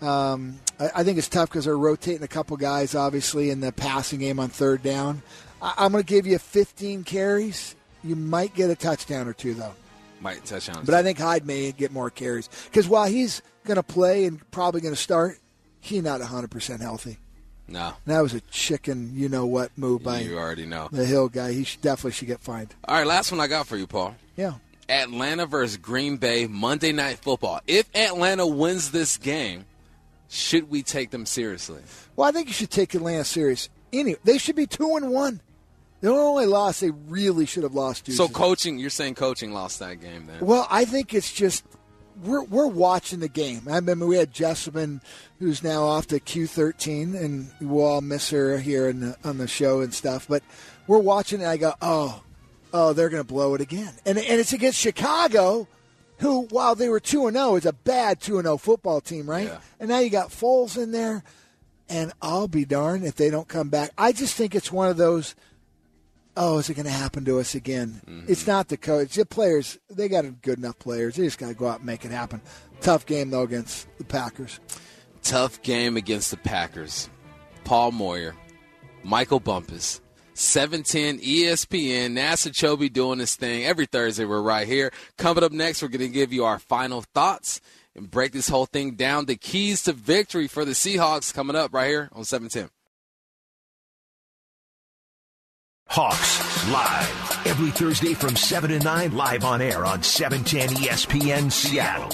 [0.00, 3.72] um, I, I think it's tough because they're rotating a couple guys, obviously, in the
[3.72, 5.22] passing game on third down.
[5.62, 7.74] I, I'm going to give you 15 carries.
[8.04, 9.74] You might get a touchdown or two though,
[10.20, 10.84] might touch on.
[10.84, 14.48] but I think Hyde may get more carries because while he's going to play and
[14.50, 15.38] probably going to start,
[15.80, 17.18] he's not 100 percent healthy.
[17.66, 20.88] no, that was a chicken, you know what move by you already know.
[20.92, 21.52] the Hill guy.
[21.52, 22.74] He should, definitely should get fined.
[22.86, 24.14] All right, last one I got for you, Paul.
[24.36, 24.54] Yeah.
[24.88, 27.60] Atlanta versus Green Bay Monday Night Football.
[27.66, 29.66] If Atlanta wins this game,
[30.30, 31.82] should we take them seriously?
[32.16, 33.68] Well, I think you should take Atlanta serious.
[33.92, 35.04] Any, they should be two and
[36.00, 36.14] one.
[36.14, 38.06] The only loss they really should have lost.
[38.06, 38.12] to.
[38.12, 40.38] So coaching, you're saying coaching lost that game then?
[40.40, 41.64] Well, I think it's just
[42.22, 43.62] we're we're watching the game.
[43.68, 45.00] I remember we had Jessamine,
[45.38, 49.48] who's now off to Q13, and we'll all miss her here in the, on the
[49.48, 50.26] show and stuff.
[50.28, 50.42] But
[50.86, 52.22] we're watching, and I go, oh,
[52.72, 55.68] oh, they're going to blow it again, and and it's against Chicago,
[56.18, 59.28] who while they were two and zero, is a bad two and zero football team,
[59.28, 59.48] right?
[59.48, 59.58] Yeah.
[59.80, 61.22] And now you got Foles in there,
[61.88, 63.90] and I'll be darned if they don't come back.
[63.96, 65.34] I just think it's one of those
[66.38, 68.00] oh, is it going to happen to us again?
[68.06, 68.30] Mm-hmm.
[68.32, 69.14] It's not the coach.
[69.14, 71.16] The players, they got good enough players.
[71.16, 72.40] They just got to go out and make it happen.
[72.80, 74.60] Tough game, though, against the Packers.
[75.22, 77.10] Tough game against the Packers.
[77.64, 78.34] Paul Moyer,
[79.02, 80.00] Michael Bumpus,
[80.34, 83.64] 710 ESPN, NASA Chobe doing this thing.
[83.64, 84.92] Every Thursday, we're right here.
[85.18, 87.60] Coming up next, we're going to give you our final thoughts
[87.96, 89.26] and break this whole thing down.
[89.26, 92.70] The keys to victory for the Seahawks coming up right here on 710.
[95.88, 101.50] Hawks live every Thursday from 7 to 9 live on air on E 710 ESPN
[101.50, 102.10] Seattle.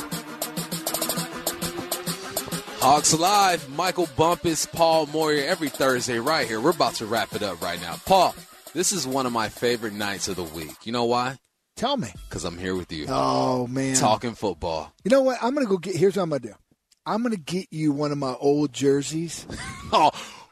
[2.81, 6.61] Hawks Live, Michael Bumpus, Paul Moyer every Thursday right here.
[6.61, 7.97] We're about to wrap it up right now.
[8.05, 8.35] Paul,
[8.75, 10.85] this is one of my favorite nights of the week.
[10.85, 11.39] You know why?
[11.77, 12.13] Tell me.
[12.29, 13.07] Because I'm here with you.
[13.09, 13.97] Oh, man.
[13.97, 14.93] Talking football.
[15.03, 15.39] You know what?
[15.43, 16.55] I'm going to go get, here's what I'm going to do.
[17.07, 19.47] I'm going to get you one of my old jerseys,
[19.93, 20.11] Oh,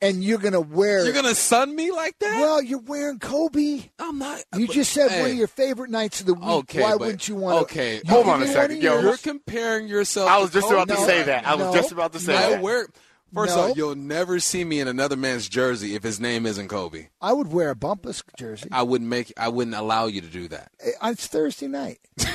[0.00, 2.40] and you're going to wear you're going to sun me like that?
[2.40, 3.82] Well, you're wearing Kobe.
[3.98, 4.42] I'm not.
[4.56, 6.44] You but- just said one of your favorite nights of the week.
[6.44, 8.06] Okay, Why but- wouldn't you want okay, to?
[8.06, 8.82] hold on a second.
[8.82, 10.30] Yo, You're comparing yourself.
[10.30, 11.46] I was to just about to say that.
[11.46, 12.38] I was No, just about to say no.
[12.38, 12.62] I that.
[12.62, 12.86] wear.
[13.34, 13.62] First No.
[13.70, 17.08] off, you'll never see me in another man's jersey if his name isn't Kobe.
[17.20, 18.70] I would wear a Bumpus jersey.
[18.72, 19.34] I wouldn't make.
[19.36, 20.72] I wouldn't allow you to do that.
[20.80, 21.98] It's Thursday night.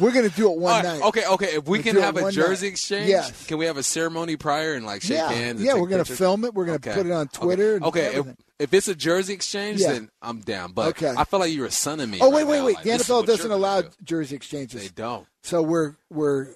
[0.00, 1.02] We're going to do it one right, night.
[1.08, 1.46] okay, okay.
[1.56, 2.72] If we We'll can have a jersey night.
[2.72, 3.46] exchange, Yes.
[3.46, 5.60] can we have a ceremony prior and like shake yeah, hands?
[5.60, 5.74] and yeah.
[5.74, 6.18] We're going to pictures?
[6.18, 6.54] film it.
[6.54, 6.98] We're going to Okay.
[6.98, 7.38] put it on Okay.
[7.38, 7.76] Twitter.
[7.76, 8.26] and Okay, if,
[8.58, 9.92] if it's a jersey exchange, Yeah.
[9.92, 10.72] then I'm down.
[10.72, 11.12] But Okay.
[11.16, 12.18] I feel like you're a son of me.
[12.20, 12.64] Oh right wait, wait, now.
[12.66, 12.74] wait!
[12.76, 13.88] Like, the NFL doesn't allow do.
[14.02, 15.26] jersey exchanges, They don't.
[15.42, 16.46] so we're we're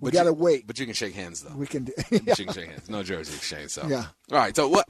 [0.00, 0.66] we But got to you- wait.
[0.66, 1.54] But you can shake hands though.
[1.54, 1.92] We can do.
[1.96, 2.90] But you can shake hands.
[2.90, 3.70] No jersey exchange.
[3.70, 4.06] So Yeah.
[4.32, 4.56] All right.
[4.56, 4.88] So what?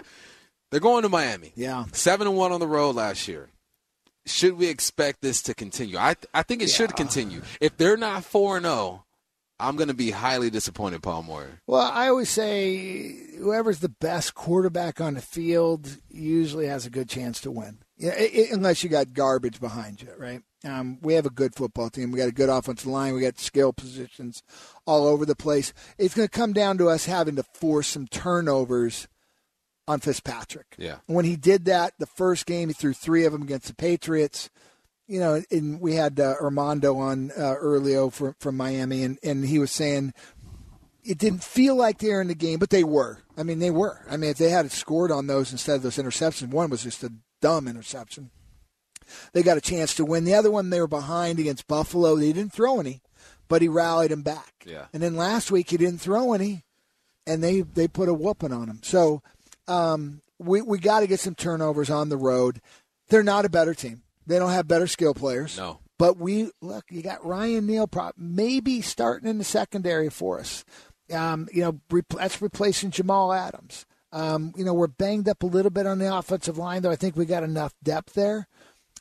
[0.70, 1.52] They're going to Miami.
[1.54, 1.84] Yeah.
[1.92, 3.50] Seven and one on the road last year.
[4.26, 5.98] Should we expect this to continue?
[5.98, 7.42] I I think it should continue.
[7.60, 9.04] If they're not four and zero,
[9.62, 11.60] I'm going to be highly disappointed, Paul Moyer.
[11.68, 17.08] Well, I always say whoever's the best quarterback on the field usually has a good
[17.08, 17.78] chance to win.
[17.96, 20.42] Yeah, i i unless you got garbage behind you, right?
[20.64, 22.10] Um, we have a good football team.
[22.10, 23.14] We got a good offensive line.
[23.14, 24.42] We got skill positions
[24.86, 25.72] all over the place.
[25.98, 29.06] It's going to come down to us having to force some turnovers
[29.88, 30.74] on Fitzpatrick.
[30.78, 30.96] Yeah.
[31.06, 34.50] When he did that, the first game he threw three of them against the Patriots.
[35.08, 39.44] You know, and we had uh, Armando on uh, earlier from from Miami, and, and
[39.44, 40.14] he was saying
[41.04, 43.18] it didn't feel like they were in the game, but they were.
[43.36, 44.06] I mean, they were.
[44.08, 47.02] I mean, if they had scored on those instead of those interceptions, one was just
[47.02, 48.30] a dumb interception.
[49.32, 50.24] They got a chance to win.
[50.24, 52.16] The other one, they were behind against Buffalo.
[52.16, 53.02] They didn't throw any,
[53.48, 54.54] but he rallied them back.
[54.64, 54.86] Yeah.
[54.92, 56.64] And then last week he didn't throw any,
[57.26, 58.80] and they they put a whooping on him.
[58.82, 59.22] So
[59.68, 62.60] um, we we got to get some turnovers on the road.
[63.08, 64.02] They're not a better team.
[64.26, 65.56] They don't have better skill players.
[65.56, 65.80] No.
[65.98, 70.64] But we look, you got Ryan Neal maybe starting in the secondary for us.
[71.12, 73.86] Um, you know, re- that's replacing Jamal Adams.
[74.12, 76.90] Um, you know, we're banged up a little bit on the offensive line, though.
[76.90, 78.46] I think we got enough depth there.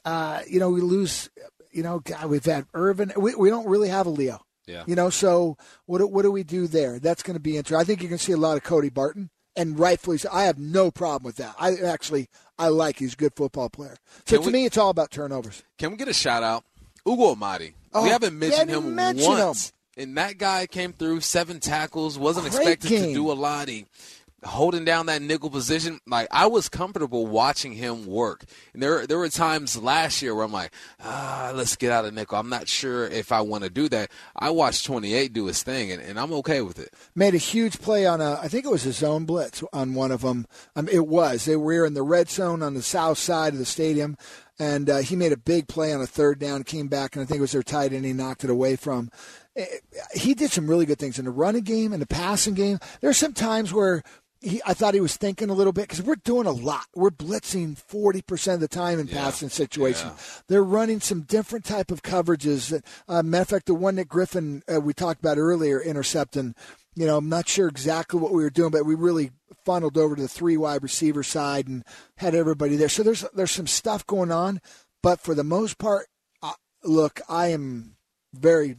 [0.05, 1.29] Uh, you know, we lose.
[1.71, 3.13] You know, God, we've had Irvin.
[3.15, 4.45] We, we don't really have a Leo.
[4.67, 4.83] Yeah.
[4.85, 6.99] You know, so what what do we do there?
[6.99, 7.81] That's going to be interesting.
[7.81, 10.29] I think you're going to see a lot of Cody Barton, and rightfully so.
[10.31, 11.55] I have no problem with that.
[11.59, 13.95] I actually I like he's a good football player.
[14.25, 15.63] So Can to we- me, it's all about turnovers.
[15.77, 16.63] Can we get a shout out?
[17.07, 17.73] Ugo Amadi.
[17.93, 19.73] Oh, we haven't mentioned him mention once.
[19.97, 23.03] And that guy came through seven tackles, wasn't Great expected game.
[23.09, 23.67] to do a lot.
[23.67, 23.85] He
[24.43, 28.43] holding down that nickel position, like I was comfortable watching him work.
[28.73, 32.13] And there there were times last year where I'm like, ah, let's get out of
[32.13, 32.37] nickel.
[32.37, 34.11] I'm not sure if I want to do that.
[34.35, 36.93] I watched 28 do his thing, and, and I'm okay with it.
[37.15, 40.11] Made a huge play on a, I think it was a zone blitz on one
[40.11, 40.47] of them.
[40.75, 41.45] Um, it was.
[41.45, 44.17] They were in the red zone on the south side of the stadium.
[44.59, 47.25] And uh, he made a big play on a third down, came back, and I
[47.25, 48.05] think it was their tight end.
[48.05, 49.09] He knocked it away from.
[49.55, 49.65] Eh,
[50.13, 52.77] he did some really good things in the running game and the passing game.
[53.01, 54.03] There's some times where
[54.41, 56.85] he, I thought he was thinking a little bit because we're doing a lot.
[56.95, 59.13] We're blitzing 40% of the time in yeah.
[59.13, 60.11] passing situations.
[60.15, 60.41] Yeah.
[60.47, 62.69] They're running some different type of coverages.
[62.69, 66.55] That, uh, matter of fact, the one that Griffin uh, we talked about earlier, intercepting,
[66.95, 69.31] you know, I'm not sure exactly what we were doing, but we really
[69.63, 71.83] funneled over to the three wide receiver side and
[72.17, 72.89] had everybody there.
[72.89, 74.59] So there's there's some stuff going on,
[75.03, 76.07] but for the most part,
[76.41, 76.53] uh,
[76.83, 77.95] look, I am
[78.33, 78.75] very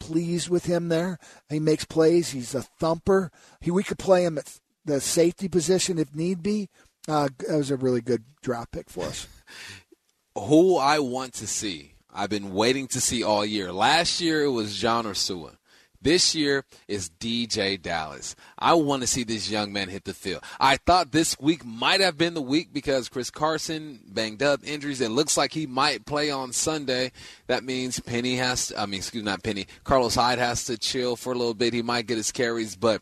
[0.00, 1.18] pleased with him there.
[1.48, 2.30] He makes plays.
[2.30, 3.30] He's a thumper.
[3.60, 6.68] He, we could play him at the safety position if need be.
[7.06, 9.26] Uh, that was a really good draft pick for us.
[10.38, 13.72] Who I want to see, I've been waiting to see all year.
[13.72, 15.56] Last year it was John Ursua.
[16.04, 18.36] This year is DeeJay Dallas.
[18.58, 20.44] I want to see this young man hit the field.
[20.60, 25.00] I thought this week might have been the week because Chris Carson banged up injuries.
[25.00, 27.10] It looks like he might play on Sunday.
[27.46, 29.66] That means Penny has to, I mean, excuse me, not Penny.
[29.84, 31.72] Carlos Hyde has to chill for a little bit.
[31.72, 33.00] He might get his carries, but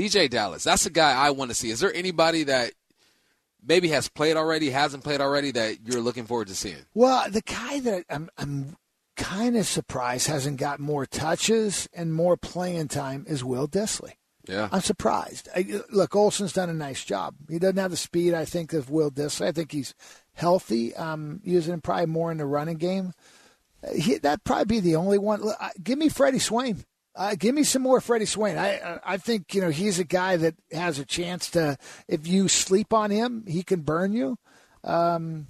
[0.00, 1.70] DeeJay Dallas, that's the guy I want to see.
[1.70, 2.72] Is there anybody that
[3.62, 6.86] maybe has played already, hasn't played already that you're looking forward to seeing?
[6.94, 8.76] Well, the guy that I'm, I'm
[9.16, 14.12] kind of surprised hasn't got more touches and more playing time is Will Dissly.
[14.48, 14.70] Yeah.
[14.72, 15.50] I'm surprised.
[15.54, 17.34] I, look, Olsen's done a nice job.
[17.50, 19.48] He doesn't have the speed, I think, of Will Dissly.
[19.48, 19.94] I think he's
[20.32, 23.12] healthy, um, using him probably more in the running game.
[23.94, 25.42] He, that'd probably be the only one.
[25.42, 26.84] Look, give me Freddie Swain.
[27.16, 28.56] Uh, give me some more Freddie Swain.
[28.56, 31.76] I I think you know he's a guy that has a chance to.
[32.08, 34.38] If you sleep on him, he can burn you.
[34.84, 35.48] Um,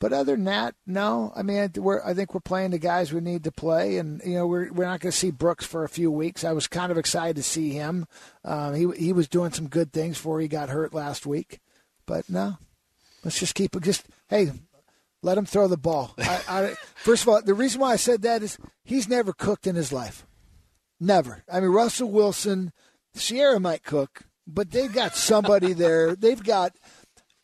[0.00, 1.32] but other than that, no.
[1.36, 4.34] I mean, we're, I think we're playing the guys we need to play, and you
[4.34, 6.44] know we're we're not going to see Brooks for a few weeks.
[6.44, 8.06] I was kind of excited to see him.
[8.44, 11.60] Um, he he was doing some good things before he got hurt last week,
[12.06, 12.58] but no.
[13.24, 14.52] Let's just keep just hey,
[15.22, 16.14] let him throw the ball.
[16.18, 19.66] I, I, first of all, the reason why I said that is he's never cooked
[19.66, 20.26] in his life,
[21.04, 21.44] never.
[21.52, 22.72] I mean, Russell Wilson,
[23.16, 26.16] Ciara might cook, but they've got somebody there.
[26.24, 26.76] They've got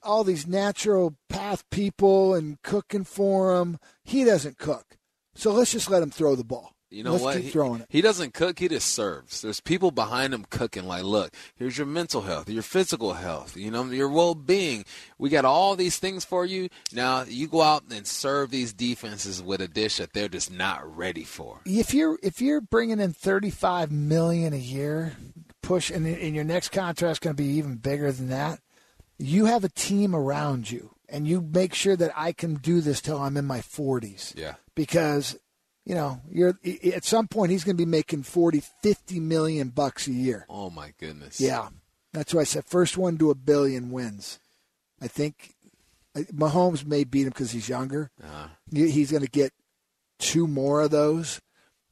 [0.02, 3.78] all these natural path people and cooking for him.
[4.04, 4.96] He doesn't cook.
[5.34, 6.74] So let's just let him throw the ball.
[6.90, 7.36] You know let's what?
[7.36, 7.86] Keep he, throwing it.
[7.88, 8.58] he doesn't cook.
[8.58, 9.42] He just serves.
[9.42, 10.86] There's people behind him cooking.
[10.86, 14.84] Like, look, here's your mental health, your physical health, you know, your well-being.
[15.18, 16.68] We got all these things for you.
[16.92, 20.96] Now you go out and serve these defenses with a dish that they're just not
[20.96, 21.60] ready for.
[21.64, 25.14] If you're if you're bringing in 35 million a year,
[25.62, 28.60] push, and, and your next contract's going to be even bigger than that
[29.20, 33.00] you have a team around you and you make sure that I can do this
[33.00, 34.34] till I'm in my 40s.
[34.36, 34.54] Yeah.
[34.74, 35.36] Because,
[35.90, 36.56] you know, you're
[36.94, 40.46] at some point he's going to be making 40, 50 million bucks a year.
[40.48, 41.40] Oh my goodness.
[41.40, 41.70] Yeah.
[42.12, 44.38] That's why I said first one to a billion wins.
[45.02, 45.52] I think
[46.16, 48.12] Mahomes may beat him because he's younger.
[48.22, 48.46] Uh-huh.
[48.72, 49.52] He's going to get
[50.20, 51.40] two more of those.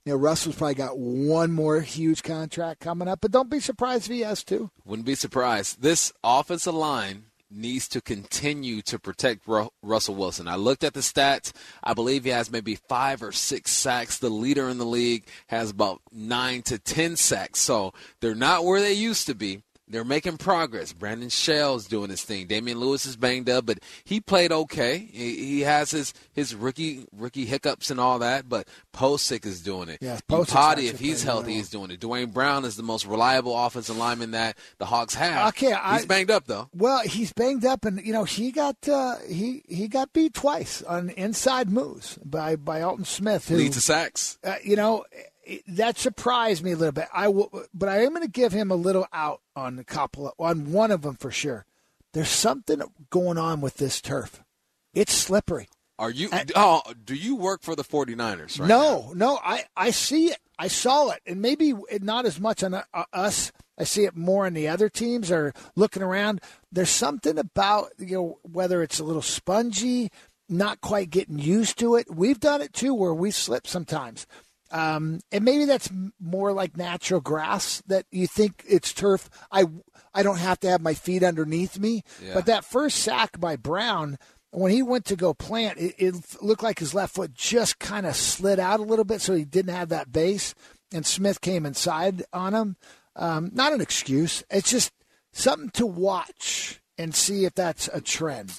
[0.05, 4.05] You know, Russell's probably got one more huge contract coming up, but don't be surprised
[4.05, 4.71] if he has two.
[4.85, 5.83] Wouldn't be surprised.
[5.83, 10.49] This offensive line needs to continue to protect Ru- Russell Wilson.
[10.49, 11.53] I looked at the stats.
[11.83, 14.19] I believe he has maybe five or six sacks.
[14.19, 17.61] The leader in the league has about nine to ten sacks.
[17.61, 20.93] So they're not where they used to be they're making progress.
[20.93, 22.47] Brandon Shell's doing his thing.
[22.47, 24.99] Damien Lewis is banged up, but he played okay.
[24.99, 29.89] He, he has his, his rookie rookie hiccups and all that, but Pocic is doing
[29.89, 29.99] it.
[30.01, 32.01] Yeah, Potty, if he's healthy, he's doing it.
[32.01, 35.49] Duane Brown is the most reliable offensive lineman that the Hawks have.
[35.49, 36.69] Okay, he's banged up though.
[36.75, 40.83] Well, he's banged up, and you know he got uh, he he got beat twice
[40.83, 44.39] on inside moves by by Aldon Smith, who leads to sacks.
[44.45, 45.05] Uh, you know
[45.67, 47.09] that surprised me a little bit.
[47.13, 50.29] I will, but I am going to give him a little out on a couple,
[50.29, 51.65] of, on one of them for sure.
[52.13, 54.43] There's something going on with this turf.
[54.95, 55.69] It's slippery.
[55.99, 56.29] Are you?
[56.33, 58.61] And, oh, do you work for the 49ers?
[58.61, 59.13] Right no, now?
[59.15, 59.41] no.
[59.43, 60.39] I I see it.
[60.59, 63.53] I saw it, and maybe not as much on uh, us.
[63.77, 66.41] I see it more on the other teams or looking around.
[66.71, 70.11] There's something about you know whether it's a little spongy,
[70.49, 72.15] not quite getting used to it.
[72.15, 74.27] We've done it too, where we slip sometimes.
[74.71, 75.91] Um, and maybe that's
[76.21, 79.31] more like natural grass that you think it's turf.
[79.51, 79.65] I
[80.13, 82.03] I don't have to have my feet underneath me.
[82.23, 82.35] Yeah.
[82.35, 84.19] But that first sack by Brown,
[84.51, 88.07] when he went to go plant, it, it looked like his left foot just kind
[88.07, 90.55] of slid out a little bit, so he didn't have that base.
[90.93, 92.77] And Smith came inside on him.
[93.15, 94.43] Um, not an excuse.
[94.51, 94.93] It's just
[95.33, 98.53] something to watch and see if that's a trend.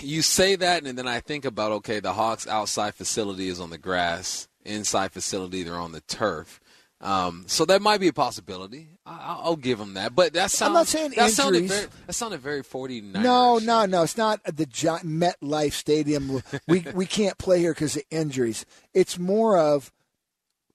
[0.00, 3.70] You say that, and then I think about okay, the Hawks' outside facility is on
[3.70, 6.60] the grass, inside facility they're on the turf.
[7.02, 8.88] Um, so that might be a possibility.
[9.06, 10.14] I, will give them that.
[10.14, 10.68] But that sounds.
[10.68, 11.36] I'm not saying that injuries.
[11.36, 13.22] Sounded very, that sounded very 49.
[13.22, 14.02] No, no, no.
[14.02, 16.42] It's not the Met MetLife Stadium.
[16.68, 18.66] we we can't play here because of injuries.
[18.92, 19.90] It's more of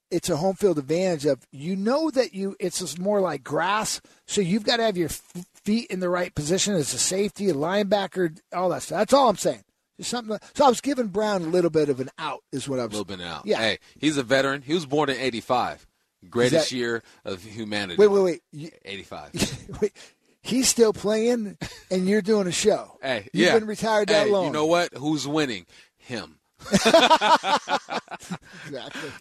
[0.10, 4.02] it's a home field advantage of you know that you it's just more like grass,
[4.26, 7.54] so you've got to have your feet in the right position as a safety, a
[7.54, 9.00] linebacker, all that stuff.
[9.00, 9.64] That's all I'm saying.
[10.02, 10.38] Something.
[10.54, 12.94] So I was giving Brown a little bit of an out, is what I was.
[12.96, 13.46] A little bit out.
[13.46, 13.60] Yeah.
[13.60, 14.62] Hey, he's a veteran.
[14.62, 15.88] He was born in '85.
[16.30, 17.98] Greatest that, year of humanity.
[17.98, 18.74] Wait, wait, wait.
[18.86, 19.78] 85.
[19.82, 19.94] wait,
[20.42, 21.58] he's still playing,
[21.92, 22.98] and you're doing a show.
[23.02, 23.54] Hey, You've yeah.
[23.60, 24.48] been retired that hey, long.
[24.48, 24.94] You know what?
[24.96, 25.66] Who's winning?
[25.98, 26.40] Him.
[26.72, 27.00] exactly.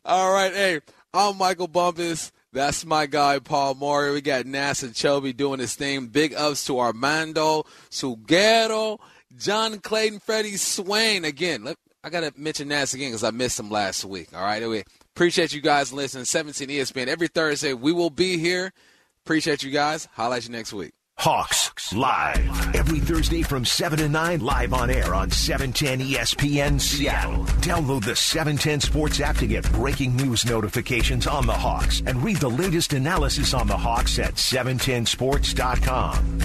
[0.04, 0.52] All right.
[0.52, 0.80] Hey,
[1.12, 2.32] I'm Michael Bumpus.
[2.52, 4.12] That's my guy, Paul Moyer.
[4.12, 6.06] We got NASA Chobe doing his thing.
[6.06, 9.00] Big ups to Armando Salguero,
[9.36, 11.24] John Clayton, Freddie Swain.
[11.24, 14.28] Again, let, I got to mention Nas again because I missed him last week.
[14.34, 14.62] All right.
[14.62, 14.84] Anyway,
[15.14, 16.24] appreciate you guys listening.
[16.24, 17.08] 17 ESPN.
[17.08, 18.72] Every Thursday, we will be here.
[19.24, 20.08] Appreciate you guys.
[20.12, 20.92] Holla at you next week.
[21.16, 27.44] Hawks live every Thursday from 7 to 9 live on air on 710 ESPN Seattle.
[27.62, 32.38] Download the 710 Sports app to get breaking news notifications on the Hawks and read
[32.38, 36.40] the latest analysis on the Hawks at 710sports.com.